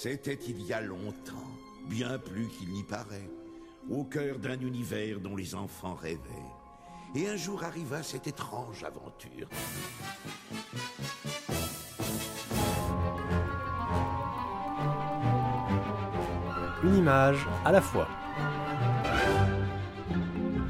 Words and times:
C'était 0.00 0.38
il 0.46 0.62
y 0.62 0.72
a 0.72 0.80
longtemps, 0.80 1.50
bien 1.88 2.20
plus 2.20 2.46
qu'il 2.46 2.68
n'y 2.68 2.84
paraît, 2.84 3.28
au 3.90 4.04
cœur 4.04 4.38
d'un 4.38 4.60
univers 4.60 5.18
dont 5.18 5.34
les 5.34 5.56
enfants 5.56 5.96
rêvaient. 5.96 6.20
Et 7.16 7.28
un 7.28 7.34
jour 7.34 7.64
arriva 7.64 8.04
cette 8.04 8.28
étrange 8.28 8.84
aventure. 8.84 9.48
Une 16.84 16.94
image 16.94 17.44
à 17.64 17.72
la 17.72 17.80
fois. 17.80 18.06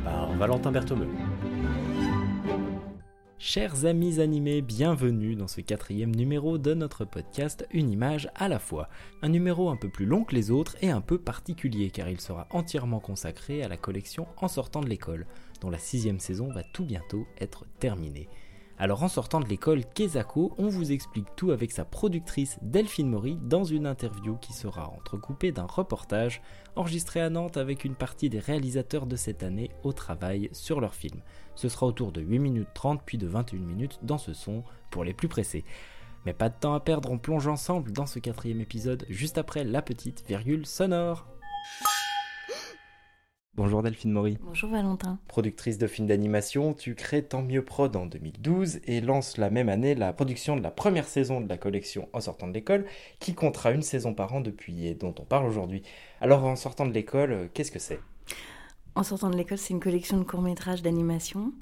Par 0.04 0.32
Valentin 0.38 0.72
Berthomeux. 0.72 1.27
Chers 3.58 3.86
amis 3.86 4.20
animés, 4.20 4.62
bienvenue 4.62 5.34
dans 5.34 5.48
ce 5.48 5.60
quatrième 5.60 6.14
numéro 6.14 6.58
de 6.58 6.74
notre 6.74 7.04
podcast 7.04 7.66
Une 7.72 7.90
image 7.90 8.30
à 8.36 8.46
la 8.46 8.60
fois. 8.60 8.88
Un 9.20 9.30
numéro 9.30 9.68
un 9.68 9.74
peu 9.74 9.88
plus 9.88 10.06
long 10.06 10.22
que 10.22 10.36
les 10.36 10.52
autres 10.52 10.76
et 10.80 10.90
un 10.90 11.00
peu 11.00 11.18
particulier 11.18 11.90
car 11.90 12.08
il 12.08 12.20
sera 12.20 12.46
entièrement 12.50 13.00
consacré 13.00 13.64
à 13.64 13.68
la 13.68 13.76
collection 13.76 14.28
En 14.36 14.46
sortant 14.46 14.80
de 14.80 14.88
l'école, 14.88 15.26
dont 15.60 15.70
la 15.70 15.78
sixième 15.78 16.20
saison 16.20 16.52
va 16.52 16.62
tout 16.62 16.84
bientôt 16.84 17.26
être 17.40 17.66
terminée. 17.80 18.28
Alors 18.80 19.02
en 19.02 19.08
sortant 19.08 19.40
de 19.40 19.48
l'école 19.48 19.84
Kezako, 19.84 20.54
on 20.56 20.68
vous 20.68 20.92
explique 20.92 21.34
tout 21.34 21.50
avec 21.50 21.72
sa 21.72 21.84
productrice 21.84 22.58
Delphine 22.62 23.10
Maury 23.10 23.36
dans 23.42 23.64
une 23.64 23.86
interview 23.86 24.36
qui 24.36 24.52
sera 24.52 24.88
entrecoupée 24.90 25.50
d'un 25.50 25.66
reportage 25.66 26.40
enregistré 26.76 27.20
à 27.20 27.28
Nantes 27.28 27.56
avec 27.56 27.84
une 27.84 27.96
partie 27.96 28.30
des 28.30 28.38
réalisateurs 28.38 29.06
de 29.06 29.16
cette 29.16 29.42
année 29.42 29.72
au 29.82 29.92
travail 29.92 30.48
sur 30.52 30.80
leur 30.80 30.94
film. 30.94 31.22
Ce 31.56 31.68
sera 31.68 31.86
autour 31.86 32.12
de 32.12 32.20
8 32.20 32.38
minutes 32.38 32.68
30 32.72 33.02
puis 33.04 33.18
de 33.18 33.26
21 33.26 33.58
minutes 33.58 33.98
dans 34.02 34.18
ce 34.18 34.32
son 34.32 34.62
pour 34.92 35.02
les 35.02 35.12
plus 35.12 35.28
pressés. 35.28 35.64
Mais 36.24 36.32
pas 36.32 36.48
de 36.48 36.54
temps 36.54 36.74
à 36.74 36.80
perdre, 36.80 37.10
on 37.10 37.18
plonge 37.18 37.48
ensemble 37.48 37.90
dans 37.90 38.06
ce 38.06 38.20
quatrième 38.20 38.60
épisode 38.60 39.06
juste 39.08 39.38
après 39.38 39.64
la 39.64 39.82
petite 39.82 40.24
virgule 40.28 40.66
sonore. 40.66 41.26
Bonjour 43.58 43.82
Delphine 43.82 44.12
Maury. 44.12 44.38
Bonjour 44.40 44.70
Valentin. 44.70 45.18
Productrice 45.26 45.78
de 45.78 45.88
films 45.88 46.06
d'animation, 46.06 46.74
tu 46.74 46.94
crées 46.94 47.24
Tant 47.24 47.42
mieux 47.42 47.64
prod 47.64 47.96
en 47.96 48.06
2012 48.06 48.78
et 48.84 49.00
lances 49.00 49.36
la 49.36 49.50
même 49.50 49.68
année 49.68 49.96
la 49.96 50.12
production 50.12 50.54
de 50.54 50.62
la 50.62 50.70
première 50.70 51.08
saison 51.08 51.40
de 51.40 51.48
la 51.48 51.56
collection 51.56 52.08
En 52.12 52.20
sortant 52.20 52.46
de 52.46 52.52
l'école, 52.52 52.86
qui 53.18 53.34
comptera 53.34 53.72
une 53.72 53.82
saison 53.82 54.14
par 54.14 54.32
an 54.32 54.40
depuis 54.40 54.86
et 54.86 54.94
dont 54.94 55.12
on 55.18 55.24
parle 55.24 55.44
aujourd'hui. 55.44 55.82
Alors 56.20 56.44
En 56.44 56.54
sortant 56.54 56.86
de 56.86 56.92
l'école, 56.92 57.50
qu'est-ce 57.52 57.72
que 57.72 57.80
c'est? 57.80 57.98
En 58.94 59.02
sortant 59.02 59.28
de 59.28 59.36
l'école, 59.36 59.58
c'est 59.58 59.74
une 59.74 59.80
collection 59.80 60.18
de 60.18 60.22
courts-métrages 60.22 60.82
d'animation 60.82 61.52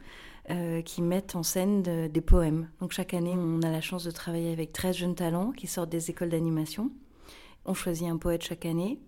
euh, 0.51 0.83
qui 0.83 1.01
mettent 1.01 1.35
en 1.35 1.43
scène 1.43 1.83
des 1.83 2.21
poèmes. 2.21 2.69
Donc 2.81 2.93
chaque 2.93 3.15
année, 3.15 3.33
on 3.35 3.63
a 3.63 3.71
la 3.71 3.81
chance 3.81 4.05
de 4.05 4.11
travailler 4.11 4.53
avec 4.53 4.71
13 4.75 4.97
jeunes 4.99 5.15
talents 5.15 5.51
qui 5.51 5.67
sortent 5.67 5.89
des 5.89 6.11
écoles 6.11 6.29
d'animation. 6.29 6.91
On 7.65 7.73
choisit 7.73 8.07
un 8.07 8.19
poète 8.19 8.43
chaque 8.43 8.67
année 8.67 9.01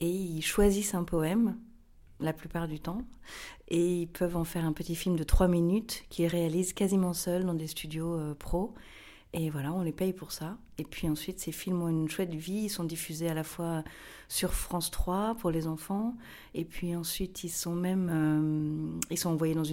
et 0.00 0.10
ils 0.10 0.42
choisissent 0.42 0.94
un 0.94 1.04
poème 1.04 1.56
la 2.20 2.32
plupart 2.32 2.68
du 2.68 2.80
temps. 2.80 3.02
Et 3.68 4.02
ils 4.02 4.08
peuvent 4.08 4.36
en 4.36 4.44
faire 4.44 4.64
un 4.64 4.72
petit 4.72 4.94
film 4.94 5.16
de 5.16 5.24
3 5.24 5.48
minutes 5.48 6.04
qu'ils 6.08 6.26
réalisent 6.26 6.72
quasiment 6.72 7.12
seuls 7.12 7.44
dans 7.44 7.54
des 7.54 7.66
studios 7.66 8.14
euh, 8.14 8.34
pro. 8.34 8.74
Et 9.34 9.50
voilà, 9.50 9.72
on 9.72 9.82
les 9.82 9.92
paye 9.92 10.14
pour 10.14 10.32
ça. 10.32 10.56
Et 10.78 10.84
puis 10.84 11.08
ensuite, 11.08 11.38
ces 11.38 11.52
films 11.52 11.82
ont 11.82 11.88
une 11.88 12.08
chouette 12.08 12.34
vie. 12.34 12.64
Ils 12.64 12.70
sont 12.70 12.84
diffusés 12.84 13.28
à 13.28 13.34
la 13.34 13.44
fois 13.44 13.84
sur 14.28 14.54
France 14.54 14.90
3 14.90 15.36
pour 15.38 15.50
les 15.50 15.66
enfants. 15.66 16.16
Et 16.54 16.64
puis 16.64 16.96
ensuite, 16.96 17.44
ils 17.44 17.50
sont 17.50 17.74
même 17.74 18.08
euh, 18.10 18.98
ils 19.10 19.18
sont 19.18 19.30
envoyés 19.30 19.54
dans 19.54 19.64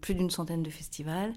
plus 0.00 0.14
d'une 0.14 0.30
centaine 0.30 0.62
de 0.62 0.70
festivals. 0.70 1.34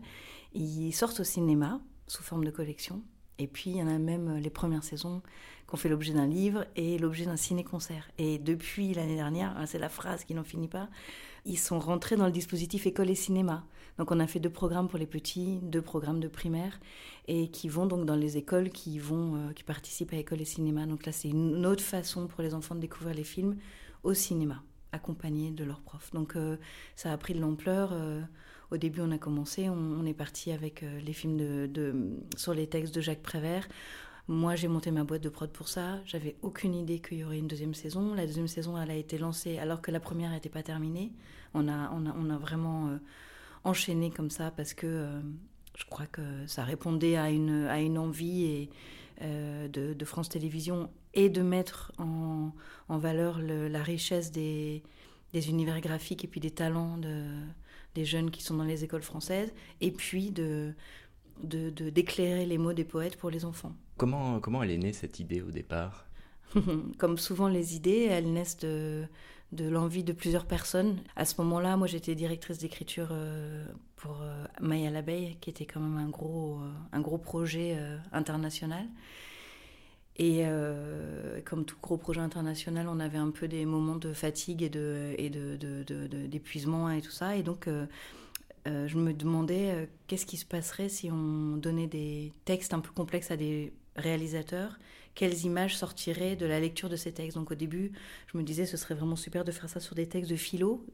Ils 0.54 0.94
sortent 0.94 1.20
au 1.20 1.26
cinéma 1.26 1.82
sous 2.08 2.24
forme 2.24 2.46
de 2.46 2.52
collection. 2.52 3.04
Et 3.40 3.48
puis, 3.48 3.72
il 3.72 3.78
y 3.78 3.84
en 3.84 3.88
a 3.88 3.98
même 3.98 4.38
euh, 4.38 4.40
les 4.40 4.50
premières 4.50 4.84
saisons 4.84 5.22
qui 5.70 5.76
ont 5.76 5.78
fait 5.78 5.90
l'objet 5.90 6.14
d'un 6.14 6.28
livre 6.28 6.66
et 6.76 6.98
l'objet 6.98 7.26
d'un 7.26 7.38
ciné-concert. 7.38 8.10
Et 8.18 8.40
depuis 8.40 8.94
l'année 8.94 9.16
dernière, 9.16 9.56
hein, 9.56 9.66
c'est 9.66 9.78
la 9.78 9.90
phrase 9.90 10.24
qui 10.24 10.34
n'en 10.34 10.44
finit 10.44 10.68
pas, 10.68 10.90
ils 11.46 11.60
sont 11.60 11.80
rentrés 11.80 12.16
dans 12.16 12.26
le 12.26 12.32
dispositif 12.32 12.88
école 12.88 13.10
et 13.10 13.16
cinéma. 13.16 13.64
Donc, 13.98 14.12
on 14.12 14.20
a 14.20 14.28
fait 14.28 14.40
deux 14.40 14.50
programmes 14.50 14.88
pour 14.88 14.98
les 14.98 15.06
petits, 15.06 15.60
deux 15.62 15.82
programmes 15.82 16.20
de 16.20 16.28
primaire, 16.28 16.80
et 17.28 17.50
qui 17.50 17.70
vont 17.70 17.86
donc 17.86 18.06
dans 18.06 18.16
les 18.16 18.38
écoles 18.38 18.70
qui, 18.70 18.98
vont, 18.98 19.36
euh, 19.36 19.54
qui 19.54 19.64
participent 19.64 20.14
à 20.14 20.18
école 20.18 20.42
et 20.42 20.46
cinéma. 20.46 20.86
Donc 20.86 21.06
là, 21.06 21.12
c'est 21.12 21.30
une 21.30 21.66
autre 21.66 21.84
façon 21.84 22.28
pour 22.28 22.42
les 22.42 22.54
enfants 22.54 22.76
de 22.76 22.80
découvrir 22.80 23.16
les 23.16 23.24
films 23.24 23.58
au 24.04 24.14
cinéma, 24.14 24.64
accompagnés 24.92 25.52
de 25.52 25.64
leurs 25.64 25.82
profs. 25.82 26.12
Donc, 26.14 26.36
euh, 26.36 26.58
ça 26.96 27.12
a 27.12 27.18
pris 27.18 27.34
de 27.34 27.42
l'ampleur. 27.42 27.94
Au 28.72 28.78
début, 28.78 29.02
on 29.02 29.12
a 29.12 29.18
commencé, 29.18 29.68
on, 29.68 30.06
est 30.06 30.14
parti 30.14 30.52
avec 30.52 30.84
euh, 30.84 31.00
les 31.00 31.14
films 31.14 31.38
de, 31.38 31.96
sur 32.38 32.54
les 32.54 32.68
textes 32.68 32.94
de 32.94 33.02
Jacques 33.02 33.24
Prévert. 33.24 33.68
Moi, 34.30 34.56
j'ai 34.56 34.68
monté 34.68 34.92
ma 34.92 35.04
boîte 35.04 35.24
de 35.24 35.30
prod 35.30 35.50
pour 35.50 35.68
ça. 35.68 36.02
J'avais 36.06 36.36
aucune 36.44 36.76
idée 36.76 37.00
qu'il 37.00 37.18
y 37.18 37.24
aurait 37.24 37.40
une 37.40 37.48
deuxième 37.48 37.74
saison. 37.74 38.14
La 38.14 38.28
deuxième 38.28 38.48
saison, 38.48 38.80
elle 38.80 38.92
a 38.92 38.96
été 38.96 39.18
lancée 39.18 39.58
alors 39.58 39.82
que 39.82 39.90
la 39.90 40.00
première 40.00 40.30
n'était 40.30 40.50
pas 40.50 40.62
terminée. 40.62 41.12
On 41.56 41.68
a, 41.68 42.38
vraiment 42.38 42.90
euh, 42.90 43.00
enchaîné 43.64 44.12
comme 44.12 44.30
ça 44.30 44.52
parce 44.52 44.76
que 44.76 44.86
euh, 44.86 45.20
je 45.76 45.84
crois 45.86 46.06
que 46.06 46.22
ça 46.46 46.64
répondait 46.64 47.18
à 47.18 47.32
une, 47.32 47.98
envie 47.98 48.44
et, 48.44 48.70
de, 49.20 50.06
France 50.06 50.30
Télévisions 50.30 50.92
et 51.16 51.30
de 51.30 51.42
mettre 51.42 51.92
en, 51.98 52.52
valeur 52.88 53.40
la 53.42 53.82
richesse 53.82 54.32
des, 54.32 54.84
univers 55.34 55.82
graphiques 55.82 56.24
et 56.24 56.28
puis 56.28 56.40
des 56.40 56.52
talents 56.52 56.98
de, 56.98 57.24
des 57.96 58.06
jeunes 58.06 58.30
qui 58.30 58.44
sont 58.44 58.58
dans 58.58 58.64
les 58.64 58.84
écoles 58.84 59.02
françaises, 59.02 59.52
et 59.82 59.90
puis 59.90 60.32
d'éclairer 61.42 62.46
les 62.46 62.60
mots 62.60 62.74
des 62.74 62.86
poètes 62.86 63.18
pour 63.18 63.32
les 63.32 63.44
enfants. 63.44 63.74
Comment, 64.00 64.40
comment 64.40 64.64
elle 64.64 64.72
est 64.72 64.78
née 64.78 64.94
cette 64.94 65.20
idée 65.20 65.42
au 65.42 65.52
départ? 65.52 66.06
Comme 66.98 67.18
souvent 67.18 67.50
les 67.50 67.76
idées, 67.76 68.08
elles 68.10 68.32
naissent 68.32 68.58
de, 68.58 69.04
de 69.52 69.68
l'envie 69.68 70.06
de 70.06 70.14
plusieurs 70.14 70.46
personnes. 70.46 71.02
À 71.18 71.26
ce 71.26 71.36
moment-là, 71.42 71.76
moi 71.76 71.86
j'étais 71.86 72.16
directrice 72.16 72.60
d'écriture 72.60 73.10
euh, 73.12 73.68
pour 73.98 74.22
euh, 74.22 74.46
Maya 74.62 74.90
l'abeille, 74.90 75.36
qui 75.42 75.50
était 75.50 75.66
quand 75.66 75.82
même 75.82 75.98
un 75.98 76.08
gros, 76.08 76.60
euh, 76.62 76.72
un 76.94 77.02
gros 77.02 77.18
projet 77.18 77.78
international. 78.14 78.86
Et 80.18 80.44
comme 81.46 81.64
tout 81.64 81.78
gros 81.82 81.96
projet 81.96 82.20
international, 82.20 82.90
on 82.90 83.00
avait 83.00 83.18
un 83.18 83.32
peu 83.32 83.48
des 83.48 83.66
moments 83.66 83.96
de 83.96 84.12
fatigue 84.12 84.64
et 84.64 84.70
de 84.70 85.16
et 85.18 85.30
d'épuisement 85.30 86.90
de, 86.90 86.96
et 86.96 87.02
tout 87.02 87.12
ça. 87.12 87.38
Et 87.38 87.44
donc, 87.44 87.70
je 88.66 88.98
me 88.98 89.14
demandais 89.14 89.88
qu'est-ce 90.08 90.26
qui 90.26 90.36
se 90.36 90.46
passerait 90.46 90.90
si 90.90 91.10
on 91.10 91.56
donnait 91.56 91.88
des 91.88 92.34
textes 92.44 92.74
un 92.74 92.82
peu 92.82 92.92
complexes 92.92 93.32
à 93.32 93.38
des 93.38 93.72
réalisateurs. 94.00 94.80
Quelles 95.16 95.44
images 95.46 95.78
sortiraient 95.78 96.36
de 96.36 96.46
la 96.46 96.60
lecture 96.60 96.90
de 96.90 96.96
ces 96.96 97.12
textes? 97.12 97.38
Donc, 97.38 97.52
au 97.52 97.56
début, 97.56 97.92
je 98.32 98.38
me 98.38 98.44
disais 98.44 98.66
ce 98.66 98.78
serait 98.78 98.96
vraiment 98.96 99.16
super 99.16 99.44
de 99.44 99.52
faire 99.52 99.70
ça 99.70 99.80
sur 99.80 99.96
des 99.96 100.08
textes 100.08 100.32
de 100.32 100.36
philo 100.36 100.86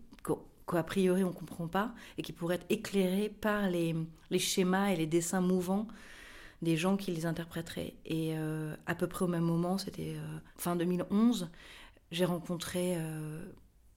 qu'a 0.67 0.83
priori 0.83 1.23
on 1.23 1.31
comprend 1.31 1.67
pas 1.67 1.93
et 2.17 2.23
qui 2.23 2.33
pourraient 2.33 2.55
être 2.55 2.65
éclairés 2.69 3.29
par 3.29 3.69
les, 3.69 3.95
les 4.31 4.39
schémas 4.39 4.89
et 4.89 4.95
les 4.95 5.05
dessins 5.05 5.41
mouvants 5.41 5.87
des 6.61 6.77
gens 6.77 6.97
qui 6.97 7.11
les 7.11 7.25
interpréteraient. 7.25 7.93
Et 8.05 8.33
euh, 8.35 8.75
à 8.85 8.95
peu 8.95 9.07
près 9.07 9.25
au 9.25 9.27
même 9.27 9.43
moment, 9.43 9.77
c'était 9.77 10.15
euh, 10.15 10.37
fin 10.57 10.75
2011, 10.75 11.49
j'ai 12.11 12.25
rencontré 12.25 12.95
euh, 12.97 13.43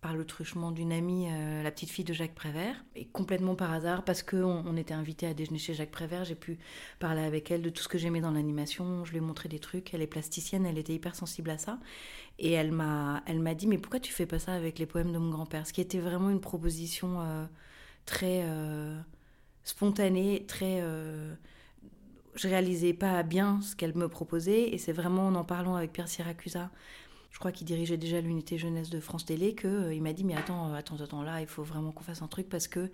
par 0.01 0.15
le 0.15 0.25
truchement 0.25 0.71
d'une 0.71 0.93
amie 0.93 1.27
la 1.63 1.71
petite 1.71 1.91
fille 1.91 2.05
de 2.05 2.13
Jacques 2.13 2.35
Prévert. 2.35 2.85
Et 2.95 3.07
complètement 3.07 3.57
par 3.57 3.73
hasard, 3.73 4.05
parce 4.05 4.23
qu'on 4.23 4.63
on 4.65 4.77
était 4.77 4.95
invité 4.95 5.27
à 5.27 5.35
déjeuner 5.35 5.59
chez 5.59 5.75
Jacques 5.75 5.91
Prévert, 5.91 6.25
j'ai 6.25 6.37
pu 6.37 6.59
parler 7.01 7.23
avec 7.23 7.51
elle 7.51 7.63
de 7.63 7.71
tout 7.71 7.83
ce 7.83 7.89
que 7.89 7.99
j'aimais 7.99 8.21
dans 8.21 8.31
l'animation. 8.31 9.05
Je 9.05 9.11
lui 9.11 9.19
ai 9.19 9.21
montré 9.21 9.49
des 9.49 9.59
trucs. 9.59 9.93
Elle 9.95 10.03
est 10.03 10.07
plasticienne, 10.07 10.67
elle 10.67 10.79
était 10.79 10.95
hyper 10.95 11.17
sensible 11.17 11.51
à 11.51 11.59
ça. 11.59 11.81
Et 12.39 12.53
elle 12.53 12.71
m'a, 12.71 13.23
elle 13.27 13.41
m'a 13.41 13.55
dit, 13.55 13.67
mais 13.67 13.79
pourquoi 13.79 13.99
tu 13.99 14.13
fais 14.13 14.27
pas 14.27 14.39
ça 14.39 14.53
avec 14.55 14.79
les 14.79 14.87
poèmes 14.87 15.13
de 15.13 15.19
mon 15.19 15.31
grand-père? 15.31 15.67
Ce 15.67 15.73
qui 15.73 15.81
était 15.81 15.99
vraiment 15.99 16.31
une 16.31 16.41
proposition 16.41 17.49
très 18.07 18.45
spontanée, 19.65 20.45
très 20.47 20.81
je 22.35 22.47
réalisais 22.47 22.93
pas 22.93 23.23
bien 23.25 23.61
ce 23.63 23.75
qu'elle 23.75 23.97
me 23.97 24.09
proposait 24.09 24.69
et 24.73 24.79
c'est 24.79 24.93
vraiment 24.93 25.27
en 25.27 25.35
en 25.35 25.45
parlant 25.45 25.75
avec 25.75 25.93
Pierre 25.93 26.09
Siracusa, 26.09 26.71
je 27.31 27.39
crois 27.39 27.53
qu'il 27.53 27.67
dirigeait 27.67 27.97
déjà 27.97 28.21
l'unité 28.21 28.59
jeunesse 28.59 28.91
de 28.91 29.01
France 29.01 29.25
Télé, 29.25 29.55
qu'il 29.55 29.71
euh, 29.71 30.01
m'a 30.01 30.13
dit 30.13 30.25
mais 30.25 30.35
attends, 30.35 30.73
attends, 30.75 31.01
attends 31.01 31.23
là, 31.23 31.41
il 31.41 31.47
faut 31.47 31.63
vraiment 31.63 31.93
qu'on 31.93 32.05
fasse 32.05 32.23
un 32.23 32.29
truc 32.29 32.49
parce 32.49 32.69
que 32.69 32.91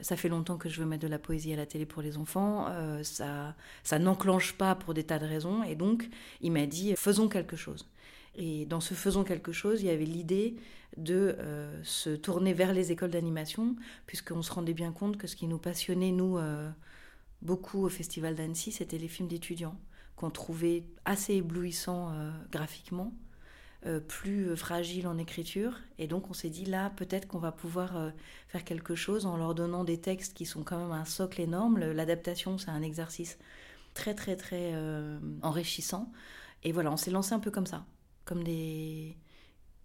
ça 0.00 0.16
fait 0.16 0.28
longtemps 0.28 0.56
que 0.56 0.68
je 0.68 0.80
veux 0.80 0.86
mettre 0.86 1.02
de 1.02 1.08
la 1.08 1.18
poésie 1.18 1.52
à 1.52 1.56
la 1.56 1.66
télé 1.66 1.86
pour 1.86 2.02
les 2.02 2.16
enfants, 2.16 2.66
euh, 2.68 3.02
ça, 3.02 3.54
ça 3.82 3.98
n'enclenche 3.98 4.54
pas 4.54 4.74
pour 4.74 4.94
des 4.94 5.04
tas 5.04 5.18
de 5.18 5.26
raisons 5.26 5.62
et 5.62 5.76
donc 5.76 6.08
il 6.40 6.52
m'a 6.52 6.66
dit 6.66 6.94
faisons 6.96 7.28
quelque 7.28 7.56
chose. 7.56 7.88
Et 8.36 8.66
dans 8.66 8.80
ce 8.80 8.94
faisons 8.94 9.22
quelque 9.22 9.52
chose, 9.52 9.82
il 9.82 9.86
y 9.86 9.90
avait 9.90 10.04
l'idée 10.04 10.56
de 10.96 11.36
euh, 11.38 11.80
se 11.84 12.10
tourner 12.10 12.52
vers 12.52 12.72
les 12.72 12.90
écoles 12.90 13.10
d'animation, 13.10 13.76
puisqu'on 14.06 14.42
se 14.42 14.52
rendait 14.52 14.74
bien 14.74 14.90
compte 14.90 15.16
que 15.16 15.28
ce 15.28 15.36
qui 15.36 15.46
nous 15.46 15.58
passionnait, 15.58 16.10
nous, 16.10 16.38
beaucoup 17.42 17.84
au 17.84 17.88
Festival 17.88 18.34
d'Annecy, 18.34 18.72
c'était 18.72 18.98
les 18.98 19.06
films 19.06 19.28
d'étudiants 19.28 19.78
qu'on 20.16 20.30
trouvait 20.30 20.84
assez 21.04 21.34
éblouissants 21.34 22.12
euh, 22.12 22.30
graphiquement, 22.50 23.12
euh, 23.86 24.00
plus 24.00 24.56
fragiles 24.56 25.06
en 25.06 25.18
écriture. 25.18 25.78
Et 25.98 26.06
donc 26.06 26.30
on 26.30 26.32
s'est 26.32 26.50
dit 26.50 26.64
là, 26.64 26.90
peut-être 26.96 27.28
qu'on 27.28 27.38
va 27.38 27.52
pouvoir 27.52 27.96
euh, 27.96 28.10
faire 28.48 28.64
quelque 28.64 28.94
chose 28.94 29.26
en 29.26 29.36
leur 29.36 29.54
donnant 29.54 29.84
des 29.84 30.00
textes 30.00 30.34
qui 30.34 30.46
sont 30.46 30.62
quand 30.62 30.78
même 30.78 30.92
un 30.92 31.04
socle 31.04 31.40
énorme. 31.40 31.78
L'adaptation, 31.78 32.56
c'est 32.58 32.70
un 32.70 32.82
exercice 32.82 33.38
très 33.92 34.14
très 34.14 34.36
très 34.36 34.74
enrichissant. 35.42 36.10
Et 36.62 36.72
voilà, 36.72 36.90
on 36.90 36.96
s'est 36.96 37.10
lancé 37.10 37.34
un 37.34 37.38
peu 37.38 37.50
comme 37.50 37.66
ça, 37.66 37.84
comme 38.24 38.42
des, 38.42 39.16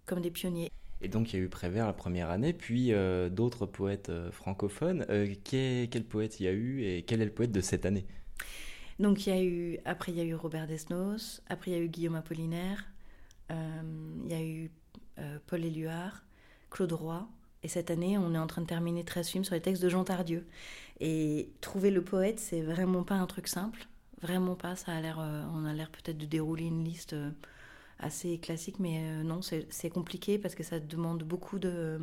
comme 0.06 0.22
des 0.22 0.32
pionniers. 0.32 0.72
Et 1.02 1.10
donc 1.10 1.32
il 1.32 1.38
y 1.38 1.42
a 1.42 1.46
eu 1.46 1.50
Prévert 1.50 1.86
la 1.86 1.94
première 1.94 2.30
année, 2.30 2.54
puis 2.54 2.92
d'autres 3.32 3.66
poètes 3.66 4.12
francophones. 4.32 5.06
quel, 5.44 6.04
poète 6.06 6.40
il 6.40 6.46
y 6.46 6.48
a 6.48 6.54
eu 6.54 6.84
et 6.84 7.04
quel 7.04 7.22
est 7.22 7.26
le 7.26 7.32
poète 7.32 7.52
de 7.52 7.62
cette 7.62 7.86
année? 7.86 8.06
Donc 9.00 9.26
il 9.26 9.30
y 9.30 9.38
a 9.38 9.44
eu, 9.44 9.80
après 9.86 10.12
il 10.12 10.18
y 10.18 10.22
a 10.22 10.26
eu 10.26 10.36
Robert 10.36 10.68
Desnos, 10.68 11.42
après 11.48 11.72
il 11.72 11.74
y 11.74 11.78
a 11.78 11.84
eu 11.84 11.88
Guillaume 11.88 12.16
Apollinaire, 12.16 12.86
il 13.50 14.30
y 14.30 14.34
a 14.34 14.44
eu 14.44 14.72
Paul 15.48 15.64
Éluard, 15.64 16.24
Claude 16.70 16.94
Roy, 16.94 17.28
et 17.64 17.68
cette 17.68 17.92
année, 17.92 18.18
on 18.18 18.34
est 18.34 18.38
en 18.38 18.48
train 18.48 18.62
de 18.62 18.68
terminer 18.68 19.04
13 19.04 19.28
films 19.28 19.44
sur 19.44 19.54
les 19.54 19.62
textes 19.62 19.84
de 19.84 19.90
Jean 19.90 20.04
Tardieu. 20.04 20.46
Et 21.00 21.50
trouver 21.62 21.92
le 21.92 22.04
poète, 22.04 22.40
c'est 22.40 22.62
vraiment 22.62 23.04
pas 23.04 23.16
un 23.16 23.26
truc 23.26 23.48
simple. 23.48 23.88
Vraiment 24.22 24.56
pas. 24.56 24.76
Ça 24.76 24.94
a 24.94 25.02
l'air, 25.02 25.20
euh, 25.20 25.44
on 25.54 25.66
a 25.66 25.74
l'air 25.74 25.90
peut-être 25.90 26.18
de 26.18 26.26
dérouler 26.26 26.66
une 26.66 26.84
liste 26.84 27.14
euh, 27.14 27.32
assez 28.00 28.38
classique, 28.38 28.80
mais 28.80 29.02
euh, 29.02 29.24
non, 29.24 29.42
c'est 29.42 29.90
compliqué 29.90 30.38
parce 30.38 30.56
que 30.56 30.64
ça 30.64 30.80
demande 30.80 31.24
beaucoup 31.24 31.60
de. 31.60 32.00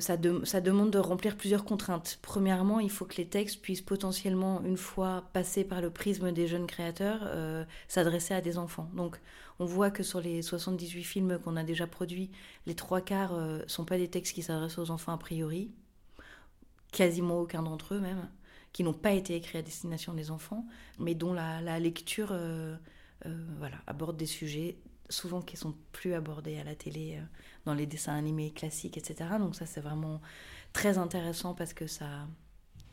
Ça, 0.00 0.16
ça, 0.44 0.60
demande 0.60 0.90
de 0.90 0.98
remplir 0.98 1.36
plusieurs 1.36 1.64
contraintes. 1.64 2.18
Premièrement, 2.22 2.80
il 2.80 2.90
faut 2.90 3.04
que 3.04 3.16
les 3.16 3.26
textes 3.26 3.60
puissent 3.60 3.82
potentiellement, 3.82 4.62
une 4.64 4.76
fois 4.76 5.24
passés 5.32 5.64
par 5.64 5.80
le 5.80 5.90
prisme 5.90 6.32
des 6.32 6.46
jeunes 6.48 6.66
créateurs, 6.66 7.28
s'adresser 7.88 8.34
à 8.34 8.40
des 8.40 8.58
enfants. 8.58 8.90
Donc, 8.94 9.20
on 9.60 9.66
voit 9.66 9.90
que 9.90 10.02
sur 10.02 10.22
les 10.22 10.40
78 10.40 11.04
films 11.04 11.38
qu'on 11.38 11.54
a 11.54 11.62
déjà 11.62 11.86
produits, 11.86 12.30
les 12.64 12.74
trois 12.74 13.02
quarts 13.02 13.34
ne 13.34 13.38
euh, 13.38 13.68
sont 13.68 13.84
pas 13.84 13.98
des 13.98 14.08
textes 14.08 14.34
qui 14.34 14.42
s'adressent 14.42 14.78
aux 14.78 14.90
enfants 14.90 15.12
a 15.12 15.18
priori, 15.18 15.70
quasiment 16.92 17.38
aucun 17.38 17.62
d'entre 17.62 17.94
eux 17.94 18.00
même, 18.00 18.30
qui 18.72 18.82
n'ont 18.84 18.94
pas 18.94 19.12
été 19.12 19.36
écrits 19.36 19.58
à 19.58 19.62
destination 19.62 20.14
des 20.14 20.30
enfants, 20.30 20.66
mais 20.98 21.14
dont 21.14 21.34
la, 21.34 21.78
lecture 21.78 22.30
euh, 22.32 22.74
euh, 23.26 23.46
voilà, 23.58 23.76
aborde 23.86 24.16
des 24.16 24.24
sujets 24.24 24.78
souvent 25.10 25.42
qui 25.42 25.56
sont 25.56 25.74
plus 25.92 26.14
abordés 26.14 26.58
à 26.58 26.64
la 26.64 26.74
télé, 26.74 27.20
dans 27.66 27.74
les 27.74 27.86
dessins 27.86 28.14
animés 28.14 28.50
classiques, 28.50 28.96
etc. 28.96 29.30
Donc 29.38 29.54
ça 29.54 29.66
c'est 29.66 29.80
vraiment 29.80 30.20
très 30.72 30.96
intéressant 30.96 31.54
parce 31.54 31.74
que 31.74 31.86
ça, 31.86 32.26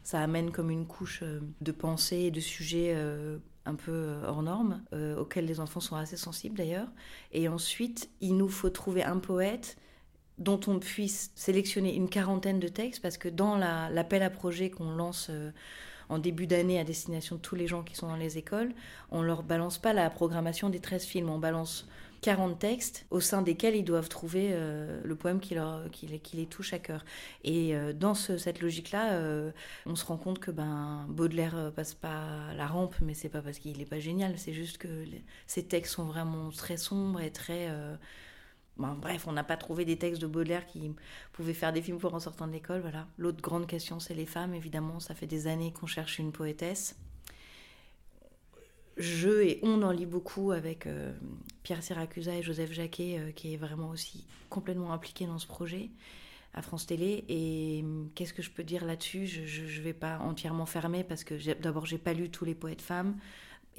ça 0.03 0.21
amène 0.21 0.51
comme 0.51 0.69
une 0.69 0.85
couche 0.85 1.23
de 1.61 1.71
pensée 1.71 2.17
et 2.17 2.31
de 2.31 2.41
sujets 2.41 2.93
un 3.67 3.75
peu 3.75 3.91
euh, 3.91 4.25
hors 4.25 4.41
normes, 4.41 4.81
euh, 4.93 5.17
auxquels 5.17 5.45
les 5.45 5.59
enfants 5.59 5.81
sont 5.81 5.95
assez 5.95 6.17
sensibles 6.17 6.57
d'ailleurs. 6.57 6.87
Et 7.33 7.47
ensuite, 7.47 8.09
il 8.21 8.37
nous 8.37 8.49
faut 8.49 8.69
trouver 8.69 9.03
un 9.03 9.17
poète 9.17 9.77
dont 10.37 10.59
on 10.67 10.79
puisse 10.79 11.31
sélectionner 11.35 11.95
une 11.95 12.09
quarantaine 12.09 12.59
de 12.59 12.67
textes, 12.67 13.01
parce 13.01 13.17
que 13.17 13.27
dans 13.27 13.57
l'appel 13.57 14.23
à 14.23 14.29
projet 14.29 14.69
qu'on 14.69 14.91
lance 14.91 15.27
euh, 15.29 15.51
en 16.09 16.19
début 16.19 16.47
d'année 16.47 16.79
à 16.79 16.83
destination 16.83 17.35
de 17.35 17.41
tous 17.41 17.55
les 17.55 17.67
gens 17.67 17.83
qui 17.83 17.95
sont 17.95 18.07
dans 18.07 18.15
les 18.15 18.37
écoles, 18.37 18.73
on 19.11 19.21
leur 19.21 19.43
balance 19.43 19.77
pas 19.77 19.93
la 19.93 20.09
programmation 20.09 20.69
des 20.69 20.79
13 20.79 21.03
films, 21.03 21.29
on 21.29 21.39
balance 21.39 21.87
40 22.21 22.59
textes 22.59 23.05
au 23.11 23.19
sein 23.19 23.41
desquels 23.41 23.75
ils 23.75 23.83
doivent 23.83 24.09
trouver 24.09 24.49
euh, 24.51 25.01
le 25.03 25.15
poème 25.15 25.39
qui, 25.39 25.55
les 26.33 26.45
touche 26.45 26.73
à 26.73 26.79
cœur. 26.79 27.05
Et 27.43 27.75
euh, 27.75 27.93
dans 27.93 28.13
cette 28.13 28.61
logique-là, 28.61 29.13
euh, 29.13 29.51
on 29.85 29.95
se 29.95 30.05
rend 30.05 30.17
compte 30.17 30.39
que 30.39 30.51
ben, 30.51 31.05
Baudelaire 31.09 31.71
passe 31.75 31.93
pas 31.93 32.53
la 32.55 32.67
rampe, 32.67 32.95
mais 33.01 33.13
c'est 33.13 33.29
pas 33.29 33.41
parce 33.41 33.59
qu'il 33.59 33.77
n'est 33.77 33.85
pas 33.85 33.99
génial, 33.99 34.37
c'est 34.37 34.53
juste 34.53 34.77
que 34.77 35.05
ces 35.45 35.65
textes 35.65 35.93
sont 35.93 36.05
vraiment 36.05 36.49
très 36.49 36.77
sombres 36.77 37.21
et 37.21 37.31
très. 37.31 37.69
Ben, 38.77 38.95
bref, 38.99 39.27
on 39.27 39.31
n'a 39.31 39.43
pas 39.43 39.57
trouvé 39.57 39.85
des 39.85 39.97
textes 39.97 40.21
de 40.21 40.27
Baudelaire 40.27 40.67
qui 40.67 40.91
pouvaient 41.33 41.55
faire 41.55 41.73
des 41.73 41.81
films 41.81 41.97
pour 41.97 42.13
en 42.13 42.19
sortant 42.19 42.47
de 42.47 42.51
l'école. 42.51 42.81
Voilà. 42.81 43.07
L'autre 43.17 43.41
grande 43.41 43.65
question, 43.65 43.99
c'est 43.99 44.13
les 44.13 44.27
femmes. 44.27 44.53
Évidemment, 44.53 44.99
ça 44.99 45.15
fait 45.15 45.25
des 45.25 45.47
années 45.47 45.73
qu'on 45.73 45.87
cherche 45.87 46.19
une 46.19 46.31
poétesse 46.31 46.95
je 48.97 49.41
et 49.41 49.59
on 49.61 49.83
en 49.83 49.91
lit 49.91 50.05
beaucoup 50.05 50.51
avec 50.51 50.87
euh, 50.87 51.13
Pierre 51.63 51.83
Siracusa 51.83 52.35
et 52.35 52.41
Joseph 52.41 52.71
Jacquet, 52.71 53.19
euh, 53.19 53.31
qui 53.31 53.53
est 53.53 53.57
vraiment 53.57 53.89
aussi 53.89 54.25
complètement 54.49 54.91
impliqué 54.91 55.25
dans 55.25 55.37
ce 55.37 55.47
projet 55.47 55.89
à 56.53 56.61
France 56.61 56.87
Télé. 56.87 57.23
Et 57.29 57.81
hum, 57.83 58.09
qu'est-ce 58.15 58.33
que 58.33 58.41
je 58.41 58.49
peux 58.49 58.63
dire 58.63 58.85
là-dessus? 58.85 59.27
Je 59.27 59.61
ne 59.61 59.83
vais 59.83 59.93
pas 59.93 60.17
entièrement 60.19 60.65
fermer 60.65 61.03
parce 61.03 61.23
que 61.23 61.35
d'abord, 61.61 61.85
j'ai 61.85 61.99
pas 61.99 62.13
lu 62.13 62.29
tous 62.29 62.45
les 62.45 62.55
poètes 62.55 62.81
femmes. 62.81 63.17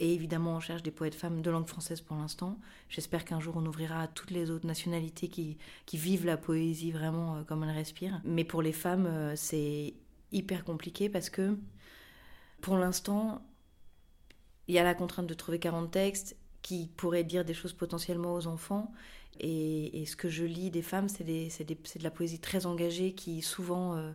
Et 0.01 0.15
évidemment, 0.15 0.55
on 0.55 0.61
cherche 0.61 0.85
des 0.85 0.93
poètes 0.93 1.17
femmes 1.17 1.43
de 1.43 1.51
langue 1.51 1.67
française 1.67 2.01
pour 2.01 2.17
l'instant. 2.17 2.57
J'espère 2.89 3.25
qu'un 3.25 3.41
jour, 3.41 3.57
on 3.57 3.67
ouvrira 3.67 4.03
à 4.03 4.07
toutes 4.07 4.31
les 4.31 4.53
autres 4.53 4.67
nationalités 4.67 5.27
qui, 5.27 5.59
vivent 5.93 6.27
la 6.27 6.37
poésie 6.37 6.93
vraiment 6.93 7.37
euh, 7.37 7.43
comme 7.43 7.65
elle 7.65 7.75
respire. 7.75 8.21
Mais 8.25 8.45
pour 8.45 8.63
les 8.63 8.73
femmes, 8.73 9.33
c'est 9.35 9.95
hyper 10.31 10.63
compliqué 10.63 11.09
parce 11.09 11.31
que 11.31 11.59
pour 12.61 12.77
l'instant, 12.77 13.43
il 14.69 14.75
y 14.75 14.79
a 14.79 14.85
la 14.85 14.95
contrainte 14.95 15.27
de 15.27 15.35
trouver 15.35 15.59
40 15.59 15.91
textes 15.91 16.37
qui 16.63 16.91
pourraient 16.97 17.25
dire 17.25 17.45
des 17.45 17.55
choses 17.55 17.73
potentiellement 17.73 18.35
aux 18.35 18.47
enfants. 18.47 18.93
Et, 19.41 20.05
ce 20.07 20.17
que 20.17 20.29
je 20.29 20.45
lis 20.45 20.71
des 20.71 20.83
femmes, 20.83 21.09
c'est 21.09 21.25
de 21.25 22.03
la 22.03 22.11
poésie 22.11 22.41
très 22.41 22.67
engagée 22.67 23.13
qui 23.13 23.41
souvent 23.41 23.97
euh, 23.97 24.11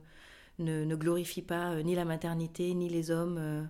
ne, 0.59 0.95
glorifie 0.95 1.41
pas 1.41 1.71
euh, 1.71 1.81
ni 1.81 1.95
la 1.95 2.05
maternité, 2.05 2.73
ni 2.73 2.89
les 2.89 3.09
hommes, 3.09 3.69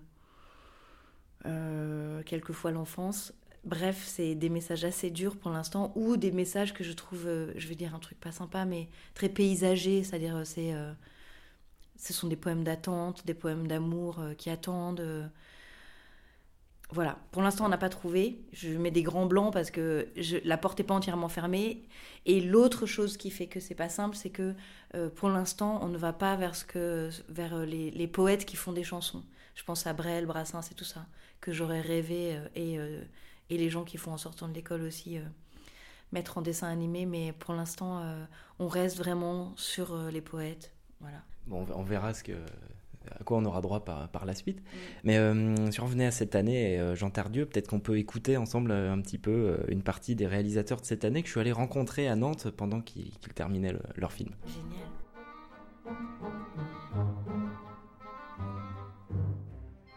euh, 1.45 2.23
quelquefois 2.23 2.71
l'enfance. 2.71 3.33
Bref, 3.63 4.03
c'est 4.05 4.35
des 4.35 4.49
messages 4.49 4.83
assez 4.83 5.09
durs 5.09 5.37
pour 5.37 5.51
l'instant, 5.51 5.93
ou 5.95 6.17
des 6.17 6.31
messages 6.31 6.73
que 6.73 6.83
je 6.83 6.91
trouve, 6.91 7.29
je 7.55 7.67
vais 7.67 7.75
dire 7.75 7.95
un 7.95 7.99
truc 7.99 8.19
pas 8.19 8.33
sympa, 8.33 8.65
mais 8.65 8.89
très 9.13 9.29
paysagers, 9.29 10.03
c'est-à-dire 10.03 10.41
c'est, 10.43 10.73
ce 11.95 12.11
sont 12.11 12.27
des 12.27 12.35
poèmes 12.35 12.65
d'attente, 12.65 13.25
des 13.25 13.33
poèmes 13.33 13.67
d'amour 13.67 14.19
qui 14.37 14.49
attendent 14.49 15.31
voilà, 16.91 17.17
pour 17.31 17.41
l'instant 17.41 17.65
on 17.65 17.69
n'a 17.69 17.77
pas 17.77 17.89
trouvé. 17.89 18.39
Je 18.51 18.69
mets 18.69 18.91
des 18.91 19.03
grands 19.03 19.25
blancs 19.25 19.51
parce 19.51 19.71
que 19.71 20.07
la 20.43 20.57
porte 20.57 20.79
n'est 20.79 20.85
pas 20.85 20.93
entièrement 20.93 21.29
fermée. 21.29 21.83
Et 22.25 22.39
l'autre 22.39 22.85
chose 22.85 23.17
qui 23.17 23.31
fait 23.31 23.47
que 23.47 23.59
c'est 23.59 23.75
pas 23.75 23.89
simple, 23.89 24.15
c'est 24.15 24.29
que 24.29 24.53
euh, 24.95 25.09
pour 25.09 25.29
l'instant 25.29 25.79
on 25.81 25.87
ne 25.87 25.97
va 25.97 26.13
pas 26.13 26.35
vers, 26.35 26.55
ce 26.55 26.65
que, 26.65 27.09
vers 27.29 27.55
euh, 27.55 27.65
les, 27.65 28.07
poètes 28.07 28.45
qui 28.45 28.55
font 28.55 28.73
des 28.73 28.83
chansons. 28.83 29.23
Je 29.55 29.63
pense 29.63 29.87
à 29.87 29.93
Brel, 29.93 30.25
Brassens 30.25 30.71
et 30.71 30.75
tout 30.75 30.83
ça, 30.83 31.05
que 31.41 31.51
j'aurais 31.51 31.81
rêvé, 31.81 32.35
euh, 32.35 32.47
et, 32.55 33.53
et, 33.53 33.57
les 33.57 33.69
gens 33.69 33.83
qui 33.83 33.97
font 33.97 34.11
en 34.11 34.17
sortant 34.17 34.47
de 34.47 34.53
l'école 34.53 34.83
aussi 34.83 35.17
mettre 36.11 36.37
en 36.37 36.41
dessin 36.41 36.67
animé. 36.67 37.05
Mais 37.05 37.33
pour 37.33 37.53
l'instant 37.53 38.03
on 38.59 38.67
reste 38.67 38.97
vraiment 38.97 39.53
sur 39.55 39.97
les 40.11 40.21
poètes. 40.21 40.71
Voilà. 40.99 41.23
Bon, 41.47 41.65
on 41.75 41.83
verra 41.83 42.13
ce 42.13 42.23
que 42.23 42.33
à 43.11 43.23
quoi 43.23 43.37
on 43.37 43.45
aura 43.45 43.61
droit 43.61 43.83
par, 43.83 44.09
par 44.09 44.25
la 44.25 44.33
suite. 44.33 44.59
Mm. 44.59 44.77
Mais 45.03 45.17
euh, 45.17 45.71
si 45.71 45.79
on 45.81 45.85
revenait 45.85 46.05
à 46.05 46.11
cette 46.11 46.35
année, 46.35 46.79
euh, 46.79 46.95
Jean 46.95 47.09
Tardieu, 47.09 47.45
peut-être 47.45 47.67
qu'on 47.67 47.79
peut 47.79 47.97
écouter 47.97 48.37
ensemble 48.37 48.71
euh, 48.71 48.93
un 48.93 49.01
petit 49.01 49.17
peu 49.17 49.57
une 49.67 49.83
partie 49.83 50.15
des 50.15 50.27
réalisateurs 50.27 50.81
de 50.81 50.85
cette 50.85 51.05
année 51.05 51.21
que 51.21 51.27
je 51.27 51.31
suis 51.31 51.39
allé 51.39 51.51
rencontrer 51.51 52.07
à 52.07 52.15
Nantes 52.15 52.49
pendant 52.51 52.81
qu'ils 52.81 53.11
terminaient 53.35 53.73
leur 53.95 54.11
film. 54.11 54.31
Génial. 54.45 54.87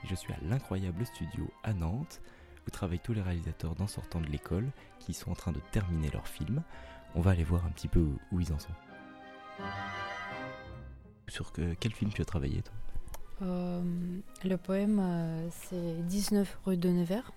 Je 0.08 0.14
suis 0.14 0.32
à 0.32 0.36
l'incroyable 0.48 1.04
studio 1.04 1.50
à 1.64 1.72
Nantes 1.72 2.20
où 2.66 2.70
travaillent 2.70 3.00
tous 3.00 3.12
les 3.12 3.22
réalisateurs 3.22 3.75
d'en 3.75 3.86
sortant 3.86 4.20
de 4.20 4.26
l'école 4.26 4.70
qui 4.98 5.14
sont 5.14 5.30
en 5.30 5.34
train 5.34 5.52
de 5.52 5.60
terminer 5.72 6.10
leur 6.10 6.28
film. 6.28 6.62
On 7.14 7.20
va 7.20 7.32
aller 7.32 7.44
voir 7.44 7.64
un 7.66 7.70
petit 7.70 7.88
peu 7.88 8.06
où 8.30 8.40
ils 8.40 8.52
en 8.52 8.58
sont. 8.58 8.72
Sur 11.28 11.52
quel 11.52 11.92
film 11.92 12.12
tu 12.12 12.22
as 12.22 12.25
travaillé 12.25 12.62
toi? 12.62 12.75
Euh, 13.42 13.82
le 14.44 14.56
poème, 14.56 14.98
euh, 15.00 15.48
c'est 15.50 16.06
19 16.06 16.58
rue 16.64 16.76
de 16.76 16.88
Nevers. 16.88 17.32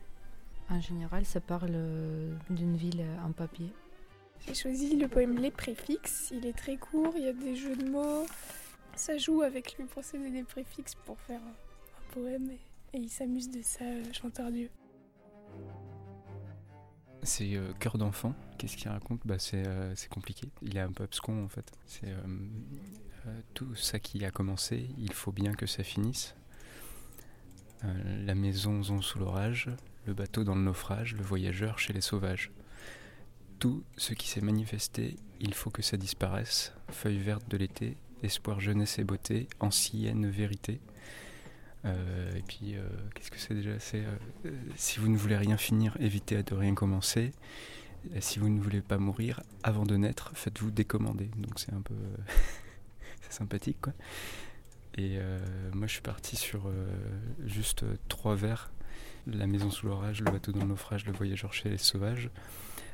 En 0.69 0.79
général, 0.79 1.25
ça 1.25 1.39
parle 1.39 1.71
euh, 1.73 2.35
d'une 2.49 2.75
ville 2.75 3.03
en 3.25 3.31
papier. 3.31 3.71
J'ai 4.45 4.53
choisi 4.53 4.95
le 4.95 5.07
poème 5.07 5.37
Les 5.37 5.51
préfixes. 5.51 6.31
Il 6.31 6.45
est 6.45 6.53
très 6.53 6.77
court, 6.77 7.13
il 7.17 7.23
y 7.23 7.27
a 7.27 7.33
des 7.33 7.55
jeux 7.55 7.75
de 7.75 7.89
mots. 7.89 8.25
Ça 8.95 9.17
joue 9.17 9.41
avec 9.41 9.77
le 9.77 9.85
procédé 9.85 10.29
des 10.29 10.43
préfixes 10.43 10.95
pour 11.05 11.19
faire 11.21 11.41
un 11.41 12.13
poème 12.13 12.49
et, 12.51 12.97
il 12.97 13.09
s'amuse 13.09 13.49
de 13.49 13.61
ça, 13.61 13.85
chanteur 14.13 14.51
Dieu. 14.51 14.69
C'est 17.23 17.59
Cœur 17.79 17.97
d'enfant. 17.97 18.33
Qu'est-ce 18.57 18.75
qu'il 18.77 18.89
raconte? 18.89 19.21
Bah, 19.25 19.39
C'est 19.39 20.09
compliqué. 20.09 20.47
Il 20.61 20.77
est 20.77 20.81
un 20.81 20.91
peu 20.91 21.03
abscon 21.03 21.43
en 21.43 21.47
fait. 21.47 21.71
C'est 21.85 22.07
euh, 22.07 22.17
tout 23.53 23.75
ça 23.75 24.00
qui 24.00 24.24
a 24.25 24.31
commencé, 24.31 24.89
il 24.98 25.13
faut 25.13 25.31
bien 25.31 25.53
que 25.53 25.65
ça 25.65 25.83
finisse. 25.83 26.36
Euh, 27.86 28.25
la 28.25 28.36
maison 28.36 28.81
sous 29.01 29.19
l'orage, 29.19 29.69
le 30.05 30.13
bateau 30.13 30.43
dans 30.43 30.55
le 30.55 30.62
naufrage, 30.62 31.15
le 31.15 31.24
voyageur 31.24 31.79
chez 31.79 31.93
les 31.93 32.01
sauvages. 32.01 32.51
Tout 33.59 33.83
ce 33.98 34.13
qui 34.13 34.27
s'est 34.27 34.41
manifesté, 34.41 35.15
il 35.39 35.53
faut 35.53 35.69
que 35.69 35.81
ça 35.81 35.98
disparaisse. 35.98 36.74
Feuilles 36.89 37.19
vertes 37.19 37.50
de 37.50 37.57
l'été, 37.57 37.98
espoir, 38.24 38.59
jeunesse 38.59 39.00
et 39.00 39.03
beauté, 39.03 39.48
ancienne 39.59 40.29
vérité. 40.29 40.79
Euh, 41.86 42.36
et 42.36 42.41
puis, 42.41 42.75
qu'est-ce 43.15 43.31
que 43.31 43.39
c'est 43.39 43.53
déjà 43.53 43.79
C'est 43.79 44.03
si 44.75 45.00
vous 45.00 45.09
ne 45.09 45.17
voulez 45.17 45.38
rien 45.38 45.57
finir, 45.57 45.95
évitez 46.00 46.41
de 46.43 46.55
rien 46.55 46.74
commencer. 46.74 47.31
si 48.19 48.39
vous 48.39 48.50
ne 48.50 48.62
voulez 48.62 48.81
pas 48.81 48.98
mourir 48.98 49.41
avant 49.63 49.86
de 49.86 49.95
naître, 49.95 50.31
faites-vous 50.33 50.71
décommander. 50.71 51.29
Donc 51.38 51.59
c'est 51.59 51.74
un 51.74 51.81
peu 51.81 51.95
sympathique. 53.29 53.77
Quoi. 53.81 53.93
Et 54.95 55.17
euh, 55.17 55.39
moi, 55.73 55.88
je 55.88 55.93
suis 55.93 56.01
parti 56.01 56.35
sur 56.35 56.67
euh, 56.67 56.88
juste 57.45 57.85
trois 58.07 58.35
vers 58.35 58.71
La 59.27 59.47
maison 59.47 59.69
sous 59.69 59.88
l'orage, 59.88 60.21
le 60.21 60.31
bateau 60.31 60.51
dans 60.51 60.61
le 60.61 60.67
naufrage, 60.67 61.05
le 61.05 61.13
voyageur 61.13 61.53
chez 61.53 61.69
les 61.69 61.77
sauvages, 61.77 62.29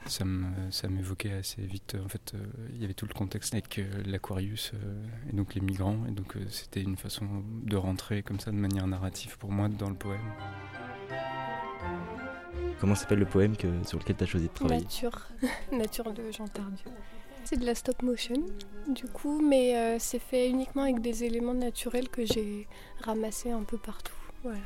ça 0.08 0.24
m'évoquait 0.24 1.32
assez 1.32 1.64
vite. 1.64 1.98
En 2.04 2.10
fait, 2.10 2.34
il 2.74 2.80
y 2.80 2.84
avait 2.86 2.94
tout 2.94 3.08
le 3.08 3.14
contexte 3.14 3.54
avec 3.54 3.82
l'Aquarius 4.06 4.74
et 5.32 5.36
donc 5.36 5.56
les 5.56 5.62
migrants. 5.62 6.06
Et 6.08 6.12
donc, 6.12 6.36
c'était 6.50 6.82
une 6.82 6.96
façon 6.96 7.26
de 7.64 7.76
rentrer 7.76 8.22
comme 8.22 8.40
ça 8.40 8.52
de 8.52 8.58
manière 8.58 8.86
narrative 8.86 9.40
pour 9.40 9.52
moi 9.52 9.68
dans 9.68 9.90
le 9.90 9.96
poème. 9.96 10.32
Comment 12.80 12.96
s'appelle 12.96 13.20
le 13.20 13.26
poème 13.26 13.56
que, 13.56 13.68
sur 13.84 14.00
lequel 14.00 14.16
tu 14.16 14.24
as 14.24 14.28
choisi 14.28 14.48
de 14.48 14.54
travailler? 14.54 14.84
Nature. 14.84 15.28
Nature 15.72 16.14
de 16.14 16.32
Jean 16.32 16.48
Tardieu. 16.48 16.92
C'est 17.46 17.58
de 17.58 17.66
la 17.66 17.76
stop 17.76 18.02
motion, 18.02 18.44
du 18.88 19.06
coup, 19.06 19.40
mais 19.40 19.78
euh, 19.78 19.98
c'est 20.00 20.20
fait 20.20 20.50
uniquement 20.50 20.82
avec 20.82 21.00
des 21.00 21.24
éléments 21.24 21.54
naturels 21.54 22.10
que 22.10 22.26
j'ai 22.26 22.68
ramassés 23.02 23.52
un 23.52 23.64
peu 23.64 23.78
partout. 23.78 24.16
Voilà. 24.44 24.60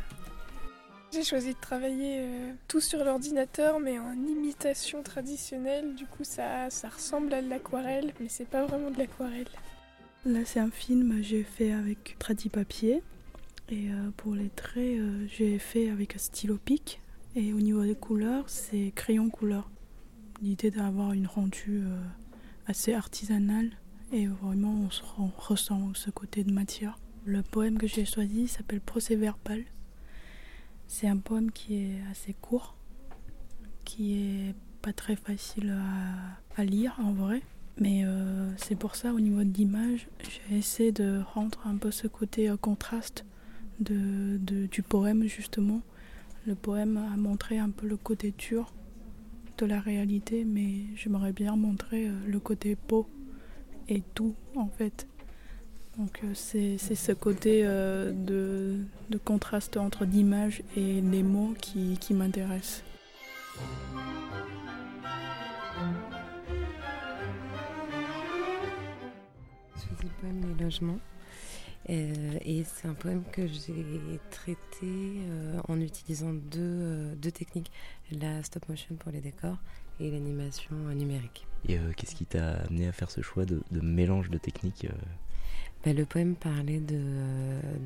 J'ai 1.11 1.23
choisi 1.23 1.53
de 1.53 1.59
travailler 1.59 2.19
euh, 2.19 2.53
tout 2.67 2.79
sur 2.79 3.03
l'ordinateur, 3.03 3.79
mais 3.79 3.99
en 3.99 4.13
imitation 4.13 5.03
traditionnelle. 5.03 5.95
Du 5.95 6.05
coup, 6.05 6.23
ça, 6.23 6.69
ça 6.69 6.87
ressemble 6.87 7.33
à 7.33 7.41
de 7.41 7.49
l'aquarelle, 7.49 8.13
mais 8.19 8.29
c'est 8.29 8.47
pas 8.47 8.65
vraiment 8.65 8.91
de 8.91 8.97
l'aquarelle. 8.97 9.49
Là, 10.25 10.39
c'est 10.45 10.59
un 10.59 10.71
film 10.71 11.17
que 11.17 11.21
j'ai 11.21 11.43
fait 11.43 11.71
avec 11.71 12.15
tradi 12.19 12.49
papier. 12.49 13.01
Et 13.69 13.89
euh, 13.89 14.11
pour 14.17 14.35
les 14.35 14.49
traits, 14.49 14.99
j'ai 15.27 15.59
fait 15.59 15.89
avec 15.89 16.15
un 16.15 16.19
stylo 16.19 16.57
pic. 16.57 17.01
Et 17.35 17.53
au 17.53 17.59
niveau 17.59 17.83
des 17.83 17.95
couleurs, 17.95 18.49
c'est 18.49 18.91
crayon 18.95 19.29
couleur. 19.29 19.69
L'idée 20.41 20.71
d'avoir 20.71 21.13
une 21.13 21.27
rendue 21.27 21.83
euh, 21.83 21.99
assez 22.69 22.93
artisanale 22.93 23.71
et 24.11 24.27
vraiment 24.27 24.87
on, 25.17 25.31
ressent 25.37 25.91
ce 25.95 26.09
côté 26.11 26.43
de 26.43 26.53
matière. 26.53 26.97
Le 27.25 27.41
poème 27.41 27.77
que 27.77 27.87
j'ai 27.87 28.05
choisi 28.05 28.47
s'appelle 28.47 28.79
Procès 28.79 29.15
verbal. 29.15 29.63
C'est 30.87 31.07
un 31.07 31.17
poème 31.17 31.51
qui 31.51 31.75
est 31.75 32.01
assez 32.11 32.33
court, 32.33 32.75
qui 33.85 34.21
est 34.21 34.55
pas 34.81 34.93
très 34.93 35.15
facile 35.15 35.75
à, 36.55 36.63
lire 36.63 36.95
en 36.99 37.13
vrai. 37.13 37.41
Mais 37.77 38.03
euh, 38.03 38.51
c'est 38.57 38.75
pour 38.75 38.95
ça, 38.95 39.13
au 39.13 39.19
niveau 39.19 39.43
de 39.43 39.53
l'image, 39.53 40.07
j'ai 40.19 40.57
essayé 40.57 40.91
de 40.91 41.21
rendre 41.33 41.59
un 41.65 41.77
peu 41.77 41.91
ce 41.91 42.07
côté 42.07 42.49
euh, 42.49 42.57
contraste 42.57 43.25
de, 43.79 44.37
du 44.67 44.81
poème 44.83 45.23
justement 45.23 45.81
le 46.45 46.55
poème 46.55 46.97
a 46.97 47.15
montré 47.15 47.59
un 47.59 47.69
peu 47.69 47.87
le 47.87 47.95
côté 47.95 48.33
dur 48.37 48.73
de 49.59 49.65
la 49.65 49.79
réalité, 49.79 50.45
mais 50.45 50.85
j'aimerais 50.95 51.33
bien 51.33 51.55
montrer 51.55 52.07
euh, 52.07 52.13
le 52.27 52.39
côté 52.39 52.77
beau 52.87 53.07
et 53.89 54.01
doux 54.15 54.35
en 54.55 54.69
fait. 54.69 55.07
Donc 55.97 56.21
euh, 56.23 56.31
c'est 56.33 56.77
ce 56.77 57.11
côté 57.11 57.61
euh, 57.65 58.11
de, 58.13 59.17
contraste 59.25 59.75
entre 59.75 60.05
l'image 60.05 60.63
et 60.77 61.01
les 61.01 61.23
mots 61.23 61.53
qui, 61.59 61.97
qui 61.99 62.13
m'intéresse. 62.13 62.83
Les 70.23 70.63
logements. 70.63 70.99
Euh, 71.89 72.37
et 72.41 72.63
c'est 72.63 72.87
un 72.87 72.93
poème 72.93 73.23
que 73.31 73.47
j'ai 73.47 74.19
traité 74.29 74.83
euh, 74.83 75.59
en 75.67 75.79
utilisant 75.79 76.33
euh, 76.55 77.15
deux, 77.15 77.31
techniques, 77.31 77.71
la 78.11 78.43
stop 78.43 78.67
motion 78.69 78.95
pour 78.95 79.11
les 79.11 79.21
décors 79.21 79.57
et 79.99 80.11
l'animation 80.11 80.75
numérique. 80.93 81.47
Et 81.67 81.77
qu'est-ce 81.97 82.15
qui 82.15 82.25
t'a 82.25 82.53
amené 82.53 82.87
à 82.87 82.91
faire 82.91 83.11
ce 83.11 83.21
choix 83.21 83.45
de, 83.45 83.61
mélange 83.71 84.29
de 84.29 84.37
techniques 84.37 84.87
bah, 85.83 85.91
Le 85.91 86.05
poème 86.05 86.35
parlait 86.35 86.79
de, 86.79 87.01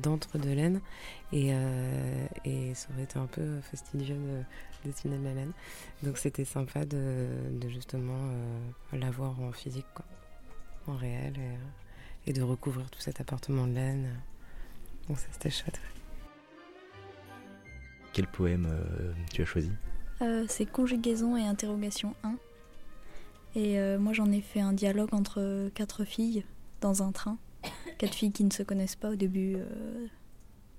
d'entre 0.00 0.38
de 0.38 0.50
laine 0.50 0.80
et, 1.32 1.50
et 2.44 2.74
ça 2.74 2.88
aurait 2.92 3.02
été 3.02 3.18
un 3.18 3.26
peu 3.26 3.60
fastidieux 3.62 4.14
de 4.14 4.88
dessiner 4.88 5.18
de 5.18 5.24
la 5.24 5.34
laine. 5.34 5.52
Donc 6.04 6.18
c'était 6.18 6.44
sympa 6.44 6.84
de, 6.84 7.26
de 7.50 7.68
justement 7.68 8.30
l'avoir 8.92 9.40
en 9.40 9.50
physique, 9.50 9.86
quoi, 9.92 10.04
en 10.86 10.94
réel. 10.94 11.34
Et, 11.36 11.58
et 12.26 12.32
de 12.32 12.42
recouvrir 12.42 12.90
tout 12.90 13.00
cet 13.00 13.20
appartement 13.20 13.66
de 13.66 13.74
laine. 13.74 14.08
Donc 15.08 15.18
ça 15.18 15.26
c'était 15.32 15.50
chouette. 15.50 15.80
Quel 18.12 18.26
poème 18.26 18.66
euh, 18.70 19.12
tu 19.32 19.42
as 19.42 19.44
choisi? 19.44 19.70
Euh, 20.22 20.44
C'est 20.48 20.66
Conjugaison 20.66 21.36
et 21.36 21.42
Interrogation 21.42 22.14
1. 22.22 22.36
Et 23.56 23.78
euh, 23.78 23.98
moi 23.98 24.12
j'en 24.12 24.30
ai 24.30 24.40
fait 24.40 24.60
un 24.60 24.72
dialogue 24.72 25.12
entre 25.12 25.68
quatre 25.74 26.04
filles 26.04 26.44
dans 26.80 27.02
un 27.02 27.12
train. 27.12 27.38
Quatre 27.98 28.14
filles 28.14 28.32
qui 28.32 28.44
ne 28.44 28.52
se 28.52 28.62
connaissent 28.62 28.96
pas 28.96 29.10
au 29.10 29.14
début 29.14 29.56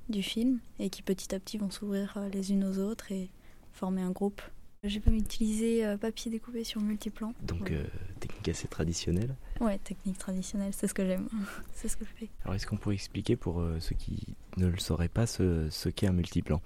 du 0.09 0.21
film 0.21 0.59
et 0.79 0.89
qui 0.89 1.01
petit 1.01 1.33
à 1.33 1.39
petit 1.39 1.57
vont 1.57 1.71
s'ouvrir 1.71 2.19
les 2.31 2.51
unes 2.51 2.65
aux 2.65 2.77
autres 2.77 3.11
et 3.11 3.29
former 3.71 4.01
un 4.01 4.11
groupe. 4.11 4.41
J'ai 4.85 5.01
utiliser 5.07 5.83
euh, 5.83 5.97
papier 5.97 6.29
découpé 6.29 6.63
sur 6.63 6.79
multiplan. 6.79 7.33
Donc 7.41 7.71
euh, 7.71 7.83
technique 8.19 8.49
assez 8.49 8.67
traditionnelle 8.67 9.35
Ouais, 9.61 9.77
technique 9.79 10.17
traditionnelle, 10.17 10.73
c'est 10.73 10.87
ce 10.87 10.93
que 10.93 11.05
j'aime. 11.05 11.29
c'est 11.73 11.87
ce 11.87 11.97
que 11.97 12.05
je 12.05 12.11
fais. 12.11 12.29
Alors 12.43 12.55
est-ce 12.55 12.67
qu'on 12.67 12.77
pourrait 12.77 12.95
expliquer 12.95 13.35
pour 13.35 13.61
euh, 13.61 13.79
ceux 13.79 13.95
qui 13.95 14.35
ne 14.57 14.67
le 14.67 14.77
sauraient 14.77 15.07
pas 15.07 15.25
ce, 15.27 15.89
qu'est 15.89 16.07
un 16.07 16.13
multiplan? 16.13 16.61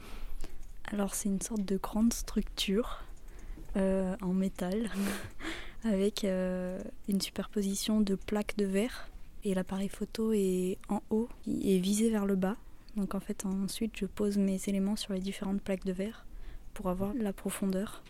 Alors 0.86 1.13
c'est 1.13 1.29
une 1.29 1.41
sorte 1.41 1.63
de 1.63 1.77
grande 1.77 2.13
structure 2.13 3.03
en 3.75 4.34
métal 4.34 4.89
avec 5.84 6.24
une 6.24 7.22
superposition 7.22 8.01
de 8.01 8.15
plaques 8.15 8.58
de 8.58 8.65
verre 8.65 9.08
et 9.43 9.53
l'appareil 9.53 9.89
photo 9.89 10.34
est 10.34 10.77
en 10.89 11.01
haut 11.10 11.29
et 11.48 11.79
visé 11.79 12.10
vers 12.10 12.25
le 12.25 12.36
bas. 12.36 12.58
Donc 12.96 13.15
en 13.15 13.19
fait 13.19 13.46
ensuite 13.46 13.96
je 13.96 14.05
pose 14.05 14.38
mes 14.38 14.60
éléments 14.67 14.96
sur 14.96 15.13
les 15.13 15.19
différentes 15.19 15.62
plaques 15.62 15.86
de 15.86 15.93
verre 15.93 16.25
pour 16.74 16.89
avoir 16.89 17.13
la 17.13 17.34
profondeur. 17.34 18.03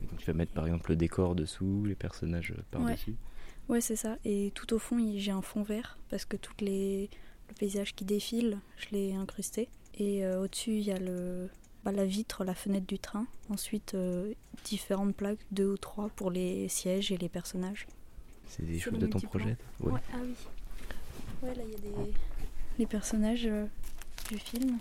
donc 0.00 0.18
tu 0.18 0.26
vas 0.26 0.34
mettre 0.34 0.52
par 0.52 0.66
exemple 0.66 0.90
le 0.90 0.96
décor 0.96 1.34
dessous, 1.34 1.84
les 1.84 1.94
personnages 1.94 2.54
par-dessus 2.70 3.10
Ouais, 3.10 3.16
c'est 3.80 3.96
ça. 3.96 4.16
Et 4.24 4.52
tout 4.54 4.74
au 4.74 4.78
fond, 4.78 4.98
j'ai 5.16 5.30
un 5.30 5.42
fond 5.42 5.62
vert 5.62 5.98
parce 6.10 6.24
que 6.24 6.36
toutes 6.36 6.60
les 6.60 7.08
le 7.48 7.54
paysage 7.54 7.94
qui 7.94 8.04
défile, 8.04 8.58
je 8.76 8.86
l'ai 8.92 9.14
incrusté. 9.14 9.68
Et 9.98 10.24
euh, 10.24 10.42
au-dessus, 10.42 10.72
il 10.72 10.84
y 10.84 10.92
a 10.92 10.98
le 10.98 11.48
bah, 11.84 11.92
la 11.92 12.06
vitre, 12.06 12.44
la 12.44 12.54
fenêtre 12.54 12.86
du 12.86 12.98
train. 12.98 13.26
Ensuite, 13.50 13.94
euh, 13.94 14.32
différentes 14.64 15.14
plaques, 15.14 15.40
deux 15.50 15.72
ou 15.72 15.76
trois 15.76 16.08
pour 16.10 16.30
les 16.30 16.68
sièges 16.68 17.12
et 17.12 17.16
les 17.16 17.28
personnages. 17.28 17.86
C'est 18.46 18.64
des 18.66 18.78
choses 18.78 18.98
de 18.98 19.06
ton 19.06 19.20
projet 19.20 19.56
ouais. 19.80 20.00
Ah 20.12 20.18
oui. 20.22 20.34
Ouais, 21.42 21.54
là, 21.54 21.62
il 21.64 21.72
y 21.72 21.74
a 21.74 21.78
des 21.78 22.12
les 22.78 22.86
personnages 22.86 23.46
euh, 23.46 23.66
du 24.30 24.38
film 24.38 24.78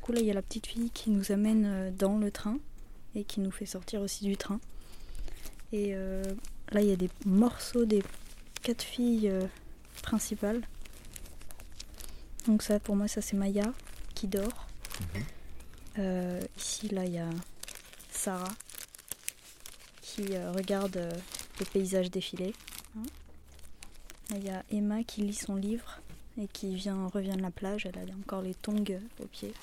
coup, 0.00 0.12
là, 0.12 0.20
il 0.20 0.26
y 0.26 0.30
a 0.30 0.34
la 0.34 0.42
petite 0.42 0.66
fille 0.66 0.90
qui 0.90 1.10
nous 1.10 1.32
amène 1.32 1.64
euh, 1.66 1.90
dans 1.90 2.18
le 2.18 2.30
train 2.30 2.58
et 3.14 3.24
qui 3.24 3.40
nous 3.40 3.50
fait 3.50 3.66
sortir 3.66 4.00
aussi 4.00 4.24
du 4.24 4.36
train. 4.36 4.60
Et 5.72 5.94
euh, 5.94 6.22
là, 6.72 6.80
il 6.80 6.88
y 6.88 6.92
a 6.92 6.96
des 6.96 7.10
morceaux 7.24 7.84
des 7.84 8.02
quatre 8.62 8.82
filles 8.82 9.28
euh, 9.28 9.46
principales. 10.02 10.62
Donc 12.46 12.62
ça, 12.62 12.80
pour 12.80 12.96
moi, 12.96 13.08
ça 13.08 13.20
c'est 13.20 13.36
Maya 13.36 13.72
qui 14.14 14.26
dort. 14.26 14.66
Mhm. 15.96 16.40
ici, 16.56 16.88
là, 16.88 17.04
il 17.04 17.12
y 17.12 17.18
a 17.18 17.30
Sarah 18.10 18.52
qui 20.02 20.36
regarde 20.36 21.00
les 21.58 21.66
paysages 21.66 22.10
défiler. 22.10 22.54
il 24.30 24.44
y 24.44 24.50
a 24.50 24.62
Emma 24.70 25.04
qui 25.04 25.22
lit 25.22 25.34
son 25.34 25.54
livre 25.54 26.00
et 26.40 26.48
qui 26.48 26.74
vient, 26.74 27.06
revient 27.06 27.36
de 27.36 27.42
la 27.42 27.50
plage. 27.50 27.86
Elle 27.86 27.98
a 27.98 28.14
encore 28.20 28.42
les 28.42 28.54
tongs 28.54 28.98
aux 29.22 29.26
pieds. 29.26 29.54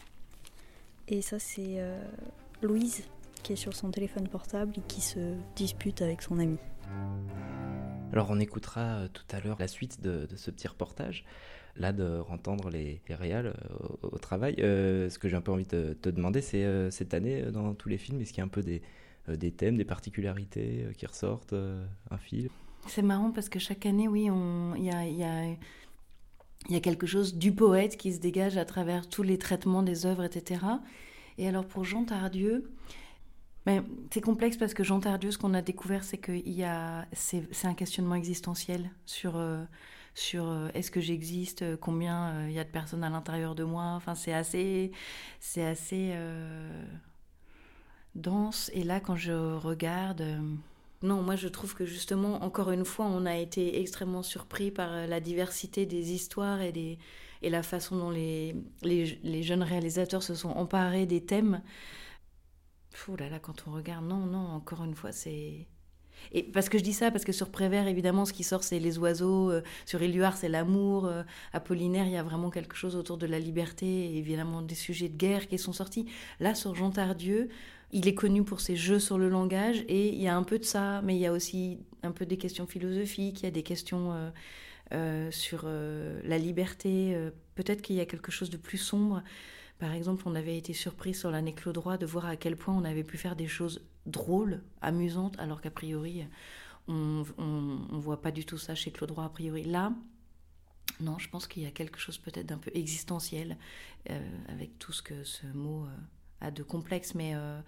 Et 1.08 1.22
ça, 1.22 1.40
c'est 1.40 1.80
euh, 1.80 2.00
Louise 2.62 3.04
qui 3.48 3.54
est 3.54 3.56
sur 3.56 3.74
son 3.74 3.92
téléphone 3.92 4.28
portable 4.28 4.74
et 4.78 4.82
qui 4.90 5.00
se 5.00 5.34
dispute 5.56 6.02
avec 6.02 6.22
son 6.22 6.38
ami. 6.38 6.58
Alors 8.12 8.28
on 8.30 8.42
écoutera 8.42 8.82
euh, 8.82 9.08
tout 9.08 9.24
à 9.32 9.40
l'heure 9.40 9.56
la 9.58 9.70
suite 9.70 10.02
de, 10.02 10.28
ce 10.36 10.52
petit 10.52 10.68
reportage, 10.68 11.24
là 11.78 11.94
de 11.94 12.22
entendre 12.28 12.70
les, 12.70 13.02
les 13.08 13.16
réals 13.16 13.48
euh, 13.48 13.54
au, 14.02 14.18
travail. 14.18 14.56
ce 14.58 15.18
que 15.18 15.30
j'ai 15.30 15.38
un 15.38 15.42
peu 15.42 15.54
envie 15.54 15.66
de 15.66 15.94
te 15.94 16.10
demander, 16.10 16.42
c'est 16.42 16.92
cette 16.92 17.14
année 17.14 17.42
dans 17.44 17.74
tous 17.74 17.88
les 17.88 17.98
films, 17.98 18.20
est-ce 18.20 18.34
qu'il 18.34 18.40
y 18.40 18.42
a 18.42 18.44
un 18.44 18.50
peu 18.50 18.64
des, 18.64 18.82
des 19.30 19.52
thèmes, 19.54 19.78
des 19.78 19.86
particularités 19.86 20.86
qui 20.98 21.06
ressortent, 21.06 21.54
un 21.54 22.18
film? 22.18 22.50
C'est 22.88 23.02
marrant 23.02 23.32
parce 23.32 23.48
que 23.48 23.60
chaque 23.60 23.86
année, 23.86 24.10
oui, 24.10 24.28
il 24.76 24.84
y 24.84 24.92
a, 24.92 25.08
y 25.08 25.24
a 25.24 25.56
il 26.68 26.74
y 26.74 26.76
a 26.76 26.82
quelque 26.82 27.08
chose 27.08 27.36
du 27.36 27.54
poète 27.54 27.96
qui 27.96 28.12
se 28.12 28.20
dégage 28.20 28.58
à 28.58 28.66
travers 28.66 29.08
tous 29.08 29.24
les 29.24 29.38
traitements 29.38 29.84
des 29.84 30.06
œuvres, 30.06 30.26
etc. 30.26 30.66
Et 31.38 31.48
alors 31.48 31.66
pour 31.66 31.86
Jean 31.86 32.04
Tardieu, 32.04 32.70
ben, 33.68 33.84
c'est 34.12 34.22
complexe 34.22 34.56
parce 34.56 34.74
que 34.74 34.86
Jean 34.86 35.02
Tardieu, 35.02 35.30
ce 35.30 35.38
qu'on 35.38 35.54
a 35.54 35.62
découvert, 35.62 36.06
c'est 36.06 36.18
que 36.18 36.32
c'est, 37.12 37.66
un 37.66 37.74
questionnement 37.74 38.16
existentiel 38.16 38.90
sur, 39.06 39.36
euh, 39.36 39.62
sur 40.16 40.48
euh, 40.48 40.70
est-ce 40.74 40.90
que 40.90 41.02
j'existe, 41.02 41.64
euh, 41.64 41.76
combien 41.76 42.48
il 42.48 42.54
y 42.54 42.60
a 42.60 42.64
de 42.64 42.70
personnes 42.70 43.04
à 43.04 43.10
l'intérieur 43.10 43.56
de 43.56 43.66
moi. 43.66 43.92
Enfin, 43.98 44.16
c'est 44.16 44.32
assez, 44.32 44.94
c'est 45.42 45.66
assez 45.66 46.16
dense. 48.16 48.72
Et 48.74 48.86
là, 48.86 49.02
quand 49.02 49.18
je 49.18 49.34
regarde 49.58 50.24
Non, 51.04 51.22
moi 51.22 51.36
je 51.36 51.50
trouve 51.50 51.76
que 51.76 51.86
justement, 51.86 52.42
encore 52.46 52.72
une 52.72 52.86
fois, 52.86 53.08
on 53.08 53.26
a 53.26 53.36
été 53.36 53.82
extrêmement 53.82 54.24
surpris 54.24 54.72
par 54.72 55.08
la 55.08 55.20
diversité 55.20 55.86
des 55.86 56.14
histoires 56.14 56.62
et, 56.62 56.72
des, 56.72 57.00
et 57.42 57.50
la 57.50 57.64
façon 57.64 57.98
dont 57.98 58.12
les, 58.12 58.56
les, 58.82 59.44
jeunes 59.44 59.64
réalisateurs 59.64 60.24
se 60.24 60.36
sont 60.36 60.52
emparés 60.52 61.06
des 61.06 61.20
thèmes. 61.20 61.62
Ouh 63.08 63.16
là 63.16 63.30
là, 63.30 63.40
quand 63.40 63.66
on 63.68 63.72
regarde, 63.72 64.06
non, 64.06 64.26
non, 64.26 64.48
encore 64.48 64.84
une 64.84 64.96
fois, 64.96 65.12
c'est 65.12 65.68
et 66.32 66.44
parce 66.44 66.70
que 66.70 66.78
je 66.78 66.84
dis 66.84 66.94
ça, 66.94 67.12
parce 67.12 67.24
que 67.24 67.32
sur 67.32 67.50
Prévert, 67.50 67.88
évidemment, 67.88 68.26
ce 68.26 68.34
qui 68.34 68.44
sort, 68.44 68.64
c'est 68.64 68.80
les 68.80 68.98
oiseaux. 68.98 69.52
Euh, 69.52 69.62
sur 69.86 70.02
Éluard, 70.02 70.38
c'est 70.38 70.50
l'amour. 70.50 71.06
Euh, 71.06 71.24
Apollinaire, 71.54 72.06
il 72.06 72.12
y 72.12 72.18
a 72.18 72.24
vraiment 72.24 72.50
quelque 72.50 72.76
chose 72.76 72.96
autour 72.96 73.18
de 73.18 73.26
la 73.26 73.40
liberté 73.40 74.18
évidemment 74.18 74.62
des 74.62 74.76
sujets 74.76 75.10
de 75.10 75.18
guerre 75.18 75.48
qui 75.48 75.58
sont 75.58 75.74
sortis. 75.74 76.06
Là, 76.40 76.56
sur 76.56 76.76
Jean 76.76 76.92
Tardieu, 76.92 77.50
il 77.92 78.08
est 78.08 78.16
connu 78.16 78.44
pour 78.44 78.60
ses 78.60 78.76
jeux 78.76 79.00
sur 79.00 79.18
le 79.18 79.30
langage 79.30 79.84
et 79.88 80.10
il 80.10 80.22
y 80.22 80.28
a 80.28 80.36
un 80.36 80.44
peu 80.44 80.60
de 80.60 80.66
ça, 80.66 81.02
mais 81.04 81.16
il 81.16 81.20
y 81.20 81.26
a 81.26 81.32
aussi 81.32 81.80
un 82.04 82.12
peu 82.12 82.26
des 82.26 82.38
questions 82.38 82.68
philosophiques, 82.68 83.42
il 83.42 83.46
y 83.46 83.48
a 83.48 83.52
des 83.52 83.64
questions 83.64 84.32
euh, 84.94 85.32
sur 85.32 85.68
la 85.68 86.38
liberté. 86.38 87.16
Peut-être 87.56 87.82
qu'il 87.82 87.96
y 87.96 88.02
a 88.02 88.06
quelque 88.06 88.32
chose 88.32 88.50
de 88.50 88.58
plus 88.58 88.78
sombre. 88.78 89.24
Par 89.80 89.94
exemple, 89.94 90.24
on 90.26 90.36
avait 90.36 90.58
été 90.58 90.74
surpris 90.74 91.14
sur 91.14 91.30
l'année 91.30 91.54
Claude 91.54 92.00
de 92.00 92.06
voir 92.06 92.26
à 92.26 92.36
quel 92.36 92.56
point 92.56 92.74
on 92.74 92.84
avait 92.84 93.04
pu 93.04 93.18
faire 93.18 93.36
des 93.36 93.48
choses 93.48 93.86
drôles, 94.06 94.64
amusantes, 94.82 95.38
alors 95.40 95.62
qu'a 95.62 95.70
priori, 95.70 96.26
on 96.88 97.26
ne 97.38 98.00
voit 98.00 98.22
pas 98.22 98.32
du 98.32 98.46
tout 98.46 98.58
ça 98.58 98.74
chez 98.74 98.92
Claude 98.92 99.14
a 99.18 99.30
priori. 99.30 99.64
Là, 99.64 99.94
non, 101.00 101.20
je 101.20 101.30
pense 101.30 101.48
qu'il 101.48 101.64
y 101.64 101.66
a 101.66 101.72
quelque 101.72 102.00
chose 102.00 102.18
peut-être 102.18 102.48
d'un 102.48 102.58
peu 102.58 102.72
existentiel, 102.74 103.58
euh, 104.10 104.20
avec 104.48 104.80
tout 104.80 104.94
ce 104.94 105.02
que 105.02 105.24
ce 105.24 105.46
mot 105.48 105.86
euh, 105.86 105.90
a 106.42 106.52
de 106.52 106.64
complexe, 106.64 107.14
mais 107.14 107.36
euh, 107.36 107.60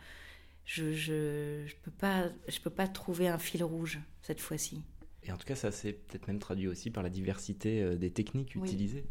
je 0.65 0.85
ne 0.85 1.67
je, 1.67 1.75
peux, 1.83 1.91
pas, 1.91 2.29
je 2.47 2.59
peux 2.59 2.69
pas 2.69 2.87
trouver 2.87 3.27
un 3.27 3.37
fil 3.37 3.63
rouge 3.63 3.99
cette 4.21 4.39
fois-ci. 4.39 4.81
Et 5.23 5.31
en 5.31 5.37
tout 5.37 5.45
cas, 5.45 5.55
ça 5.55 5.71
s'est 5.71 5.93
peut-être 5.93 6.27
même 6.27 6.39
traduit 6.39 6.67
aussi 6.67 6.89
par 6.89 7.03
la 7.03 7.09
diversité 7.09 7.97
des 7.97 8.09
techniques 8.09 8.55
utilisées. 8.55 9.05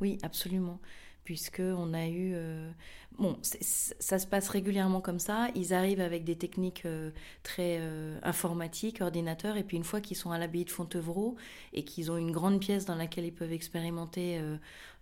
Oui, 0.00 0.18
absolument 0.22 0.80
puisqu'on 1.28 1.92
a 1.92 2.06
eu... 2.06 2.32
Euh, 2.32 2.70
bon, 3.18 3.36
ça 3.42 4.18
se 4.18 4.26
passe 4.26 4.48
régulièrement 4.48 5.02
comme 5.02 5.18
ça. 5.18 5.48
Ils 5.54 5.74
arrivent 5.74 6.00
avec 6.00 6.24
des 6.24 6.36
techniques 6.36 6.86
euh, 6.86 7.10
très 7.42 7.76
euh, 7.80 8.18
informatiques, 8.22 9.02
ordinateurs, 9.02 9.58
et 9.58 9.62
puis 9.62 9.76
une 9.76 9.84
fois 9.84 10.00
qu'ils 10.00 10.16
sont 10.16 10.30
à 10.30 10.38
l'abbaye 10.38 10.64
de 10.64 10.70
Fontevraud 10.70 11.36
et 11.74 11.84
qu'ils 11.84 12.10
ont 12.10 12.16
une 12.16 12.30
grande 12.30 12.60
pièce 12.60 12.86
dans 12.86 12.94
laquelle 12.94 13.26
ils 13.26 13.34
peuvent 13.34 13.52
expérimenter 13.52 14.40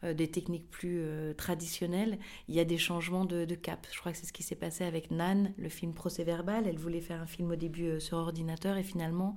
des 0.02 0.28
techniques 0.28 0.68
plus 0.68 1.00
traditionnelles, 1.36 2.18
il 2.48 2.56
y 2.56 2.60
a 2.60 2.64
des 2.64 2.76
changements 2.76 3.24
de, 3.24 3.44
cap. 3.54 3.86
Je 3.92 4.00
crois 4.00 4.10
que 4.10 4.18
c'est 4.18 4.26
ce 4.26 4.32
qui 4.32 4.42
s'est 4.42 4.56
passé 4.56 4.82
avec 4.82 5.12
Nan, 5.12 5.52
le 5.56 5.68
film 5.68 5.94
procès-verbal. 5.94 6.66
Elle 6.66 6.78
voulait 6.78 7.00
faire 7.00 7.20
un 7.20 7.26
film 7.26 7.52
au 7.52 7.56
début 7.56 8.00
sur 8.00 8.16
ordinateur, 8.18 8.76
et 8.76 8.82
finalement, 8.82 9.36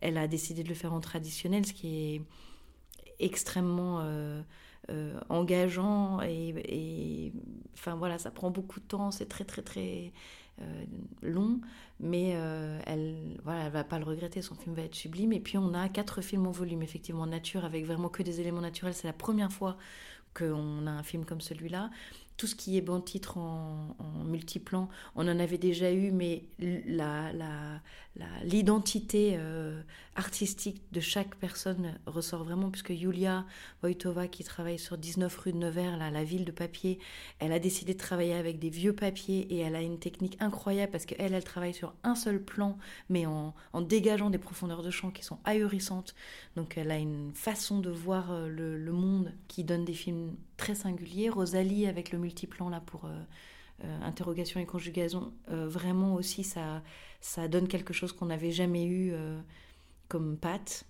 elle 0.00 0.18
a 0.18 0.26
décidé 0.26 0.64
de 0.64 0.68
le 0.68 0.74
faire 0.74 0.94
en 0.94 1.00
traditionnel, 1.00 1.64
ce 1.64 1.72
qui 1.72 2.16
est 2.16 2.22
extrêmement 3.20 4.02
euh, 4.90 5.18
engageant 5.28 6.20
et, 6.22 7.32
enfin 7.74 7.94
voilà, 7.94 8.18
ça 8.18 8.30
prend 8.30 8.50
beaucoup 8.50 8.80
de 8.80 8.84
temps, 8.84 9.10
c'est 9.10 9.28
très 9.28 9.44
très 9.44 9.62
très 9.62 10.12
euh, 10.60 10.84
long, 11.22 11.60
mais 12.00 12.32
euh, 12.34 12.78
elle 12.86 13.38
voilà, 13.44 13.64
elle 13.64 13.72
va 13.72 13.84
pas 13.84 13.98
le 13.98 14.04
regretter, 14.04 14.42
son 14.42 14.54
film 14.54 14.74
va 14.74 14.82
être 14.82 14.94
sublime. 14.94 15.32
Et 15.32 15.40
puis 15.40 15.58
on 15.58 15.74
a 15.74 15.88
quatre 15.88 16.20
films 16.20 16.46
en 16.46 16.52
volume, 16.52 16.82
effectivement 16.82 17.26
nature, 17.26 17.64
avec 17.64 17.84
vraiment 17.86 18.08
que 18.08 18.22
des 18.22 18.40
éléments 18.40 18.60
naturels. 18.60 18.94
C'est 18.94 19.06
la 19.06 19.12
première 19.14 19.52
fois 19.52 19.76
qu'on 20.34 20.86
a 20.86 20.90
un 20.90 21.02
film 21.02 21.24
comme 21.24 21.40
celui-là 21.40 21.90
tout 22.36 22.46
ce 22.46 22.54
qui 22.54 22.76
est 22.76 22.80
bon 22.80 23.00
titre 23.00 23.38
en, 23.38 23.96
en, 23.98 24.26
on 25.14 25.28
en 25.28 25.38
avait 25.38 25.58
déjà 25.58 25.92
eu, 25.92 26.10
mais 26.10 26.44
l'identité 26.58 26.96
la, 26.96 27.80
euh, 29.14 29.82
artistique 30.16 30.82
de 30.92 31.00
chaque 31.00 31.34
personne 31.36 31.98
ressort 32.06 32.44
vraiment, 32.44 32.70
puisque 32.70 32.90
Yulia 32.90 33.44
Wojtova, 33.82 34.28
qui 34.28 34.44
travaille 34.44 34.78
sur 34.78 34.96
19 34.96 35.36
rue 35.36 35.52
de 35.52 35.58
Nevers, 35.58 35.96
là, 35.96 36.10
la 36.10 36.22
ville 36.22 36.44
de 36.44 36.52
papier, 36.52 37.00
elle 37.40 37.52
a 37.52 37.58
décidé 37.58 37.94
de 37.94 37.98
travailler 37.98 38.34
avec 38.34 38.60
des 38.60 38.70
vieux 38.70 38.94
papiers 38.94 39.40
et 39.50 39.58
elle 39.58 39.74
a 39.74 39.82
une 39.82 39.98
technique 39.98 40.36
incroyable 40.40 40.92
parce 40.92 41.04
qu'elle, 41.04 41.34
elle 41.34 41.44
travaille 41.44 41.74
sur 41.74 41.94
un 42.04 42.14
seul 42.14 42.40
plan, 42.40 42.78
mais 43.08 43.26
en, 43.26 43.54
en, 43.72 43.80
dégageant 43.80 44.30
des 44.30 44.38
profondeurs 44.38 44.82
de 44.82 44.90
champ 44.90 45.10
qui 45.10 45.24
sont 45.24 45.38
ahurissantes. 45.44 46.14
Donc 46.54 46.78
elle 46.78 46.92
a 46.92 46.98
une 46.98 47.32
façon 47.34 47.80
de 47.80 47.90
voir 47.90 48.30
euh, 48.30 48.48
le, 48.48 48.92
monde 48.92 49.32
qui 49.48 49.64
donne 49.64 49.84
des 49.84 49.94
films 49.94 50.36
très 50.56 50.76
singuliers. 50.76 51.30
Rosalie 51.30 51.86
avec 51.88 52.12
le 52.12 52.18
multiplan 52.18 52.68
là 52.68 52.80
pour 52.80 53.06
euh, 53.06 53.24
interrogation 54.02 54.60
et 54.60 54.66
conjugaison, 54.66 55.32
vraiment 55.48 56.14
aussi 56.14 56.44
ça, 56.44 56.80
ça 57.24 57.48
donne 57.48 57.68
quelque 57.68 57.94
chose 57.94 58.12
qu'on 58.12 58.26
n'avait 58.26 58.50
jamais 58.50 58.84
eu 58.84 59.14
comme 60.08 60.36
patte. 60.36 60.84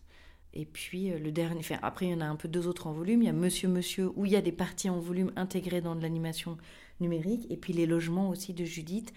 Et 0.52 0.66
puis 0.66 1.10
le 1.10 1.30
dernier, 1.30 1.62
après 1.80 2.06
il 2.06 2.10
y 2.10 2.14
en 2.14 2.20
a 2.20 2.26
un 2.26 2.34
peu 2.34 2.48
deux 2.48 2.66
autres 2.66 2.88
en 2.88 2.92
volume. 2.92 3.22
Il 3.22 3.26
y 3.26 3.28
a 3.28 3.32
Monsieur 3.32 3.68
Monsieur 3.68 4.10
où 4.16 4.26
il 4.26 4.32
y 4.32 4.36
a 4.36 4.40
des 4.40 4.50
parties 4.50 4.90
en 4.90 4.98
volume 4.98 5.30
intégrées 5.36 5.80
dans 5.80 5.94
de 5.94 6.02
l'animation 6.02 6.58
numérique. 7.00 7.46
Et 7.50 7.56
puis 7.56 7.72
les 7.72 7.86
logements 7.86 8.30
aussi 8.30 8.52
de 8.52 8.64
Judith 8.64 9.12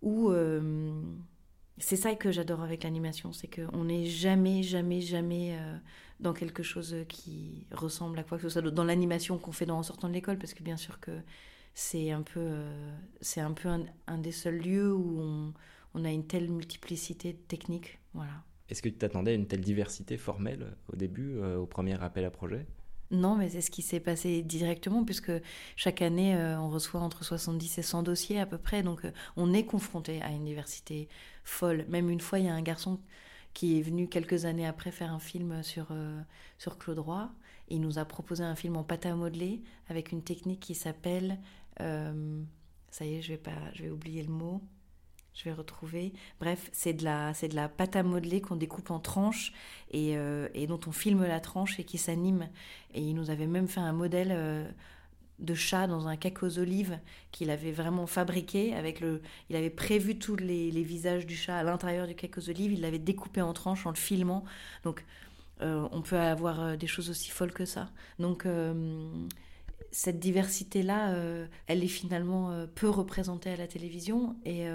où 0.00 0.32
c'est 1.78 1.96
ça 1.96 2.14
que 2.14 2.32
j'adore 2.32 2.62
avec 2.62 2.84
l'animation, 2.84 3.32
c'est 3.32 3.48
qu'on 3.48 3.84
n'est 3.84 4.06
jamais, 4.06 4.62
jamais, 4.62 5.02
jamais 5.02 5.58
dans 6.22 6.32
quelque 6.32 6.62
chose 6.62 6.96
qui 7.08 7.66
ressemble 7.72 8.18
à 8.18 8.22
quoi 8.22 8.38
que 8.38 8.44
ce 8.44 8.48
soit 8.48 8.70
dans 8.70 8.84
l'animation 8.84 9.38
qu'on 9.38 9.52
fait 9.52 9.66
dans, 9.66 9.78
en 9.78 9.82
sortant 9.82 10.08
de 10.08 10.14
l'école, 10.14 10.38
parce 10.38 10.54
que 10.54 10.62
bien 10.62 10.76
sûr 10.76 10.98
que 11.00 11.10
c'est 11.74 12.10
un 12.10 12.22
peu, 12.22 12.40
euh, 12.40 12.90
c'est 13.20 13.40
un, 13.40 13.52
peu 13.52 13.68
un, 14.06 14.18
des 14.18 14.32
seuls 14.32 14.58
lieux 14.58 14.94
où 14.94 15.20
on, 15.20 15.52
on, 15.94 16.04
a 16.04 16.10
une 16.10 16.26
telle 16.26 16.50
multiplicité 16.50 17.32
de 17.32 17.38
techniques. 17.38 17.98
Voilà. 18.14 18.32
Est-ce 18.68 18.82
que 18.82 18.88
tu 18.88 18.96
t'attendais 18.96 19.32
à 19.32 19.34
une 19.34 19.46
telle 19.46 19.60
diversité 19.60 20.16
formelle 20.16 20.76
au 20.92 20.96
début, 20.96 21.36
euh, 21.36 21.58
au 21.58 21.66
premier 21.66 22.00
appel 22.02 22.24
à 22.24 22.30
projet? 22.30 22.66
Non, 23.10 23.36
mais 23.36 23.50
c'est 23.50 23.60
ce 23.60 23.70
qui 23.70 23.82
s'est 23.82 24.00
passé 24.00 24.42
directement, 24.42 25.04
puisque 25.04 25.32
chaque 25.76 26.00
année, 26.00 26.34
euh, 26.34 26.58
on 26.58 26.70
reçoit 26.70 27.00
entre 27.00 27.24
70 27.24 27.78
et 27.78 27.82
100 27.82 28.02
dossiers 28.04 28.40
à 28.40 28.46
peu 28.46 28.56
près. 28.56 28.82
Donc, 28.82 29.02
on 29.36 29.52
est 29.52 29.64
confronté 29.64 30.22
à 30.22 30.30
une 30.30 30.44
diversité 30.44 31.08
folle. 31.44 31.84
Même 31.88 32.08
une 32.08 32.20
fois, 32.20 32.38
il 32.38 32.46
y 32.46 32.48
a 32.48 32.54
un 32.54 32.62
garçon 32.62 32.98
qui 33.54 33.78
est 33.78 33.82
venu 33.82 34.08
quelques 34.08 34.44
années 34.44 34.66
après 34.66 34.90
faire 34.90 35.12
un 35.12 35.18
film 35.18 35.62
sur, 35.62 35.88
euh, 35.90 36.20
sur 36.58 36.78
Claude 36.78 36.98
Roy. 36.98 37.30
il 37.68 37.80
nous 37.80 37.98
a 37.98 38.04
proposé 38.04 38.44
un 38.44 38.56
film 38.56 38.76
en 38.76 38.84
pâte 38.84 39.06
à 39.06 39.14
modeler 39.14 39.62
avec 39.88 40.12
une 40.12 40.22
technique 40.22 40.60
qui 40.60 40.74
s'appelle. 40.74 41.38
Euh, 41.80 42.42
ça 42.90 43.04
y 43.04 43.14
est, 43.14 43.22
je 43.22 43.28
vais, 43.28 43.38
pas, 43.38 43.50
je 43.74 43.84
vais 43.84 43.90
oublier 43.90 44.22
le 44.22 44.30
mot. 44.30 44.60
Je 45.34 45.44
vais 45.44 45.52
retrouver. 45.52 46.12
Bref, 46.40 46.68
c'est 46.72 46.92
de 46.92 47.04
la, 47.04 47.32
c'est 47.34 47.48
de 47.48 47.56
la 47.56 47.68
pâte 47.68 47.96
à 47.96 48.02
modeler 48.02 48.40
qu'on 48.40 48.56
découpe 48.56 48.90
en 48.90 49.00
tranches 49.00 49.52
et, 49.90 50.16
euh, 50.16 50.48
et, 50.54 50.66
dont 50.66 50.80
on 50.86 50.92
filme 50.92 51.24
la 51.24 51.40
tranche 51.40 51.80
et 51.80 51.84
qui 51.84 51.98
s'anime. 51.98 52.48
Et 52.94 53.00
il 53.00 53.14
nous 53.14 53.30
avait 53.30 53.46
même 53.46 53.68
fait 53.68 53.80
un 53.80 53.92
modèle 53.92 54.72
de 55.42 55.54
chat 55.54 55.86
dans 55.86 56.08
un 56.08 56.16
cac 56.16 56.42
aux 56.42 56.58
olives 56.58 56.98
qu'il 57.32 57.50
avait 57.50 57.72
vraiment 57.72 58.06
fabriqué 58.06 58.74
avec 58.74 59.00
le 59.00 59.22
il 59.50 59.56
avait 59.56 59.70
prévu 59.70 60.18
tous 60.18 60.36
les, 60.36 60.70
visages 60.70 61.26
du 61.26 61.36
chat 61.36 61.56
à 61.56 61.62
l'intérieur 61.62 62.06
du 62.06 62.14
cac 62.14 62.38
aux 62.38 62.48
olives 62.48 62.72
il 62.72 62.80
l'avait 62.80 62.98
découpé 62.98 63.42
en 63.42 63.52
tranches 63.52 63.86
en 63.86 63.90
le 63.90 63.96
filmant 63.96 64.44
donc 64.84 65.04
euh, 65.60 65.86
on 65.92 66.00
peut 66.02 66.18
avoir 66.18 66.60
euh, 66.60 66.76
des 66.76 66.86
choses 66.86 67.10
aussi 67.10 67.30
folles 67.30 67.52
que 67.52 67.64
ça 67.64 67.90
donc 68.18 68.46
euh, 68.46 69.04
cette 69.92 70.18
diversité 70.18 70.82
là 70.82 71.14
elle 71.66 71.84
est 71.84 71.88
finalement 71.88 72.66
peu 72.74 72.88
représentée 72.88 73.50
à 73.50 73.56
la 73.56 73.68
télévision 73.68 74.36
et 74.44 74.66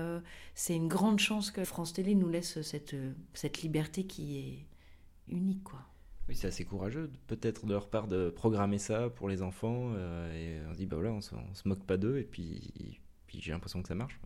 c'est 0.54 0.76
une 0.76 0.88
grande 0.88 1.20
chance 1.20 1.52
que 1.52 1.66
France 1.66 1.94
Télé 1.94 2.16
nous 2.16 2.30
laisse 2.30 2.62
cette 2.62 2.96
cette 3.34 3.62
liberté 3.62 4.06
qui 4.06 4.38
est 4.38 5.34
unique 5.34 5.64
quoi 5.64 5.88
oui, 6.28 6.36
c'est 6.36 6.48
assez 6.48 6.66
courageux, 6.66 7.10
peut-être 7.28 7.66
de 7.66 7.74
leur 7.74 7.90
part, 7.90 8.08
de 8.08 8.30
programmer 8.30 8.80
ça 8.80 9.10
pour 9.10 9.30
les 9.30 9.42
enfants. 9.42 9.94
Euh, 9.96 10.34
et 10.34 10.68
on 10.70 10.74
se 10.74 10.78
dit, 10.78 10.86
bah 10.86 10.98
voilà, 10.98 11.14
on 11.14 11.22
se, 11.22 11.34
se 11.54 11.68
moque 11.68 11.84
pas 11.86 11.98
d'eux, 11.98 12.18
et 12.18 12.24
puis, 12.24 13.00
puis 13.28 13.40
j'ai 13.42 13.54
l'impression 13.54 13.82
que 13.82 13.88
ça 13.88 13.96
marche. 13.96 14.20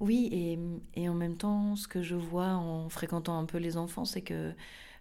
Oui, 0.00 0.28
et, 0.32 0.58
et, 1.00 1.08
en 1.08 1.14
même 1.14 1.36
temps, 1.36 1.76
ce 1.76 1.88
que 1.88 2.02
je 2.02 2.16
vois 2.16 2.48
en 2.48 2.88
fréquentant 2.88 3.38
un 3.38 3.46
peu 3.46 3.58
les 3.58 3.76
enfants, 3.76 4.04
c'est 4.04 4.20
que 4.20 4.52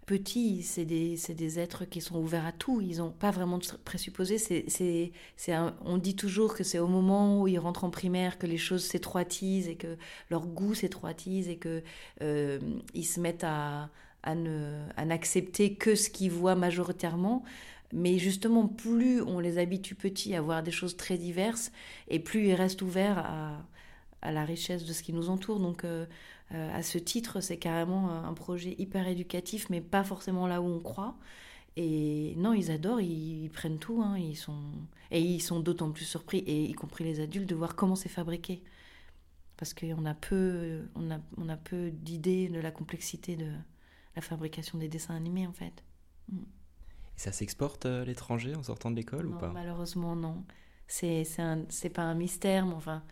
petits, 0.06 0.64
c'est 0.64 0.86
des, 0.86 1.18
des, 1.30 1.60
êtres 1.60 1.86
qui 1.86 2.02
sont 2.02 2.18
ouverts 2.18 2.46
à 2.46 2.52
tout. 2.52 2.82
Ils 2.82 2.98
n'ont 2.98 3.12
pas 3.12 3.32
vraiment 3.32 3.58
de 3.58 3.66
présupposés. 3.86 4.38
C'est, 4.38 5.12
on 5.86 5.98
dit 5.98 6.16
toujours 6.16 6.56
que 6.56 6.64
c'est 6.64 6.80
au 6.80 6.88
moment 6.88 7.42
où 7.42 7.48
ils 7.48 7.60
rentrent 7.60 7.84
en 7.84 7.90
primaire 7.90 8.38
que 8.38 8.48
les 8.48 8.58
choses 8.58 8.84
s'étroitisent 8.84 9.68
et 9.68 9.76
que 9.76 9.98
leur 10.30 10.48
goût 10.48 10.74
s'étroitise 10.74 11.50
et 11.50 11.58
que 11.58 11.84
euh, 12.22 12.60
ils 12.94 13.06
se 13.06 13.20
mettent 13.20 13.44
à 13.44 13.90
à 14.24 15.06
n'accepter 15.06 15.74
que 15.74 15.96
ce 15.96 16.10
qu'ils 16.10 16.32
voient 16.32 16.56
majoritairement. 16.56 17.44
Mais 17.94 18.18
justement, 18.18 18.68
plus 18.68 19.22
on 19.22 19.40
les 19.40 19.58
habitue 19.58 19.96
petits 19.96 20.36
à 20.36 20.42
voir 20.42 20.64
des 20.64 20.72
choses 20.72 20.96
très 20.96 21.18
diverses, 21.18 21.72
et 22.08 22.20
plus 22.20 22.48
ils 22.48 22.54
restent 22.54 22.82
ouverts 22.82 23.18
à, 23.18 23.66
à 24.22 24.32
la 24.32 24.46
richesse 24.46 24.86
de 24.86 24.94
ce 24.94 25.04
qui 25.04 25.14
nous 25.14 25.30
entoure. 25.30 25.60
Donc, 25.60 25.84
euh, 25.84 26.06
euh, 26.54 26.76
à 26.78 26.84
ce 26.84 26.98
titre, 26.98 27.42
c'est 27.42 27.58
carrément 27.58 28.12
un 28.12 28.34
projet 28.34 28.76
hyper 28.78 29.08
éducatif, 29.08 29.70
mais 29.70 29.82
pas 29.82 30.04
forcément 30.04 30.48
là 30.48 30.62
où 30.62 30.66
on 30.66 30.80
croit. 30.80 31.16
Et 31.78 32.34
non, 32.38 32.54
ils 32.54 32.70
adorent, 32.70 33.02
ils, 33.02 33.50
prennent 33.50 33.80
tout, 33.80 34.02
hein, 34.02 34.18
ils 34.18 34.36
sont... 34.36 34.62
et 35.10 35.22
ils 35.22 35.40
sont 35.40 35.62
d'autant 35.62 35.92
plus 35.92 36.04
surpris, 36.04 36.40
et 36.40 36.66
y 36.66 36.74
compris 36.74 37.06
les 37.06 37.22
adultes, 37.22 37.48
de 37.50 37.56
voir 37.56 37.76
comment 37.76 37.96
c'est 37.96 38.10
fabriqué. 38.10 38.62
parce 39.56 39.74
qu'on 39.74 40.06
a 40.06 40.14
peu, 40.14 40.82
on 40.96 41.12
a, 41.12 41.20
on 41.38 41.48
a 41.48 41.56
peu 41.56 41.92
d'idées 41.92 42.50
de 42.50 42.60
la 42.60 42.72
complexité 42.72 43.38
de 43.38 43.50
la 44.16 44.22
fabrication 44.22 44.78
des 44.78 44.90
dessins 44.90 45.16
animés 45.16 45.48
en 45.48 45.54
fait. 45.54 45.84
Mm. 46.30 46.40
Et 46.40 47.20
ça 47.20 47.32
s'exporte 47.32 47.86
à 47.86 48.04
l'étranger 48.04 48.56
en 48.56 48.64
sortant 48.64 48.92
de 48.92 48.96
l'école 48.96 49.28
ou 49.28 49.38
pas? 49.38 49.50
Malheureusement, 49.50 50.16
non. 50.16 50.44
C'est 50.88 51.24
c'est 51.70 51.90
pas 51.90 52.02
un 52.02 52.16
mystère, 52.16 52.66
mais 52.66 52.74
enfin, 52.74 53.04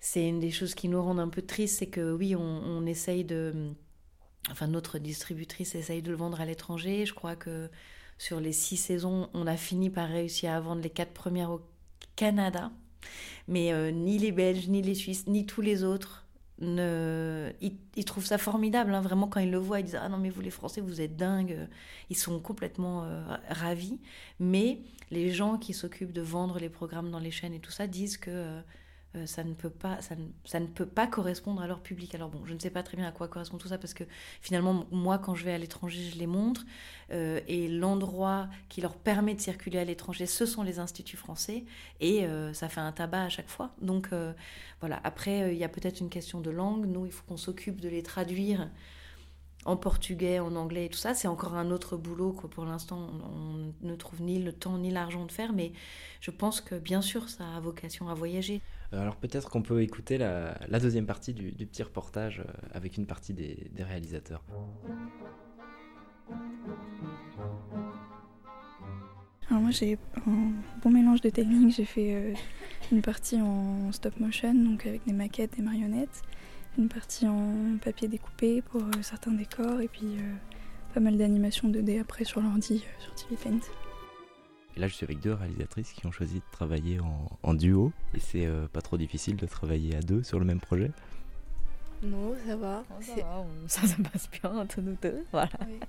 c'est 0.00 0.28
une 0.28 0.40
des 0.40 0.50
choses 0.50 0.74
qui 0.74 0.88
nous 0.88 1.02
rendent 1.02 1.20
un 1.20 1.28
peu 1.28 1.42
tristes, 1.42 1.78
c'est 1.78 1.86
que 1.86 2.12
oui, 2.12 2.36
on, 2.36 2.86
essaye 2.86 3.24
de. 3.24 3.72
Enfin, 4.50 4.66
notre 4.66 4.98
distributrice 4.98 5.74
essaye 5.74 6.02
de 6.02 6.10
le 6.10 6.16
vendre 6.16 6.40
à 6.40 6.46
l'étranger. 6.46 7.04
Je 7.04 7.14
crois 7.14 7.36
que 7.36 7.68
sur 8.16 8.40
les 8.40 8.52
six 8.52 8.76
saisons, 8.76 9.28
on 9.34 9.46
a 9.46 9.56
fini 9.56 9.90
par 9.90 10.08
réussir 10.08 10.52
à 10.52 10.60
vendre 10.60 10.82
les 10.82 10.90
quatre 10.90 11.12
premières 11.12 11.50
au 11.50 11.60
Canada. 12.16 12.70
Mais 13.48 13.72
euh, 13.72 13.90
ni 13.90 14.18
les 14.18 14.32
Belges, 14.32 14.68
ni 14.68 14.82
les 14.82 14.94
Suisses, 14.94 15.26
ni 15.26 15.46
tous 15.46 15.60
les 15.60 15.84
autres 15.84 16.26
ne, 16.60 17.52
ils, 17.60 18.04
trouvent 18.04 18.24
ça 18.24 18.38
formidable. 18.38 18.92
hein. 18.94 19.00
Vraiment, 19.00 19.28
quand 19.28 19.40
ils 19.40 19.50
le 19.50 19.58
voient, 19.58 19.80
ils 19.80 19.84
disent 19.84 19.98
Ah 20.00 20.08
non, 20.08 20.18
mais 20.18 20.30
vous 20.30 20.40
les 20.40 20.50
Français, 20.50 20.80
vous 20.80 21.00
êtes 21.00 21.16
dingues. 21.16 21.68
Ils 22.10 22.16
sont 22.16 22.40
complètement 22.40 23.04
euh, 23.04 23.22
ravis. 23.48 24.00
Mais 24.40 24.80
les 25.10 25.30
gens 25.30 25.58
qui 25.58 25.72
s'occupent 25.74 26.12
de 26.12 26.22
vendre 26.22 26.58
les 26.58 26.68
programmes 26.68 27.10
dans 27.10 27.18
les 27.18 27.30
chaînes 27.30 27.54
et 27.54 27.60
tout 27.60 27.70
ça 27.70 27.86
disent 27.86 28.16
que 28.16 28.30
euh, 28.30 28.60
ça, 29.26 29.44
ne 29.44 29.54
peut 29.54 29.70
pas, 29.70 29.98
ça, 30.00 30.60
ne, 30.60 30.66
peut 30.66 30.86
pas 30.86 31.06
correspondre 31.06 31.62
à 31.62 31.66
leur 31.66 31.80
public. 31.80 32.14
Alors 32.14 32.28
bon, 32.28 32.44
je 32.44 32.54
ne 32.54 32.58
sais 32.58 32.70
pas 32.70 32.82
très 32.82 32.96
bien 32.96 33.06
à 33.06 33.12
quoi 33.12 33.28
correspond 33.28 33.58
tout 33.58 33.68
ça 33.68 33.78
parce 33.78 33.94
que 33.94 34.04
finalement, 34.40 34.86
moi, 34.90 35.18
quand 35.18 35.34
je 35.34 35.44
vais 35.44 35.52
à 35.52 35.58
l'étranger, 35.58 36.10
je 36.12 36.18
les 36.18 36.26
montre. 36.26 36.64
euh, 37.10 37.40
et 37.48 37.68
l'endroit 37.68 38.48
qui 38.68 38.80
leur 38.80 38.94
permet 38.96 39.34
de 39.34 39.40
circuler 39.40 39.78
à 39.78 39.84
l'étranger, 39.84 40.26
ce 40.26 40.46
sont 40.46 40.62
les 40.62 40.78
instituts 40.78 41.16
français. 41.16 41.64
Et 42.00 42.24
euh, 42.26 42.52
ça 42.52 42.68
fait 42.68 42.80
un 42.80 42.92
tabac 42.92 43.22
à 43.24 43.28
chaque 43.28 43.48
fois. 43.48 43.70
Donc 43.80 44.08
euh, 44.12 44.32
voilà, 44.80 45.00
après, 45.04 45.42
euh, 45.42 45.52
il 45.52 45.58
y 45.58 45.64
a 45.64 45.68
peut-être 45.68 46.00
une 46.00 46.10
question 46.10 46.40
de 46.40 46.50
langue. 46.50 46.86
Nous, 46.86 47.06
il 47.06 47.12
faut 47.12 47.24
qu'on 47.26 47.36
s'occupe 47.36 47.80
de 47.80 47.88
les 47.88 48.02
traduire 48.02 48.68
en 49.64 49.76
portugais, 49.76 50.38
en 50.38 50.54
anglais 50.56 50.86
et 50.86 50.88
tout 50.88 50.98
ça. 50.98 51.14
C'est 51.14 51.28
encore 51.28 51.54
un 51.54 51.70
autre 51.70 51.96
boulot 51.96 52.32
que 52.32 52.46
pour 52.46 52.64
l'instant, 52.64 53.10
on 53.24 53.72
ne 53.86 53.94
trouve 53.96 54.22
ni 54.22 54.38
le 54.42 54.52
temps 54.52 54.78
ni 54.78 54.90
l'argent 54.90 55.26
de 55.26 55.32
faire. 55.32 55.52
Mais 55.52 55.72
je 56.20 56.30
pense 56.30 56.60
que 56.60 56.74
bien 56.76 57.02
sûr, 57.02 57.28
ça 57.28 57.44
a 57.56 57.60
vocation 57.60 58.08
à 58.08 58.14
voyager. 58.14 58.60
Euh, 58.92 59.02
Alors 59.02 59.16
peut-être 59.16 59.50
qu'on 59.50 59.62
peut 59.62 59.82
écouter 59.82 60.18
la, 60.18 60.54
deuxième 60.80 61.06
partie 61.06 61.34
du, 61.34 61.52
petit 61.66 61.82
reportage 61.82 62.40
euh, 62.40 62.50
avec 62.72 62.96
une 62.96 63.06
partie 63.06 63.34
des, 63.34 63.70
réalisateurs. 63.78 64.42
Alors 69.50 69.62
moi 69.62 69.70
j'ai 69.70 69.98
un 70.26 70.52
bon 70.82 70.90
mélange 70.90 71.20
de 71.20 71.30
techniques. 71.30 71.74
J'ai 71.74 71.84
fait 71.84 72.14
euh, 72.14 72.34
une 72.92 73.02
partie 73.02 73.40
en 73.40 73.92
stop 73.92 74.18
motion, 74.20 74.54
donc 74.54 74.86
avec 74.86 75.04
des 75.06 75.12
maquettes, 75.12 75.56
des 75.56 75.62
marionnettes, 75.62 76.22
une 76.78 76.88
partie 76.88 77.26
en 77.26 77.78
papier 77.82 78.08
découpé 78.08 78.62
pour 78.62 78.82
certains 79.02 79.32
décors, 79.32 79.80
et 79.80 79.88
puis 79.88 80.18
pas 80.92 81.00
mal 81.00 81.16
d'animations 81.16 81.68
2D 81.68 82.00
après 82.00 82.24
sur 82.24 82.40
l'ordi, 82.40 82.84
sur 82.98 83.14
TV 83.14 83.36
Paint. 83.36 83.87
Et 84.78 84.80
là, 84.80 84.86
je 84.86 84.94
suis 84.94 85.02
avec 85.02 85.18
deux 85.18 85.32
réalisatrices 85.34 85.90
qui 85.92 86.06
ont 86.06 86.12
choisi 86.12 86.36
de 86.36 86.42
travailler 86.52 87.00
en, 87.00 87.28
en 87.42 87.52
duo. 87.54 87.90
Et 88.14 88.20
c'est 88.20 88.46
euh, 88.46 88.68
pas 88.72 88.80
trop 88.80 88.96
difficile 88.96 89.34
de 89.34 89.44
travailler 89.44 89.96
à 89.96 90.00
deux 90.00 90.22
sur 90.22 90.38
le 90.38 90.44
même 90.44 90.60
projet. 90.60 90.92
Non, 92.00 92.32
ça 92.46 92.54
va. 92.54 92.84
Ça, 93.00 93.14
va, 93.16 93.40
on- 93.40 93.46
ça 93.68 93.86
se 93.88 94.00
passe 94.00 94.30
bien 94.40 94.56
entre 94.56 94.80
nous 94.80 94.96
deux. 95.02 95.24
Voilà. 95.32 95.50
oui. 95.66 95.80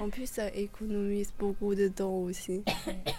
En 0.00 0.08
plus, 0.08 0.26
ça 0.26 0.48
économise 0.48 1.30
beaucoup 1.38 1.74
de 1.74 1.88
temps 1.88 2.14
aussi. 2.20 2.62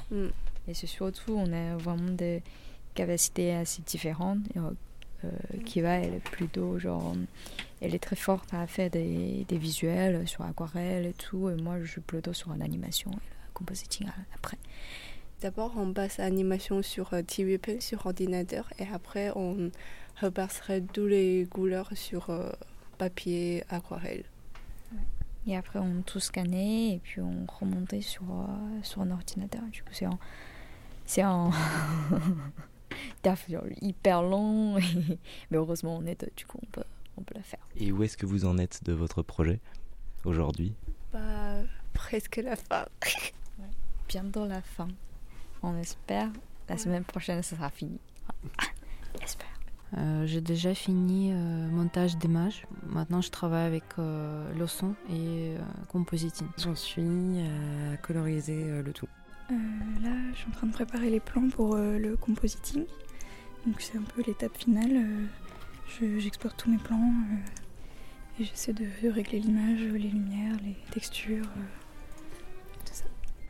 Mm. 0.10 0.26
Et 0.68 0.74
c'est 0.74 0.88
surtout, 0.88 1.34
on 1.36 1.54
a 1.54 1.78
vraiment 1.78 2.12
des 2.12 2.42
capacités 2.96 3.54
assez 3.54 3.84
différentes. 3.84 4.40
Euh, 4.58 5.30
Kiva, 5.64 6.00
elle 6.00 6.16
est 6.16 6.24
plutôt 6.24 6.80
genre. 6.80 7.14
Elle 7.82 7.94
est 7.94 8.00
très 8.04 8.16
forte 8.16 8.52
à 8.54 8.66
faire 8.66 8.90
des, 8.90 9.46
des 9.48 9.58
visuels 9.60 10.28
sur 10.28 10.44
aquarelle 10.44 11.06
et 11.06 11.14
tout. 11.14 11.50
Et 11.52 11.56
moi, 11.62 11.80
je 11.84 11.86
suis 11.86 12.02
plutôt 12.02 12.34
sur 12.34 12.56
l'animation 12.56 13.12
compositing 13.54 14.08
après. 14.36 14.58
D'abord, 15.44 15.74
on 15.76 15.92
passe 15.92 16.20
à 16.20 16.24
l'animation 16.24 16.82
sur 16.82 17.14
euh, 17.14 17.22
TV 17.22 17.58
Paint, 17.58 17.82
sur 17.82 18.06
ordinateur, 18.06 18.72
et 18.80 18.88
après, 18.94 19.30
on 19.36 19.72
repasserait 20.22 20.80
toutes 20.80 21.10
les 21.10 21.46
couleurs 21.50 21.90
sur 21.96 22.30
euh, 22.30 22.50
papier 22.98 23.66
aquarelle. 23.68 24.24
Et 25.46 25.58
après, 25.58 25.80
on 25.80 26.02
tout 26.02 26.22
scannait 26.22 26.94
et 26.94 27.02
puis 27.04 27.20
on 27.20 27.46
remontait 27.60 28.00
sur, 28.00 28.24
euh, 28.24 28.80
sur 28.84 29.02
un 29.02 29.12
ordinateur. 29.12 29.64
Du 29.64 29.84
coup, 29.84 29.92
c'est 29.92 30.06
un, 30.06 30.18
c'est 31.06 31.24
un 31.24 31.52
taf 33.22 33.50
hyper 33.82 34.22
long. 34.22 34.76
Mais 35.52 35.58
heureusement, 35.58 35.98
on 35.98 36.06
est 36.06 36.22
deux, 36.22 36.32
du 36.38 36.46
coup, 36.46 36.60
on 36.64 36.68
peut, 36.68 36.86
on 37.18 37.22
peut 37.24 37.36
la 37.36 37.44
faire. 37.44 37.60
Et 37.76 37.92
où 37.92 38.02
est-ce 38.04 38.16
que 38.16 38.26
vous 38.26 38.46
en 38.46 38.58
êtes 38.58 38.86
de 38.86 38.94
votre 38.94 39.22
projet 39.24 39.60
aujourd'hui? 40.24 40.74
Bah, 41.12 41.58
presque 41.92 42.38
la 42.38 42.56
fin. 42.56 42.86
Bientôt 44.08 44.46
la 44.46 44.62
fin. 44.62 44.88
On 45.62 45.78
espère. 45.78 46.30
La 46.70 46.78
semaine 46.78 47.04
prochaine, 47.04 47.42
ça 47.44 47.56
sera 47.56 47.70
fini. 47.70 48.00
J'espère. 49.22 49.48
Euh, 49.98 50.26
j'ai 50.26 50.42
déjà 50.42 50.74
fini 50.74 51.32
euh, 51.32 51.36
montage 51.70 52.18
d'images. 52.18 52.66
Maintenant, 52.88 53.22
je 53.22 53.30
travaille 53.30 53.66
avec 53.68 53.84
euh, 54.00 54.52
le 54.58 54.66
son 54.66 54.96
et 55.10 55.56
euh, 55.56 55.60
compositing. 55.88 56.48
J'en 56.58 56.76
suis 56.76 57.04
à 57.94 57.98
coloriser 57.98 58.64
euh, 58.64 58.82
le 58.82 58.92
tout. 58.92 59.08
Euh, 59.52 59.54
là, 60.02 60.10
je 60.34 60.38
suis 60.40 60.48
en 60.48 60.52
train 60.52 60.68
de 60.68 60.74
préparer 60.74 61.10
les 61.12 61.20
plans 61.20 61.48
pour 61.50 61.76
euh, 61.76 62.00
le 62.00 62.16
compositing. 62.18 62.86
Donc 63.68 63.82
c'est 63.82 63.98
un 63.98 64.02
peu 64.02 64.24
l'étape 64.26 64.58
finale. 64.58 64.92
Euh, 64.96 65.26
je- 66.00 66.20
J'exporte 66.20 66.58
tous 66.58 66.72
mes 66.72 66.78
plans 66.80 66.98
euh, 67.32 68.42
et 68.42 68.46
j'essaie 68.46 68.74
de, 68.74 68.86
de 69.04 69.10
régler 69.10 69.40
l'image, 69.42 69.80
les 69.80 70.10
lumières, 70.10 70.56
les 70.66 70.76
textures. 70.92 71.46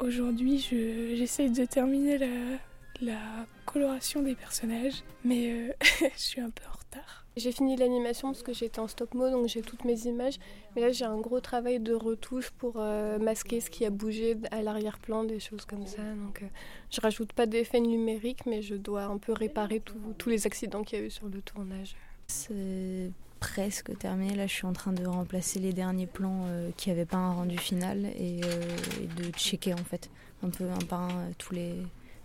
Aujourd'hui, 0.08 0.60
je- 0.60 1.16
j'essaye 1.16 1.50
de 1.50 1.64
terminer 1.64 2.18
la, 2.18 2.28
la 3.02 3.20
coloration 3.66 4.22
des 4.22 4.36
personnages, 4.36 5.02
mais 5.24 5.50
euh, 5.50 5.72
je 6.16 6.20
suis 6.22 6.42
un 6.42 6.50
peu 6.50 6.64
en 6.68 6.74
retard. 6.78 7.26
J'ai 7.38 7.54
fini 7.54 7.78
l'animation 7.78 8.28
parce 8.28 8.44
que 8.44 8.52
j'étais 8.54 8.80
en 8.80 8.90
stop 8.90 9.14
mo, 9.14 9.30
donc 9.32 9.48
j'ai 9.48 9.62
toutes 9.62 9.86
mes 9.86 9.98
images. 10.06 10.36
Mais 10.76 10.82
là, 10.82 10.92
j'ai 10.92 11.06
un 11.06 11.18
gros 11.18 11.40
travail 11.40 11.80
de 11.80 11.94
retouche 11.94 12.50
pour 12.52 12.74
euh, 12.78 13.18
masquer 13.18 13.62
ce 13.62 13.70
qui 13.70 13.86
a 13.86 13.90
bougé 13.90 14.36
à 14.52 14.62
l'arrière-plan, 14.62 15.24
des 15.24 15.40
choses 15.40 15.64
comme 15.66 15.88
ça. 15.88 16.02
Donc, 16.04 16.42
euh, 16.44 16.48
je 16.92 17.00
rajoute 17.00 17.32
pas 17.32 17.46
d'effets 17.46 17.80
numériques, 17.80 18.46
mais 18.46 18.62
je 18.62 18.76
dois 18.76 19.04
un 19.06 19.18
peu 19.18 19.32
réparer 19.32 19.80
tout- 19.80 20.14
tous 20.18 20.28
les 20.30 20.46
accidents 20.46 20.84
qu'il 20.84 21.00
y 21.00 21.02
a 21.02 21.06
eu 21.06 21.10
sur 21.12 21.28
le 21.30 21.42
tournage. 21.42 21.96
C'est 22.28 23.10
presque 23.44 23.98
terminé. 23.98 24.36
Là, 24.36 24.48
je 24.48 24.54
suis 24.54 24.66
en 24.66 24.72
train 24.72 24.94
de 24.94 25.06
remplacer 25.06 25.60
les 25.60 25.74
derniers 25.74 26.08
plans 26.08 26.46
euh, 26.46 26.72
qui 26.78 26.90
n'avaient 26.90 27.06
pas 27.06 27.18
un 27.18 27.34
rendu 27.34 27.58
final 27.58 28.06
et, 28.06 28.40
euh, 28.46 28.78
et 29.02 29.08
de 29.22 29.32
checker 29.32 29.74
en 29.74 29.84
fait 29.84 30.10
un 30.44 30.50
peu 30.50 30.64
un 30.72 30.86
par 30.86 31.02
un 31.02 31.10
euh, 31.10 31.32
tous 31.38 31.54
les, 31.54 31.76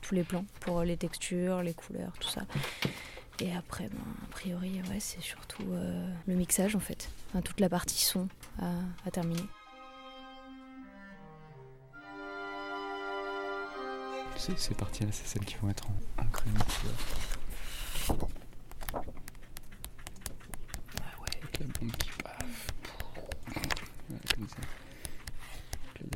tous 0.00 0.14
les 0.14 0.22
plans 0.22 0.44
pour 0.60 0.84
les 0.84 0.96
textures, 0.96 1.60
les 1.62 1.74
couleurs, 1.74 2.12
tout 2.20 2.28
ça. 2.28 2.42
Et 3.40 3.52
après, 3.52 3.88
ben, 3.88 3.98
a 4.22 4.26
priori, 4.30 4.80
ouais, 4.90 5.00
c'est 5.00 5.20
surtout 5.20 5.64
le 6.26 6.34
mixage 6.34 6.74
en 6.74 6.80
fait. 6.80 7.08
Enfin, 7.28 7.40
toute 7.40 7.60
la 7.60 7.68
partie 7.68 8.02
son 8.02 8.28
à, 8.60 9.10
terminer. 9.10 9.42
Ces 14.36 14.74
parties-là, 14.74 15.10
c'est 15.12 15.26
celles 15.26 15.44
qui 15.44 15.56
vont 15.56 15.70
être 15.70 15.86
en, 15.86 16.22
en 16.22 16.26
crayon 16.30 16.56
couleur. 16.58 18.28
Ah 20.96 21.22
ouais, 21.22 21.30
avec 21.42 21.47
la 21.60 21.66
bombe 21.66 21.92
qui 21.96 22.10
paf. 22.22 22.72
Voilà, 24.08 24.22
comme 24.34 24.48
ça. 24.48 24.56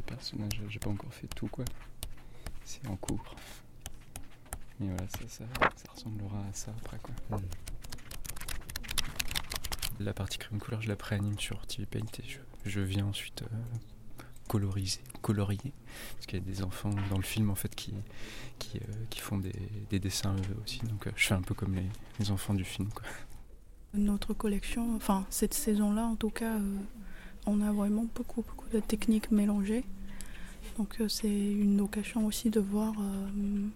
Personnages, 0.07 0.61
j'ai 0.69 0.79
pas 0.79 0.91
encore 0.91 1.13
fait 1.13 1.27
tout 1.29 1.49
quoi. 1.49 1.65
C'est 2.65 2.87
en 2.87 2.97
cours. 2.97 3.35
Mais 4.79 4.89
voilà, 4.89 5.09
ça, 5.09 5.27
ça, 5.29 5.93
ressemblera 5.93 6.39
à 6.39 6.53
ça 6.53 6.73
après 6.81 6.99
quoi. 6.99 7.41
La 10.01 10.13
partie 10.13 10.39
crayon 10.39 10.59
couleur, 10.59 10.83
je 10.83 10.89
la 10.89 10.97
préanime 10.97 11.39
sur 11.39 11.67
TV 11.67 11.87
Paint 11.87 12.01
et 12.19 12.39
je, 12.65 12.81
viens 12.81 13.07
ensuite 13.07 13.43
euh, 13.43 13.47
coloriser, 14.49 15.01
colorier. 15.21 15.73
Parce 16.15 16.27
qu'il 16.27 16.39
y 16.39 16.43
a 16.43 16.45
des 16.45 16.63
enfants 16.63 16.91
dans 17.11 17.17
le 17.17 17.23
film 17.23 17.51
en 17.51 17.55
fait 17.55 17.75
qui, 17.75 17.95
qui, 18.59 18.79
euh, 18.79 19.21
font 19.21 19.39
des, 19.39 19.55
des 19.91 19.99
dessins 19.99 20.35
eux 20.35 20.63
aussi. 20.65 20.81
Donc 20.81 21.07
euh, 21.07 21.13
je 21.17 21.27
fais 21.27 21.35
un 21.35 21.43
peu 21.43 21.55
comme 21.55 21.75
les, 21.75 21.89
les 22.19 22.31
enfants 22.31 22.55
du 22.55 22.65
film. 22.65 22.91
Quoi. 22.91 23.05
Notre 23.95 24.33
collection, 24.33 24.97
enfin 24.97 25.27
cette 25.29 25.53
saison-là 25.53 26.07
en 26.07 26.17
tout 26.17 26.31
cas, 26.31 26.55
euh, 26.55 26.77
on 27.47 27.61
a 27.61 27.73
vraiment 27.73 28.07
beaucoup, 28.15 28.41
beaucoup 28.41 28.69
de 28.73 28.81
techniques 28.81 29.31
mélangées. 29.31 29.85
Donc 30.79 30.99
euh, 31.01 31.09
c'est 31.09 31.29
une 31.29 31.79
occasion 31.83 32.25
aussi 32.25 32.49
de 32.49 32.59
voir 32.59 32.95
euh, 32.99 33.67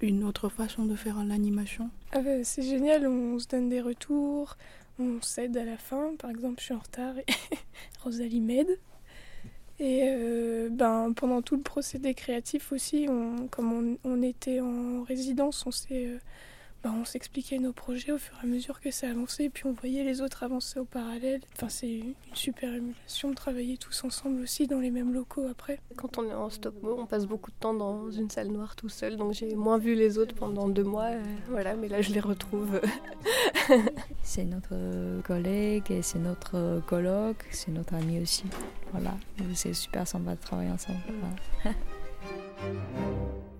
une 0.00 0.24
autre 0.24 0.48
façon 0.48 0.86
de 0.86 0.96
faire 0.96 1.22
l'animation. 1.22 1.88
Ah 2.10 2.20
bah, 2.20 2.42
c'est 2.42 2.62
génial, 2.62 3.06
on 3.06 3.38
se 3.38 3.46
donne 3.46 3.68
des 3.68 3.80
retours, 3.80 4.56
on 4.98 5.22
s'aide 5.22 5.56
à 5.56 5.64
la 5.64 5.76
fin. 5.76 6.16
Par 6.18 6.30
exemple, 6.30 6.56
je 6.58 6.64
suis 6.64 6.74
en 6.74 6.80
retard 6.80 7.16
et 7.18 7.26
Rosalie 8.02 8.40
m'aide. 8.40 8.80
Et 9.78 10.10
ben, 10.72 11.12
pendant 11.12 11.40
tout 11.40 11.54
le 11.54 11.62
procédé 11.62 12.12
créatif 12.12 12.72
aussi, 12.72 13.06
comme 13.52 13.96
on, 14.02 14.22
était 14.22 14.58
en 14.58 15.04
résidence, 15.04 15.64
on 15.66 15.70
s'est 15.70 16.18
bah, 16.82 16.92
on 16.94 17.04
s'expliquait 17.04 17.58
nos 17.58 17.72
projets 17.72 18.12
au 18.12 18.18
fur 18.18 18.36
et 18.40 18.44
à 18.44 18.46
mesure 18.46 18.80
que 18.80 18.90
ça 18.90 19.08
avançait, 19.10 19.48
puis 19.48 19.66
on 19.66 19.72
voyait 19.72 20.04
les 20.04 20.20
autres 20.20 20.42
avancer 20.42 20.78
au 20.78 20.84
parallèle. 20.84 21.40
Enfin, 21.56 21.68
c'est 21.68 21.90
une 21.90 22.14
super 22.34 22.72
émulation 22.72 23.30
de 23.30 23.34
travailler 23.34 23.76
tous 23.76 24.04
ensemble 24.04 24.40
aussi 24.42 24.66
dans 24.66 24.78
les 24.78 24.90
mêmes 24.90 25.12
locaux 25.12 25.46
après. 25.50 25.80
Quand 25.96 26.18
on 26.18 26.24
est 26.28 26.34
en 26.34 26.50
stop 26.50 26.74
on 26.82 27.06
passe 27.06 27.26
beaucoup 27.26 27.50
de 27.50 27.56
temps 27.58 27.74
dans 27.74 28.10
une 28.10 28.30
salle 28.30 28.48
noire 28.48 28.76
tout 28.76 28.88
seul, 28.88 29.16
donc 29.16 29.32
j'ai 29.32 29.54
moins 29.54 29.78
vu 29.78 29.94
les 29.94 30.18
autres 30.18 30.34
pendant 30.34 30.68
deux 30.68 30.84
mois. 30.84 31.06
Euh, 31.06 31.22
voilà, 31.48 31.74
mais 31.74 31.88
là 31.88 32.00
je 32.00 32.12
les 32.12 32.20
retrouve. 32.20 32.80
c'est 34.22 34.44
notre 34.44 35.20
collègue 35.22 35.90
et 35.90 36.02
c'est 36.02 36.18
notre 36.18 36.80
colloque, 36.86 37.44
c'est 37.50 37.70
notre 37.70 37.94
ami 37.94 38.20
aussi. 38.20 38.44
Voilà, 38.92 39.16
c'est 39.54 39.74
super 39.74 40.06
sympa 40.06 40.34
de 40.34 40.40
travailler 40.40 40.70
ensemble. 40.70 41.00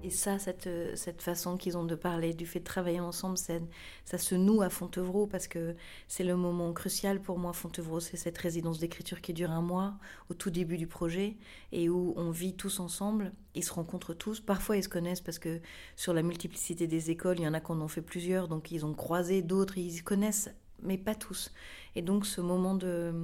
Et 0.08 0.10
ça, 0.10 0.38
cette, 0.38 1.20
façon 1.20 1.58
qu'ils 1.58 1.76
ont 1.76 1.84
de 1.84 1.94
parler, 1.94 2.32
du 2.32 2.46
fait 2.46 2.60
de 2.60 2.64
travailler 2.64 2.98
ensemble, 2.98 3.36
ça 3.36 4.16
se 4.16 4.34
noue 4.34 4.62
à 4.62 4.70
Fontevraud 4.70 5.26
parce 5.26 5.46
que 5.48 5.76
c'est 6.06 6.24
le 6.24 6.34
moment 6.34 6.72
crucial 6.72 7.20
pour 7.20 7.38
moi. 7.38 7.52
Fontevraud, 7.52 8.00
c'est 8.00 8.16
cette 8.16 8.38
résidence 8.38 8.78
d'écriture 8.78 9.20
qui 9.20 9.34
dure 9.34 9.50
un 9.50 9.60
mois 9.60 9.98
au 10.30 10.34
tout 10.34 10.48
début 10.48 10.78
du 10.78 10.86
projet 10.86 11.36
et 11.72 11.90
où 11.90 12.14
on 12.16 12.30
vit 12.30 12.54
tous 12.54 12.80
ensemble. 12.80 13.34
Ils 13.54 13.62
se 13.62 13.74
rencontrent 13.74 14.14
tous. 14.14 14.40
Parfois, 14.40 14.78
ils 14.78 14.82
se 14.82 14.88
connaissent 14.88 15.20
parce 15.20 15.38
que 15.38 15.60
sur 15.94 16.14
la 16.14 16.22
multiplicité 16.22 16.86
des 16.86 17.10
écoles, 17.10 17.38
il 17.38 17.44
y 17.44 17.48
en 17.48 17.52
a 17.52 17.60
qui 17.60 17.72
en 17.72 17.88
fait 17.88 18.00
plusieurs, 18.00 18.48
donc 18.48 18.70
ils 18.70 18.86
ont 18.86 18.94
croisé 18.94 19.42
d'autres, 19.42 19.76
ils 19.76 19.98
se 19.98 20.02
connaissent, 20.02 20.48
mais 20.82 20.96
pas 20.96 21.14
tous. 21.14 21.52
Et 21.96 22.00
donc, 22.00 22.24
ce 22.24 22.40
moment 22.40 22.74
de 22.76 23.22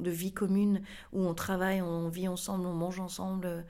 vie 0.00 0.32
commune 0.32 0.82
où 1.12 1.20
on 1.20 1.34
travaille, 1.34 1.80
on 1.80 2.08
vit 2.08 2.26
ensemble, 2.26 2.66
on 2.66 2.74
mange 2.74 2.98
ensemble 2.98 3.64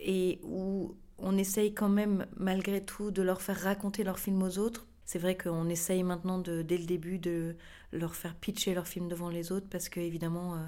et 0.00 0.40
où 0.42 0.96
on 1.18 1.36
essaye 1.36 1.74
quand 1.74 1.88
même, 1.88 2.26
malgré 2.36 2.84
tout, 2.84 3.10
de 3.10 3.22
leur 3.22 3.42
faire 3.42 3.60
raconter 3.60 4.04
leur 4.04 4.18
film 4.18 4.42
aux 4.42 4.58
autres. 4.58 4.86
C'est 5.04 5.18
vrai 5.18 5.36
qu'on 5.36 5.68
essaye 5.68 6.02
maintenant, 6.02 6.38
dès 6.38 6.78
le 6.78 6.86
début, 6.86 7.18
de 7.18 7.56
leur 7.92 8.14
faire 8.14 8.34
pitcher 8.36 8.74
leur 8.74 8.86
film 8.86 9.08
devant 9.08 9.28
les 9.28 9.52
autres, 9.52 9.66
parce 9.68 9.88
qu'évidemment, 9.88 10.54
euh, 10.54 10.58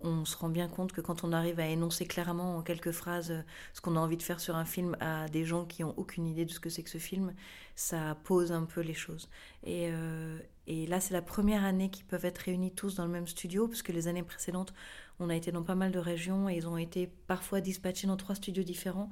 on 0.00 0.24
se 0.24 0.36
rend 0.36 0.48
bien 0.48 0.68
compte 0.68 0.92
que 0.92 1.00
quand 1.00 1.24
on 1.24 1.32
arrive 1.32 1.60
à 1.60 1.66
énoncer 1.66 2.06
clairement 2.06 2.56
en 2.56 2.62
quelques 2.62 2.92
phrases 2.92 3.30
euh, 3.30 3.42
ce 3.72 3.80
qu'on 3.80 3.96
a 3.96 4.00
envie 4.00 4.16
de 4.16 4.22
faire 4.22 4.40
sur 4.40 4.56
un 4.56 4.64
film 4.64 4.96
à 5.00 5.28
des 5.28 5.44
gens 5.44 5.64
qui 5.64 5.82
n'ont 5.82 5.94
aucune 5.96 6.26
idée 6.26 6.44
de 6.44 6.50
ce 6.50 6.60
que 6.60 6.70
c'est 6.70 6.82
que 6.82 6.90
ce 6.90 6.98
film, 6.98 7.34
ça 7.74 8.16
pose 8.24 8.52
un 8.52 8.64
peu 8.64 8.80
les 8.80 8.94
choses. 8.94 9.28
Et, 9.62 9.88
euh, 9.90 10.38
et 10.66 10.86
là, 10.86 11.00
c'est 11.00 11.14
la 11.14 11.22
première 11.22 11.64
année 11.64 11.90
qu'ils 11.90 12.06
peuvent 12.06 12.24
être 12.24 12.38
réunis 12.38 12.72
tous 12.72 12.94
dans 12.94 13.04
le 13.04 13.10
même 13.10 13.26
studio, 13.26 13.68
parce 13.68 13.82
que 13.82 13.92
les 13.92 14.08
années 14.08 14.22
précédentes, 14.22 14.72
on 15.20 15.30
a 15.30 15.36
été 15.36 15.52
dans 15.52 15.62
pas 15.62 15.74
mal 15.74 15.92
de 15.92 15.98
régions 15.98 16.48
et 16.48 16.56
ils 16.56 16.66
ont 16.66 16.76
été 16.76 17.08
parfois 17.26 17.60
dispatchés 17.60 18.06
dans 18.06 18.16
trois 18.16 18.34
studios 18.34 18.64
différents 18.64 19.10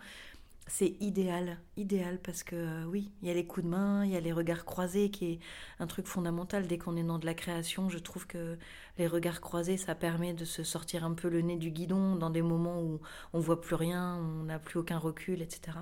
c'est 0.75 0.97
idéal, 1.01 1.59
idéal 1.77 2.19
parce 2.19 2.43
que 2.43 2.57
euh, 2.57 2.85
oui, 2.87 3.13
il 3.21 3.29
y 3.29 3.31
a 3.31 3.35
les 3.35 3.45
coups 3.45 3.63
de 3.63 3.71
main, 3.71 4.07
il 4.07 4.11
y 4.11 4.17
a 4.17 4.21
les 4.21 4.33
regards 4.33 4.65
croisés 4.65 5.11
qui 5.11 5.33
est 5.33 5.39
un 5.81 5.87
truc 5.87 6.07
fondamental 6.07 6.67
dès 6.67 6.79
qu'on 6.79 6.97
est 6.97 7.03
dans 7.03 7.19
de 7.19 7.27
la 7.27 7.35
création. 7.35 7.91
Je 7.91 7.99
trouve 7.99 8.27
que 8.27 8.57
les 8.97 9.07
regards 9.07 9.43
croisés, 9.43 9.77
ça 9.77 9.95
permet 9.95 10.33
de 10.33 10.47
se 10.47 10.65
sortir 10.65 11.05
un 11.05 11.13
peu 11.13 11.29
le 11.29 11.43
nez 11.43 11.59
du 11.59 11.71
guidon 11.71 12.17
dans 12.17 12.31
des 12.31 12.41
moments 12.41 12.81
où 12.81 13.03
on 13.35 13.39
voit 13.39 13.61
plus 13.61 13.75
rien, 13.75 14.17
on 14.17 14.45
n'a 14.45 14.59
plus 14.59 14.79
aucun 14.79 14.97
recul, 14.97 15.43
etc. 15.43 15.77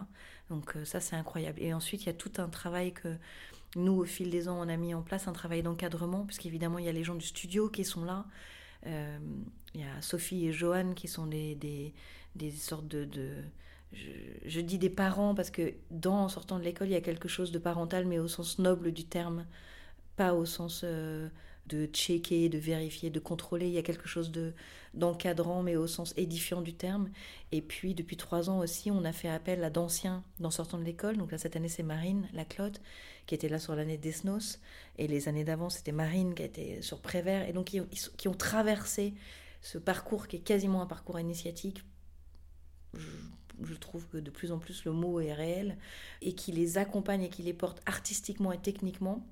Donc 0.48 0.74
euh, 0.74 0.84
ça, 0.84 0.98
c'est 0.98 1.14
incroyable. 1.14 1.62
Et 1.62 1.72
ensuite, 1.72 2.02
il 2.02 2.06
y 2.06 2.10
a 2.10 2.14
tout 2.14 2.32
un 2.38 2.48
travail 2.48 2.92
que 2.92 3.16
nous, 3.76 3.92
au 3.92 4.04
fil 4.04 4.28
des 4.28 4.48
ans, 4.48 4.58
on 4.58 4.68
a 4.68 4.76
mis 4.76 4.92
en 4.92 5.02
place, 5.02 5.28
un 5.28 5.32
travail 5.32 5.62
d'encadrement, 5.62 6.24
puisqu'évidemment, 6.26 6.80
il 6.80 6.86
y 6.86 6.88
a 6.88 6.92
les 6.92 7.04
gens 7.04 7.14
du 7.14 7.26
studio 7.26 7.68
qui 7.68 7.84
sont 7.84 8.04
là. 8.04 8.26
Euh, 8.86 9.18
il 9.72 9.82
y 9.82 9.84
a 9.84 10.02
Sophie 10.02 10.48
et 10.48 10.52
Johan 10.52 10.94
qui 10.94 11.06
sont 11.06 11.28
des, 11.28 11.54
des, 12.34 12.50
sortes 12.50 12.88
de 12.88 13.04
je, 13.92 14.60
dis 14.60 14.78
des 14.78 14.90
parents 14.90 15.34
parce 15.34 15.50
que 15.50 15.74
dans 15.90 16.24
en 16.24 16.28
sortant 16.28 16.58
de 16.58 16.64
l'école, 16.64 16.88
il 16.88 16.92
y 16.92 16.96
a 16.96 17.00
quelque 17.00 17.28
chose 17.28 17.52
de 17.52 17.58
parental, 17.58 18.06
mais 18.06 18.18
au 18.18 18.28
sens 18.28 18.58
noble 18.58 18.92
du 18.92 19.04
terme, 19.04 19.46
pas 20.16 20.34
au 20.34 20.44
sens 20.44 20.82
euh, 20.84 21.28
de 21.66 21.86
checker, 21.86 22.48
de 22.48 22.58
vérifier, 22.58 23.10
de 23.10 23.20
contrôler. 23.20 23.66
Il 23.66 23.72
y 23.72 23.78
a 23.78 23.82
quelque 23.82 24.08
chose 24.08 24.30
de 24.30 24.52
d'encadrant, 24.92 25.62
mais 25.62 25.76
au 25.76 25.86
sens 25.86 26.14
édifiant 26.16 26.62
du 26.62 26.74
terme. 26.74 27.10
Et 27.52 27.62
puis 27.62 27.94
depuis 27.94 28.16
trois 28.16 28.50
ans 28.50 28.58
aussi, 28.58 28.90
on 28.90 29.04
a 29.04 29.12
fait 29.12 29.28
appel 29.28 29.62
à 29.64 29.70
d'anciens 29.70 30.24
dans 30.40 30.50
sortant 30.50 30.78
de 30.78 30.84
l'école. 30.84 31.16
Donc 31.16 31.32
là 31.32 31.38
cette 31.38 31.56
année 31.56 31.68
c'est 31.68 31.82
Marine 31.82 32.28
Laclotte 32.32 32.80
qui 33.26 33.34
était 33.34 33.48
là 33.48 33.60
sur 33.60 33.76
l'année 33.76 33.98
d'Esnos, 33.98 34.58
et 34.98 35.06
les 35.06 35.28
années 35.28 35.44
d'avant 35.44 35.70
c'était 35.70 35.92
Marine 35.92 36.34
qui 36.34 36.42
était 36.42 36.82
sur 36.82 37.00
Prévert, 37.00 37.48
et 37.48 37.52
donc 37.52 37.66
qui, 37.66 37.80
qui 38.16 38.26
ont 38.26 38.34
traversé 38.34 39.14
ce 39.62 39.78
parcours 39.78 40.26
qui 40.26 40.36
est 40.36 40.40
quasiment 40.40 40.82
un 40.82 40.86
parcours 40.86 41.20
initiatique 41.20 41.84
je 43.62 43.74
trouve 43.74 44.06
que 44.08 44.18
de 44.18 44.30
plus 44.30 44.52
en 44.52 44.58
plus 44.58 44.84
le 44.84 44.92
mot 44.92 45.20
est 45.20 45.32
réel, 45.32 45.76
et 46.22 46.34
qui 46.34 46.52
les 46.52 46.78
accompagne 46.78 47.22
et 47.22 47.28
qui 47.28 47.42
les 47.42 47.54
porte 47.54 47.80
artistiquement 47.86 48.52
et 48.52 48.58
techniquement 48.58 49.24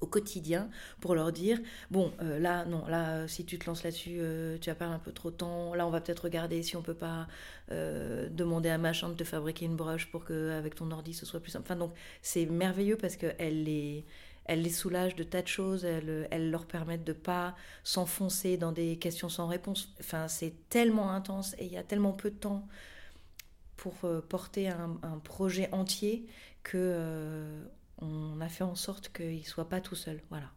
au 0.00 0.06
quotidien 0.06 0.68
pour 1.00 1.14
leur 1.14 1.32
dire 1.32 1.58
bon 1.90 2.12
euh, 2.20 2.38
là 2.38 2.64
non 2.64 2.86
là 2.86 3.26
si 3.28 3.44
tu 3.44 3.58
te 3.58 3.66
lances 3.66 3.82
là-dessus 3.82 4.18
euh, 4.18 4.58
tu 4.60 4.70
vas 4.70 4.76
perdre 4.76 4.94
un 4.94 4.98
peu 4.98 5.12
trop 5.12 5.30
de 5.30 5.36
temps 5.36 5.74
là 5.74 5.86
on 5.86 5.90
va 5.90 6.00
peut-être 6.00 6.24
regarder 6.24 6.62
si 6.62 6.76
on 6.76 6.82
peut 6.82 6.94
pas 6.94 7.26
euh, 7.72 8.28
demander 8.30 8.68
à 8.68 8.78
machin 8.78 9.08
de 9.08 9.14
te 9.14 9.24
fabriquer 9.24 9.64
une 9.64 9.76
broche 9.76 10.10
pour 10.10 10.24
que 10.24 10.50
avec 10.50 10.74
ton 10.74 10.90
ordi 10.90 11.14
ce 11.14 11.26
soit 11.26 11.40
plus 11.40 11.50
simple. 11.50 11.64
Enfin 11.66 11.76
donc 11.76 11.92
c'est 12.22 12.46
merveilleux 12.46 12.96
parce 12.96 13.16
que 13.16 13.26
elle 13.38 13.64
les 13.64 14.04
elle 14.44 14.62
les 14.62 14.70
soulage 14.70 15.16
de 15.16 15.24
tas 15.24 15.42
de 15.42 15.48
choses 15.48 15.84
elle, 15.84 16.50
leur 16.50 16.66
permettent 16.66 17.04
de 17.04 17.12
pas 17.12 17.56
s'enfoncer 17.82 18.56
dans 18.56 18.72
des 18.72 18.98
questions 18.98 19.28
sans 19.28 19.46
réponse. 19.48 19.94
Enfin 20.00 20.28
c'est 20.28 20.54
tellement 20.68 21.10
intense 21.10 21.54
et 21.58 21.64
il 21.64 21.72
y 21.72 21.78
a 21.78 21.82
tellement 21.82 22.12
peu 22.12 22.30
de 22.30 22.36
temps 22.36 22.66
pour 23.76 23.94
euh, 24.04 24.20
porter 24.20 24.68
un, 24.68 24.98
projet 25.22 25.68
entier 25.72 26.26
que 26.62 26.76
euh, 26.76 27.64
on 27.98 28.40
a 28.40 28.48
fait 28.48 28.64
en 28.64 28.74
sorte 28.74 29.10
qu'il 29.12 29.46
soit 29.46 29.68
pas 29.68 29.80
tout 29.80 29.94
seul. 29.94 30.20
Voilà. 30.30 30.50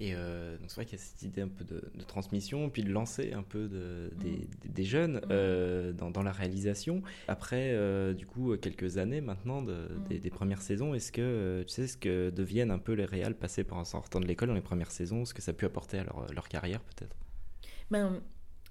Et 0.00 0.14
euh, 0.14 0.56
c'est 0.66 0.74
vrai 0.76 0.84
qu'il 0.84 0.98
y 0.98 1.00
a 1.00 1.04
cette 1.04 1.22
idée 1.22 1.42
un 1.42 1.48
peu 1.48 1.64
de, 1.64 1.80
transmission, 2.08 2.70
puis 2.70 2.82
de 2.82 2.90
lancer 2.90 3.34
un 3.34 3.42
peu 3.42 3.68
de, 3.68 4.10
des, 4.16 4.82
mm. 4.82 4.84
jeunes 4.84 5.16
mm. 5.16 5.92
dans, 5.92 6.10
dans, 6.10 6.22
la 6.22 6.32
réalisation. 6.32 7.02
Après, 7.28 7.76
du 8.14 8.26
coup, 8.26 8.56
quelques 8.56 8.98
années 8.98 9.20
maintenant 9.20 9.60
mm. 9.60 10.08
des, 10.08 10.30
premières 10.30 10.62
saisons, 10.62 10.94
est-ce 10.94 11.12
que 11.12 11.62
tu 11.68 11.72
sais 11.72 11.86
ce 11.86 11.96
que 11.96 12.30
deviennent 12.30 12.72
un 12.72 12.80
peu 12.80 12.94
les 12.94 13.04
réals 13.04 13.36
passés 13.36 13.64
par 13.64 13.78
en 13.78 13.84
sortant 13.84 14.18
de 14.18 14.26
l'école 14.26 14.48
dans 14.48 14.54
les 14.54 14.60
premières 14.60 14.90
saisons, 14.90 15.24
ce 15.24 15.34
que 15.34 15.42
ça 15.42 15.52
a 15.52 15.54
pu 15.54 15.66
apporter 15.66 15.98
à 15.98 16.04
leur, 16.04 16.32
leur 16.32 16.48
carrière 16.48 16.80
peut-être? 16.80 17.14
Ben, 17.92 18.22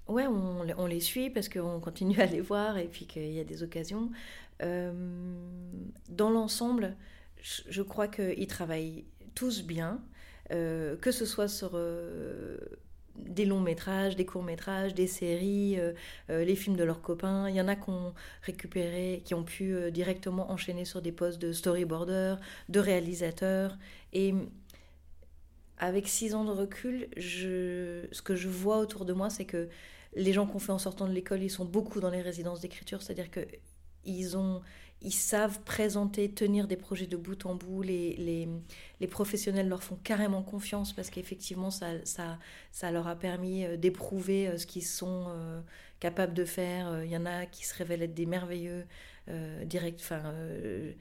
Ouais, 0.08 0.26
on, 0.26 0.86
les 0.86 1.00
suit 1.00 1.30
parce 1.30 1.48
qu'on 1.48 1.80
continue 1.80 2.20
à 2.20 2.26
les 2.26 2.40
voir 2.40 2.76
et 2.76 2.86
puis 2.86 3.06
qu'il 3.06 3.32
y 3.32 3.40
a 3.40 3.44
des 3.44 3.62
occasions. 3.62 4.10
Euh, 4.62 4.92
dans 6.08 6.30
l'ensemble, 6.30 6.96
je, 7.40 7.82
crois 7.82 8.08
qu'ils 8.08 8.46
travaillent 8.46 9.04
tous 9.34 9.62
bien, 9.62 10.02
euh, 10.50 10.96
que 10.96 11.12
ce 11.12 11.24
soit 11.24 11.48
sur 11.48 11.72
euh, 11.74 12.58
des 13.16 13.44
longs 13.44 13.60
métrages, 13.60 14.16
des 14.16 14.26
courts 14.26 14.42
métrages, 14.42 14.94
des 14.94 15.06
séries, 15.06 15.78
les 16.28 16.56
films 16.56 16.76
de 16.76 16.84
leurs 16.84 17.00
copains. 17.00 17.48
Il 17.48 17.54
y 17.54 17.60
en 17.60 17.68
a 17.68 17.76
qui 17.76 17.90
ont 17.90 18.12
récupéré, 18.42 19.22
qui 19.24 19.34
ont 19.34 19.44
pu 19.44 19.90
directement 19.92 20.50
enchaîner 20.50 20.84
sur 20.84 21.00
des 21.00 21.12
postes 21.12 21.40
de 21.40 21.52
storyboarder, 21.52 22.36
de 22.68 22.80
réalisateur. 22.80 23.78
Et 24.12 24.34
avec 25.82 26.06
six 26.06 26.36
ans 26.36 26.44
de 26.44 26.52
recul, 26.52 27.08
ce 27.16 28.22
que 28.22 28.36
je 28.36 28.48
vois 28.48 28.78
autour 28.78 29.04
de 29.04 29.12
moi, 29.12 29.30
c'est 29.30 29.44
que 29.44 29.68
les 30.14 30.32
gens 30.32 30.46
qu'on 30.46 30.60
fait 30.60 30.70
en 30.70 30.78
sortant 30.78 31.08
de 31.08 31.12
l'école, 31.12 31.42
ils 31.42 31.50
sont 31.50 31.64
beaucoup 31.64 31.98
dans 31.98 32.10
les 32.10 32.22
résidences 32.22 32.60
d'écriture, 32.60 33.02
c'est-à-dire 33.02 33.32
que 33.32 33.40
ils 34.04 35.12
savent 35.12 35.60
présenter, 35.62 36.30
tenir 36.30 36.68
des 36.68 36.76
projets 36.76 37.08
de 37.08 37.16
bout 37.16 37.46
en 37.46 37.56
bout. 37.56 37.82
Les, 37.82 38.48
professionnels 39.10 39.68
leur 39.68 39.82
font 39.82 39.98
carrément 40.04 40.44
confiance 40.44 40.92
parce 40.92 41.10
qu'effectivement, 41.10 41.70
ça, 41.72 42.90
leur 42.92 43.08
a 43.08 43.16
permis 43.16 43.64
euh, 43.64 43.76
d'éprouver 43.76 44.46
euh, 44.46 44.58
ce 44.58 44.66
qu'ils 44.66 44.84
sont 44.84 45.26
euh, 45.30 45.60
capables 45.98 46.34
de 46.34 46.44
faire. 46.44 47.02
Il 47.02 47.10
y 47.10 47.16
en 47.16 47.26
a 47.26 47.46
qui 47.46 47.66
se 47.66 47.74
révèlent 47.74 48.02
être 48.02 48.14
des 48.14 48.26
merveilleux 48.26 48.84
direct, 49.64 50.00
euh, 50.12 50.92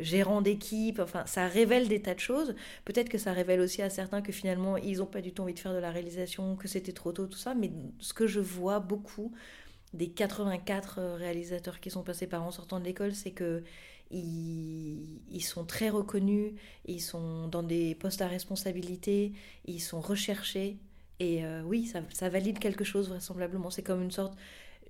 gérant 0.00 0.42
d'équipe, 0.42 0.98
enfin 0.98 1.24
ça 1.26 1.46
révèle 1.46 1.88
des 1.88 2.02
tas 2.02 2.14
de 2.14 2.20
choses. 2.20 2.54
Peut-être 2.84 3.08
que 3.08 3.18
ça 3.18 3.32
révèle 3.32 3.60
aussi 3.60 3.82
à 3.82 3.90
certains 3.90 4.22
que 4.22 4.32
finalement 4.32 4.76
ils 4.76 4.98
n'ont 4.98 5.06
pas 5.06 5.20
du 5.20 5.32
tout 5.32 5.42
envie 5.42 5.54
de 5.54 5.58
faire 5.58 5.74
de 5.74 5.78
la 5.78 5.90
réalisation, 5.90 6.56
que 6.56 6.68
c'était 6.68 6.92
trop 6.92 7.12
tôt, 7.12 7.26
tout 7.26 7.38
ça. 7.38 7.54
Mais 7.54 7.70
ce 7.98 8.14
que 8.14 8.26
je 8.26 8.40
vois 8.40 8.80
beaucoup 8.80 9.32
des 9.94 10.08
84 10.08 10.98
euh, 10.98 11.14
réalisateurs 11.14 11.80
qui 11.80 11.90
sont 11.90 12.02
passés 12.02 12.26
par 12.26 12.42
en 12.42 12.50
sortant 12.50 12.80
de 12.80 12.84
l'école, 12.84 13.14
c'est 13.14 13.32
que 13.32 13.62
ils, 14.14 15.42
sont 15.42 15.64
très 15.64 15.88
reconnus, 15.88 16.52
ils 16.84 17.00
sont 17.00 17.48
dans 17.48 17.62
des 17.62 17.94
postes 17.94 18.20
à 18.20 18.28
responsabilité, 18.28 19.32
ils 19.64 19.80
sont 19.80 20.00
recherchés. 20.00 20.76
Et 21.18 21.44
euh, 21.44 21.62
oui, 21.62 21.90
ça, 22.10 22.28
valide 22.28 22.58
quelque 22.58 22.84
chose 22.84 23.08
vraisemblablement. 23.08 23.70
C'est 23.70 23.82
comme 23.82 24.02
une 24.02 24.10
sorte 24.10 24.36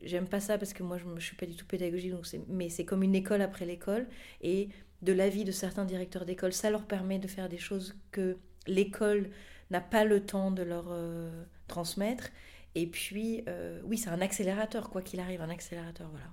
j'aime 0.03 0.27
pas 0.27 0.41
ça 0.41 0.59
parce 0.59 0.73
que 0.73 0.83
moi 0.83 0.99
je 0.99 1.07
ne 1.07 1.21
suis 1.21 1.37
pas 1.37 1.47
du 1.47 1.55
tout 1.55 1.67
pédagogique, 1.67 2.13
donc 2.13 2.27
mais 2.49 2.69
c'est 2.69 2.85
comme 2.85 3.03
une 3.03 3.15
école 3.15 3.43
après 3.43 3.67
l'école. 3.67 4.07
Et 4.41 4.69
de 5.03 5.13
l'avis 5.13 5.45
de 5.45 5.53
certains 5.53 5.85
directeurs 5.85 6.25
d'école, 6.25 6.53
ça 6.53 6.71
leur 6.71 6.87
permet 6.87 7.19
de 7.19 7.27
faire 7.27 7.49
des 7.49 7.59
choses 7.59 7.97
que 8.13 8.37
l'école 8.67 9.31
n'a 9.71 9.81
pas 9.81 10.05
le 10.05 10.25
temps 10.25 10.51
de 10.51 10.63
leur 10.63 10.87
euh, 10.91 11.45
transmettre. 11.67 12.31
Et 12.75 12.87
puis, 12.87 13.43
euh, 13.49 13.81
oui, 13.85 13.99
c'est 13.99 14.11
un 14.11 14.21
accélérateur, 14.21 14.91
quoi 14.91 15.03
qu'il 15.03 15.21
arrive, 15.21 15.43
un 15.43 15.51
accélérateur, 15.51 16.09
voilà. 16.11 16.31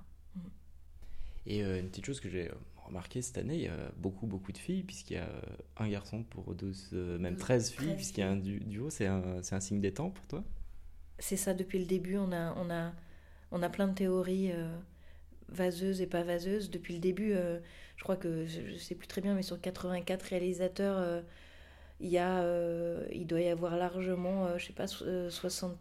Et 1.46 1.64
euh, 1.64 1.80
une 1.80 1.90
petite 1.90 2.06
chose 2.06 2.20
que 2.20 2.30
j'ai 2.30 2.52
remarqué 2.86 3.22
cette 3.22 3.38
année, 3.38 3.56
il 3.56 3.64
y 3.64 3.68
a 3.68 3.92
beaucoup, 3.98 4.28
beaucoup 4.28 4.52
de 4.52 4.58
filles, 4.58 4.84
puisqu'il 4.84 5.16
y 5.16 5.18
a 5.18 5.30
un 5.78 5.90
garçon 5.90 6.24
pour 6.24 6.54
12, 6.54 6.92
même 7.20 7.38
13 7.38 7.72
filles, 7.72 7.96
puisqu'il 7.96 8.22
y 8.22 8.24
a 8.24 8.30
un 8.30 8.36
duo. 8.38 8.90
C'est 8.90 9.08
un, 9.08 9.42
un, 9.52 9.60
signe 9.60 9.82
des 9.82 9.94
temps 9.94 10.12
pour 10.12 10.26
toi? 10.28 10.44
C'est 11.18 11.38
ça, 11.38 11.54
depuis 11.54 11.80
le 11.80 11.86
début, 11.86 12.18
on 12.18 12.32
a, 12.32 12.54
on 12.56 12.70
a, 12.70 12.94
on 13.52 13.62
a 13.64 13.70
plein 13.70 13.88
de 13.88 13.94
théories 13.94 14.52
vaseuses 15.48 16.02
et 16.02 16.08
pas 16.08 16.24
vaseuses. 16.24 16.70
Depuis 16.70 16.94
le 16.94 17.00
début, 17.00 17.34
je 17.96 18.04
crois 18.04 18.16
que, 18.16 18.46
je 18.46 18.78
sais 18.78 18.96
plus 18.96 19.08
très 19.08 19.22
bien, 19.22 19.34
mais 19.34 19.44
sur 19.44 19.60
84 19.60 20.24
réalisateurs, 20.24 21.24
il, 22.00 22.10
y 22.10 22.18
a, 22.18 22.44
il 23.12 23.26
doit 23.28 23.42
y 23.42 23.50
avoir 23.50 23.76
largement, 23.78 24.58
je 24.58 24.68
sais 24.68 24.74
pas, 24.74 24.88
60 24.88 25.78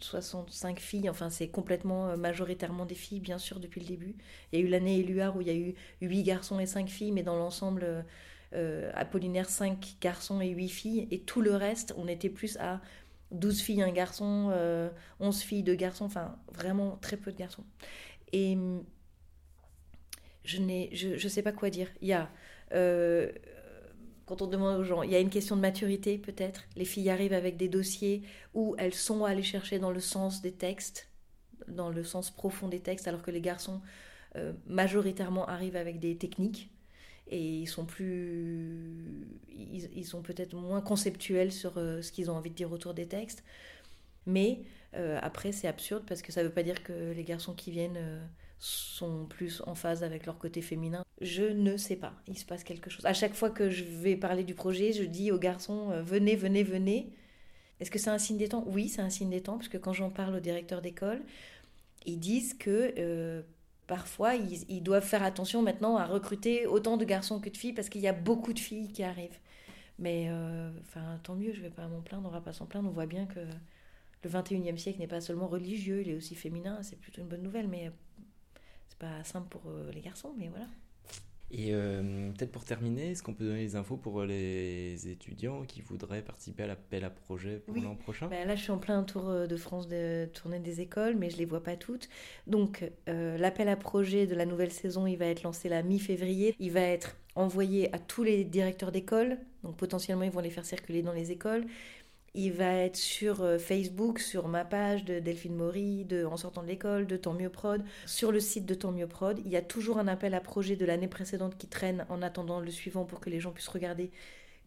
65 0.00 0.78
filles, 0.78 1.10
enfin 1.10 1.30
c'est 1.30 1.48
complètement 1.48 2.08
euh, 2.08 2.16
majoritairement 2.16 2.86
des 2.86 2.94
filles, 2.94 3.20
bien 3.20 3.38
sûr, 3.38 3.60
depuis 3.60 3.80
le 3.80 3.86
début. 3.86 4.16
Il 4.52 4.58
y 4.58 4.62
a 4.62 4.64
eu 4.64 4.68
l'année 4.68 4.98
Éluard 4.98 5.36
où 5.36 5.40
il 5.40 5.48
y 5.48 5.50
a 5.50 5.54
eu 5.54 5.74
8 6.00 6.22
garçons 6.22 6.60
et 6.60 6.66
5 6.66 6.88
filles, 6.88 7.12
mais 7.12 7.22
dans 7.22 7.36
l'ensemble, 7.36 7.82
euh, 7.84 8.02
euh, 8.54 8.90
Apollinaire, 8.94 9.48
5 9.48 9.96
garçons 10.00 10.40
et 10.40 10.48
8 10.48 10.68
filles. 10.68 11.08
Et 11.10 11.20
tout 11.20 11.42
le 11.42 11.54
reste, 11.54 11.94
on 11.96 12.08
était 12.08 12.30
plus 12.30 12.56
à 12.58 12.80
12 13.30 13.60
filles, 13.60 13.82
un 13.82 13.92
garçon, 13.92 14.52
11 15.20 15.40
filles, 15.40 15.62
2 15.62 15.74
garçons, 15.74 16.04
enfin 16.04 16.36
vraiment 16.52 16.96
très 17.00 17.16
peu 17.16 17.32
de 17.32 17.36
garçons. 17.36 17.64
Et 18.32 18.54
hum, 18.54 18.84
je 20.44 20.58
ne 20.60 20.86
je, 20.92 21.16
je 21.16 21.28
sais 21.28 21.42
pas 21.42 21.52
quoi 21.52 21.70
dire. 21.70 21.88
Il 22.00 22.08
y 22.08 22.12
a 22.12 22.30
quand 24.28 24.42
on 24.42 24.46
demande 24.46 24.78
aux 24.78 24.84
gens, 24.84 25.02
il 25.02 25.10
y 25.10 25.16
a 25.16 25.20
une 25.20 25.30
question 25.30 25.56
de 25.56 25.62
maturité 25.62 26.18
peut-être. 26.18 26.64
Les 26.76 26.84
filles 26.84 27.08
arrivent 27.08 27.32
avec 27.32 27.56
des 27.56 27.68
dossiers 27.68 28.22
où 28.52 28.74
elles 28.76 28.92
sont 28.92 29.24
allées 29.24 29.42
chercher 29.42 29.78
dans 29.78 29.90
le 29.90 30.00
sens 30.00 30.42
des 30.42 30.52
textes, 30.52 31.08
dans 31.66 31.88
le 31.88 32.04
sens 32.04 32.30
profond 32.30 32.68
des 32.68 32.80
textes, 32.80 33.08
alors 33.08 33.22
que 33.22 33.30
les 33.30 33.40
garçons 33.40 33.80
euh, 34.36 34.52
majoritairement 34.66 35.46
arrivent 35.46 35.76
avec 35.76 35.98
des 35.98 36.18
techniques 36.18 36.70
et 37.28 37.40
ils 37.40 37.66
sont 37.66 37.84
plus, 37.84 39.26
ils, 39.48 40.04
sont 40.04 40.22
peut-être 40.22 40.54
moins 40.54 40.80
conceptuels 40.80 41.52
sur 41.52 41.78
euh, 41.78 42.02
ce 42.02 42.12
qu'ils 42.12 42.30
ont 42.30 42.36
envie 42.36 42.50
de 42.50 42.54
dire 42.54 42.72
autour 42.72 42.94
des 42.94 43.06
textes. 43.06 43.44
Mais 44.26 44.62
euh, 44.94 45.18
après, 45.22 45.52
c'est 45.52 45.68
absurde 45.68 46.04
parce 46.06 46.22
que 46.22 46.32
ça 46.32 46.42
ne 46.42 46.48
veut 46.48 46.54
pas 46.54 46.62
dire 46.62 46.82
que 46.82 47.12
les 47.12 47.24
garçons 47.24 47.54
qui 47.54 47.70
viennent 47.70 47.98
sont 48.58 49.26
plus 49.26 49.62
en 49.66 49.74
phase 49.74 50.02
avec 50.02 50.26
leur 50.26 50.38
côté 50.38 50.62
féminin. 50.62 51.04
Je 51.20 51.44
ne 51.44 51.76
sais 51.76 51.96
pas, 51.96 52.12
il 52.26 52.38
se 52.38 52.44
passe 52.44 52.64
quelque 52.64 52.90
chose. 52.90 53.04
À 53.06 53.12
chaque 53.12 53.34
fois 53.34 53.50
que 53.50 53.70
je 53.70 53.84
vais 53.84 54.16
parler 54.16 54.44
du 54.44 54.54
projet, 54.54 54.92
je 54.92 55.04
dis 55.04 55.30
aux 55.30 55.38
garçons 55.38 55.90
euh, 55.90 56.02
venez, 56.02 56.36
venez, 56.36 56.62
venez. 56.62 57.12
Est-ce 57.80 57.90
que 57.90 57.98
c'est 57.98 58.10
un 58.10 58.18
signe 58.18 58.38
des 58.38 58.48
temps 58.48 58.64
Oui, 58.66 58.88
c'est 58.88 59.02
un 59.02 59.10
signe 59.10 59.30
des 59.30 59.40
temps, 59.40 59.56
parce 59.56 59.68
que 59.68 59.78
quand 59.78 59.92
j'en 59.92 60.10
parle 60.10 60.34
aux 60.34 60.40
directeurs 60.40 60.82
d'école, 60.82 61.22
ils 62.06 62.18
disent 62.18 62.54
que 62.54 62.94
euh, 62.98 63.42
parfois 63.88 64.36
ils, 64.36 64.82
doivent 64.82 65.04
faire 65.04 65.24
attention 65.24 65.62
maintenant 65.62 65.96
à 65.96 66.06
recruter 66.06 66.66
autant 66.66 66.96
de 66.96 67.04
garçons 67.04 67.40
que 67.40 67.48
de 67.48 67.56
filles, 67.56 67.72
parce 67.72 67.88
qu'il 67.88 68.02
y 68.02 68.06
a 68.06 68.12
beaucoup 68.12 68.52
de 68.52 68.60
filles 68.60 68.92
qui 68.92 69.02
arrivent. 69.02 69.40
Mais 69.98 70.28
euh, 70.30 70.70
tant 71.24 71.34
mieux, 71.34 71.52
je 71.52 71.58
ne 71.58 71.64
vais 71.64 71.70
pas 71.70 71.88
m'en 71.88 72.00
plaindre, 72.02 72.26
on 72.26 72.30
ne 72.30 72.34
va 72.34 72.40
pas 72.40 72.52
s'en 72.52 72.66
plaindre. 72.66 72.88
On 72.88 72.92
voit 72.92 73.06
bien 73.06 73.26
que 73.26 73.40
le 74.22 74.30
21e 74.30 74.76
siècle 74.76 75.00
n'est 75.00 75.08
pas 75.08 75.20
seulement 75.20 75.48
religieux, 75.48 76.02
il 76.02 76.10
est 76.10 76.14
aussi 76.14 76.36
féminin, 76.36 76.78
c'est 76.82 77.00
plutôt 77.00 77.22
une 77.22 77.28
bonne 77.28 77.42
nouvelle, 77.42 77.66
mais 77.66 77.90
pas 78.98 79.24
simple 79.24 79.48
pour 79.48 79.62
euh, 79.70 79.90
les 79.92 80.00
garçons, 80.00 80.34
mais 80.36 80.48
voilà. 80.48 80.66
Et 81.50 81.70
euh, 81.72 82.30
peut-être 82.32 82.52
pour 82.52 82.64
terminer, 82.64 83.12
est-ce 83.12 83.22
qu'on 83.22 83.32
peut 83.32 83.44
donner 83.44 83.60
les 83.60 83.76
infos 83.76 83.96
pour 83.96 84.22
les 84.24 85.08
étudiants 85.08 85.62
qui 85.62 85.80
voudraient 85.80 86.20
participer 86.20 86.64
à 86.64 86.66
l'appel 86.66 87.04
à 87.04 87.10
projet 87.10 87.62
pour 87.66 87.76
l'an 87.76 87.94
prochain? 87.94 88.28
Ben 88.28 88.46
Là, 88.46 88.54
je 88.54 88.62
suis 88.62 88.70
en 88.70 88.78
plein 88.78 89.02
tour 89.02 89.28
euh, 89.28 89.46
de 89.46 89.56
France 89.56 89.88
de 89.88 90.26
tournée 90.26 90.58
des 90.58 90.82
écoles, 90.82 91.16
mais 91.16 91.30
je 91.30 91.36
ne 91.36 91.40
les 91.40 91.46
vois 91.46 91.62
pas 91.62 91.76
toutes. 91.76 92.08
Donc, 92.46 92.84
l'appel 93.06 93.68
à 93.68 93.76
projet 93.76 94.26
de 94.26 94.34
la 94.34 94.44
nouvelle 94.44 94.70
saison, 94.70 95.06
il 95.06 95.16
va 95.16 95.26
être 95.26 95.42
lancé 95.42 95.68
la 95.68 95.82
mi-février. 95.82 96.54
Il 96.58 96.72
va 96.72 96.80
être 96.80 97.16
envoyé 97.34 97.94
à 97.94 97.98
tous 97.98 98.24
les 98.24 98.44
directeurs 98.44 98.92
d'école. 98.92 99.38
Donc, 99.62 99.76
potentiellement, 99.76 100.24
ils 100.24 100.30
vont 100.30 100.40
les 100.40 100.50
faire 100.50 100.66
circuler 100.66 101.02
dans 101.02 101.12
les 101.12 101.30
écoles. 101.30 101.64
Il 102.34 102.52
va 102.52 102.72
être 102.72 102.96
sur 102.96 103.42
euh, 103.42 103.58
Facebook, 103.58 104.18
sur 104.18 104.48
ma 104.48 104.64
page 104.64 105.04
de 105.04 105.18
Delphine 105.18 105.56
Maury, 105.56 106.04
de 106.04 106.24
En 106.24 106.36
sortant 106.36 106.62
de 106.62 106.68
l'école, 106.68 107.06
de 107.06 107.16
Tant 107.16 107.32
mieux 107.32 107.48
prod. 107.48 107.82
Sur 108.06 108.32
le 108.32 108.40
site 108.40 108.66
de 108.66 108.74
Tant 108.74 108.92
mieux 108.92 109.06
prod, 109.06 109.40
il 109.44 109.50
y 109.50 109.56
a 109.56 109.62
toujours 109.62 109.98
un 109.98 110.08
appel 110.08 110.34
à 110.34 110.40
projet 110.40 110.76
de 110.76 110.84
l'année 110.84 111.08
précédente 111.08 111.56
qui 111.56 111.66
traîne 111.66 112.06
en 112.08 112.22
attendant 112.22 112.60
le 112.60 112.70
suivant 112.70 113.04
pour 113.04 113.20
que 113.20 113.30
les 113.30 113.40
gens 113.40 113.52
puissent 113.52 113.68
regarder 113.68 114.10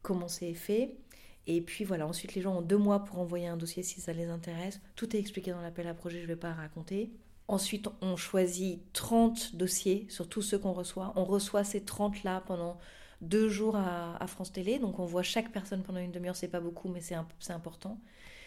comment 0.01 0.27
c'est 0.27 0.53
fait. 0.53 0.95
Et 1.47 1.61
puis 1.61 1.85
voilà, 1.85 2.07
ensuite 2.07 2.35
les 2.35 2.41
gens 2.41 2.57
ont 2.57 2.61
deux 2.61 2.77
mois 2.77 3.03
pour 3.03 3.19
envoyer 3.19 3.47
un 3.47 3.57
dossier 3.57 3.83
si 3.83 4.01
ça 4.01 4.13
les 4.13 4.27
intéresse. 4.27 4.79
Tout 4.95 5.15
est 5.15 5.19
expliqué 5.19 5.51
dans 5.51 5.61
l'appel 5.61 5.87
à 5.87 5.93
projet, 5.93 6.17
je 6.17 6.23
ne 6.23 6.27
vais 6.27 6.35
pas 6.35 6.53
raconter. 6.53 7.11
Ensuite, 7.47 7.89
on 8.01 8.15
choisit 8.15 8.81
30 8.93 9.55
dossiers 9.55 10.05
sur 10.09 10.29
tous 10.29 10.41
ceux 10.41 10.57
qu'on 10.57 10.71
reçoit. 10.71 11.11
On 11.15 11.25
reçoit 11.25 11.63
ces 11.63 11.81
30-là 11.81 12.43
pendant 12.45 12.77
deux 13.21 13.49
jours 13.49 13.75
à, 13.75 14.25
France 14.27 14.51
Télé. 14.51 14.79
Donc 14.79 14.99
on 14.99 15.05
voit 15.05 15.23
chaque 15.23 15.51
personne 15.51 15.83
pendant 15.83 15.99
une 15.99 16.11
demi-heure, 16.11 16.35
c'est 16.35 16.47
pas 16.47 16.59
beaucoup, 16.59 16.89
mais 16.89 17.01
c'est 17.01 17.15
important. 17.53 17.99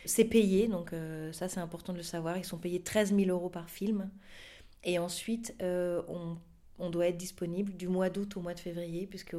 C'est 0.05 0.25
payé, 0.25 0.69
donc 0.69 0.93
euh, 0.93 1.33
ça 1.33 1.49
c'est 1.49 1.61
important 1.61 1.93
de 1.93 1.99
le 1.99 2.05
savoir. 2.05 2.37
Ils 2.37 2.45
sont 2.45 2.59
payés 2.59 2.83
13 2.83 3.15
000 3.15 3.31
euros 3.31 3.49
par 3.49 3.71
film. 3.71 4.11
Et 4.83 4.99
ensuite, 4.99 5.55
euh, 5.63 6.03
on, 6.09 6.37
on, 6.79 6.91
doit 6.91 7.07
être 7.07 7.17
disponible 7.17 7.75
du 7.75 7.89
mois 7.89 8.11
d'août 8.11 8.37
au 8.37 8.41
mois 8.41 8.53
de 8.53 8.61
février, 8.61 9.07
puisque 9.07 9.37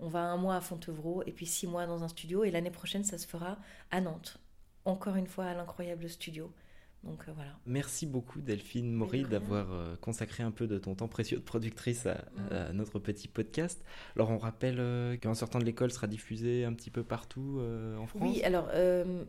on 0.00 0.08
va 0.08 0.20
un 0.20 0.38
mois 0.38 0.56
à 0.56 0.62
Fontevraud 0.62 1.22
et 1.26 1.32
puis 1.32 1.44
six 1.44 1.66
mois 1.66 1.86
dans 1.86 2.02
un 2.02 2.08
studio. 2.08 2.44
Et 2.44 2.50
l'année 2.50 2.70
prochaine, 2.70 3.04
ça 3.04 3.18
se 3.18 3.26
fera 3.26 3.58
à 3.90 4.00
Nantes. 4.00 4.38
Encore 4.86 5.16
une 5.16 5.26
fois, 5.26 5.46
à 5.46 5.54
l'incroyable 5.54 6.08
studio. 6.08 6.50
Donc 7.06 7.24
euh, 7.28 7.32
voilà. 7.34 7.50
Merci 7.66 8.06
beaucoup 8.06 8.40
Delphine 8.40 8.92
Maury 8.92 9.22
d'avoir 9.22 9.70
euh, 9.70 9.94
consacré 10.00 10.42
un 10.42 10.50
peu 10.50 10.66
de 10.66 10.78
ton 10.78 10.94
temps 10.94 11.08
précieux 11.08 11.38
de 11.38 11.42
productrice 11.42 12.06
à, 12.06 12.72
notre 12.72 12.98
petit 12.98 13.28
podcast. 13.28 13.84
Alors 14.16 14.30
on 14.30 14.38
rappelle 14.38 14.76
euh, 14.78 15.16
qu'en 15.16 15.34
sortant 15.34 15.58
de 15.58 15.64
l'école 15.64 15.90
sera 15.90 16.06
diffusé 16.06 16.64
un 16.64 16.72
petit 16.72 16.90
peu 16.90 17.02
partout 17.02 17.60
en 17.98 18.06
France. 18.06 18.22
Oui, 18.22 18.42
alors 18.42 18.68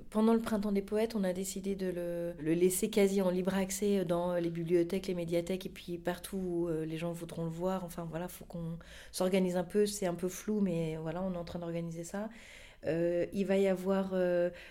pendant 0.10 0.34
le 0.34 0.42
printemps 0.42 0.72
des 0.72 0.82
poètes, 0.82 1.16
on 1.16 1.24
a 1.24 1.34
décidé 1.34 1.76
de 1.76 1.88
le, 1.88 2.34
le, 2.40 2.54
laisser 2.54 2.90
quasi 2.90 3.22
en 3.22 3.30
libre 3.30 3.54
accès 3.54 4.06
dans 4.06 4.36
les 4.36 4.50
bibliothèques, 4.50 5.08
les 5.08 5.16
médiathèques 5.16 5.66
et 5.66 5.70
puis 5.70 5.98
partout 5.98 6.38
où 6.38 6.70
les 6.70 6.98
gens 6.98 7.12
voudront 7.12 7.44
le 7.44 7.52
voir. 7.52 7.84
Enfin 7.84 8.08
voilà, 8.10 8.28
faut 8.28 8.46
qu'on 8.46 8.78
s'organise 9.12 9.56
un 9.58 9.64
peu. 9.64 9.86
C'est 9.86 10.08
un 10.08 10.16
peu 10.16 10.28
flou, 10.28 10.62
mais 10.62 10.98
voilà, 10.98 11.22
on 11.24 11.34
est 11.34 11.38
en 11.38 11.46
train 11.46 11.60
d'organiser 11.60 12.04
ça. 12.04 12.30
il 12.86 13.46
va 13.46 13.58
y 13.58 13.68
avoir 13.68 14.14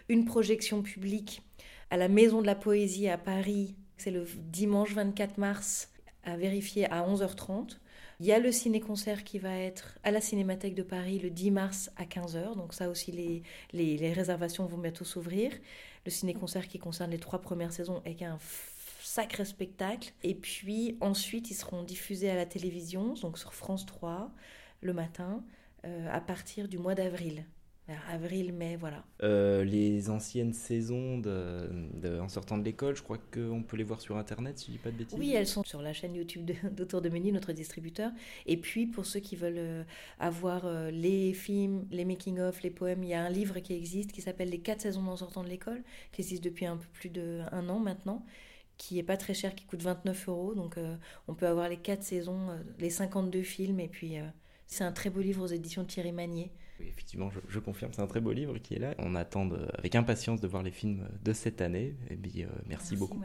une 0.08 0.24
projection 0.24 0.82
publique 0.82 1.42
à 1.90 1.96
la 1.96 2.08
Maison 2.08 2.40
de 2.40 2.46
la 2.46 2.54
Poésie 2.54 3.08
à 3.08 3.18
Paris. 3.18 3.76
C'est 3.96 4.10
le 4.10 4.24
dimanche 4.24 4.92
24 4.92 5.38
mars 5.38 5.90
à 6.24 6.36
vérifier 6.36 6.90
à 6.90 7.06
11h30. 7.06 7.78
Il 8.18 8.26
y 8.26 8.32
a 8.32 8.38
le 8.38 8.50
ciné-concert 8.50 9.24
qui 9.24 9.38
va 9.38 9.56
être 9.56 9.98
à 10.02 10.10
la 10.10 10.20
Cinémathèque 10.20 10.74
de 10.74 10.82
Paris 10.82 11.18
le 11.18 11.30
10 11.30 11.50
mars 11.50 11.90
à 11.96 12.04
15h. 12.04 12.56
Donc 12.56 12.74
ça 12.74 12.88
aussi, 12.88 13.42
les, 13.72 14.12
réservations 14.12 14.66
vont 14.66 14.78
bientôt 14.78 15.04
s'ouvrir. 15.04 15.52
Le 16.04 16.10
ciné-concert 16.10 16.66
qui 16.66 16.78
concerne 16.78 17.10
les 17.10 17.18
trois 17.18 17.40
premières 17.40 17.72
saisons 17.72 18.02
est 18.04 18.22
un 18.22 18.38
sacré 19.00 19.44
spectacle. 19.44 20.12
Et 20.22 20.34
puis 20.34 20.96
ensuite, 21.00 21.50
ils 21.50 21.54
seront 21.54 21.82
diffusés 21.82 22.30
à 22.30 22.36
la 22.36 22.46
télévision, 22.46 23.14
donc 23.14 23.38
sur 23.38 23.54
France 23.54 23.86
3, 23.86 24.32
le 24.80 24.92
matin, 24.92 25.44
euh, 25.84 26.08
à 26.10 26.20
partir 26.20 26.68
du 26.68 26.78
mois 26.78 26.94
d'avril 26.94 27.44
vers 27.86 28.02
avril, 28.10 28.52
mai, 28.52 28.76
voilà. 28.76 29.04
Euh, 29.22 29.62
les 29.62 30.10
anciennes 30.10 30.52
saisons 30.52 31.18
de, 31.18 31.70
en 32.20 32.28
sortant 32.28 32.58
de 32.58 32.64
l'école, 32.64 32.96
je 32.96 33.02
crois 33.02 33.18
qu'on 33.32 33.62
peut 33.62 33.76
les 33.76 33.84
voir 33.84 34.00
sur 34.00 34.16
Internet, 34.16 34.58
si 34.58 34.66
je 34.66 34.72
dis 34.72 34.78
pas 34.78 34.90
de 34.90 34.96
bêtises. 34.96 35.18
Oui, 35.18 35.32
elles 35.32 35.46
sont 35.46 35.62
sur 35.62 35.82
la 35.82 35.92
chaîne 35.92 36.14
YouTube 36.14 36.50
d'Autour 36.72 37.00
de, 37.00 37.08
de 37.08 37.30
notre 37.30 37.52
distributeur. 37.52 38.10
Et 38.46 38.56
puis, 38.56 38.86
pour 38.86 39.06
ceux 39.06 39.20
qui 39.20 39.36
veulent 39.36 39.54
euh, 39.58 39.84
avoir 40.18 40.66
euh, 40.66 40.90
les 40.90 41.32
films, 41.32 41.86
les 41.90 42.04
making-of, 42.04 42.62
les 42.62 42.70
poèmes, 42.70 43.04
il 43.04 43.10
y 43.10 43.14
a 43.14 43.22
un 43.22 43.30
livre 43.30 43.60
qui 43.60 43.72
existe 43.72 44.10
qui 44.12 44.20
s'appelle 44.20 44.50
Les 44.50 44.60
quatre 44.60 44.80
saisons 44.80 45.06
en 45.06 45.16
sortant 45.16 45.44
de 45.44 45.48
l'école, 45.48 45.82
qui 46.10 46.22
existe 46.22 46.42
depuis 46.42 46.66
un 46.66 46.76
peu 46.76 46.86
plus 46.92 47.10
d'un 47.10 47.68
an 47.68 47.78
maintenant 47.78 48.24
qui 48.78 48.98
est 48.98 49.02
pas 49.02 49.16
très 49.16 49.32
cher, 49.32 49.54
qui 49.54 49.64
coûte 49.64 49.80
29 49.80 50.28
euros. 50.28 50.54
Donc 50.54 50.76
on 51.28 51.34
peut 51.34 51.46
avoir 51.46 51.70
les 51.70 51.78
quatre 51.78 52.02
saisons, 52.02 52.48
les 52.78 52.90
52 52.90 53.40
films, 53.40 53.80
et 53.80 53.88
puis 53.88 54.16
c'est 54.66 54.84
un 54.84 54.92
très 54.92 55.08
beau 55.08 55.20
livre 55.20 55.42
aux 55.42 55.46
éditions 55.46 55.82
de 55.82 55.86
Thierry 55.86 56.12
Magnier. 56.12 56.52
Oui, 56.78 56.88
effectivement, 56.88 57.30
je, 57.48 57.58
confirme, 57.58 57.92
c'est 57.94 58.02
un 58.02 58.06
très 58.06 58.20
beau 58.20 58.32
livre 58.32 58.58
qui 58.58 58.74
est 58.74 58.78
là. 58.78 58.94
On 58.98 59.14
attend 59.14 59.48
avec 59.78 59.94
impatience 59.94 60.40
de 60.40 60.48
voir 60.48 60.62
les 60.62 60.70
films 60.70 61.08
de 61.24 61.32
cette 61.32 61.60
année. 61.62 61.94
Et 62.10 62.16
puis, 62.16 62.44
euh, 62.44 62.48
merci, 62.68 62.96
beaucoup. 62.96 63.22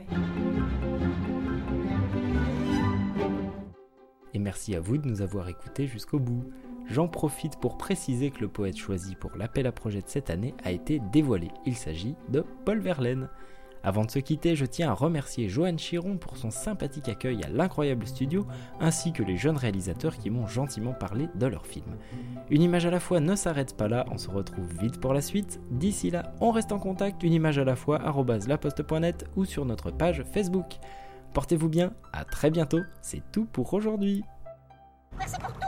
Et 4.34 4.40
merci 4.40 4.76
à 4.76 4.80
vous 4.80 4.98
de 4.98 5.08
nous 5.08 5.22
avoir 5.22 5.50
écoutés 5.50 5.88
jusqu'au 5.88 6.20
bout. 6.20 6.50
J'en 6.88 7.08
profite 7.08 7.58
pour 7.60 7.78
préciser 7.78 8.32
que 8.32 8.40
le 8.42 8.48
poète 8.48 8.78
choisi 8.78 9.16
pour 9.16 9.36
l'appel 9.36 9.68
à 9.68 9.72
projet 9.72 10.02
de 10.02 10.08
cette 10.08 10.30
année 10.30 10.54
a 10.64 10.72
été 10.72 11.00
dévoilé. 11.12 11.50
Il 11.66 11.76
s'agit 11.76 12.16
de 12.30 12.46
Paul 12.66 12.80
Verlaine. 12.80 13.30
Avant 13.84 14.06
de 14.06 14.12
se 14.12 14.20
quitter, 14.20 14.56
je 14.56 14.66
tiens 14.66 14.92
à 14.92 14.94
remercier 14.94 15.50
Joanne 15.50 15.80
Chiron 15.80 16.18
pour 16.18 16.38
son 16.38 16.52
sympathique 16.52 17.10
accueil 17.10 17.44
à 17.44 17.50
l'incroyable 17.50 18.06
studio, 18.08 18.46
ainsi 18.80 19.12
que 19.12 19.24
les 19.24 19.38
jeunes 19.38 19.58
réalisateurs 19.58 20.18
qui 20.18 20.30
m'ont 20.30 20.48
gentiment 20.48 20.94
parlé 20.94 21.28
de 21.36 21.48
leur 21.48 21.66
film. 21.66 21.98
Une 22.50 22.62
image 22.62 22.86
à 22.86 22.92
la 22.92 23.00
fois 23.00 23.20
ne 23.20 23.36
s'arrête 23.36 23.76
pas 23.76 23.88
là, 23.88 24.06
on 24.12 24.18
se 24.18 24.30
retrouve 24.30 24.72
vite 24.80 25.00
pour 25.00 25.14
la 25.14 25.22
suite. 25.22 25.60
D'ici 25.72 26.12
là, 26.12 26.34
on 26.42 26.52
reste 26.52 26.72
en 26.72 26.80
contact, 26.80 27.24
une 27.24 27.34
image 27.34 27.58
à 27.58 27.64
la 27.64 27.76
fois, 27.76 28.00
laposte.net 28.48 29.26
ou 29.36 29.46
sur 29.46 29.66
notre 29.66 29.92
page 29.92 30.24
Facebook. 30.32 30.78
Portez-vous 31.34 31.70
bien, 31.70 31.94
à 32.14 32.26
très 32.26 32.52
bientôt, 32.52 32.82
c'est 33.02 33.24
tout 33.32 33.46
pour 33.46 33.74
aujourd'hui. 33.74 34.24
Merci 35.18 35.40
pour 35.40 35.54
tout, 35.54 35.60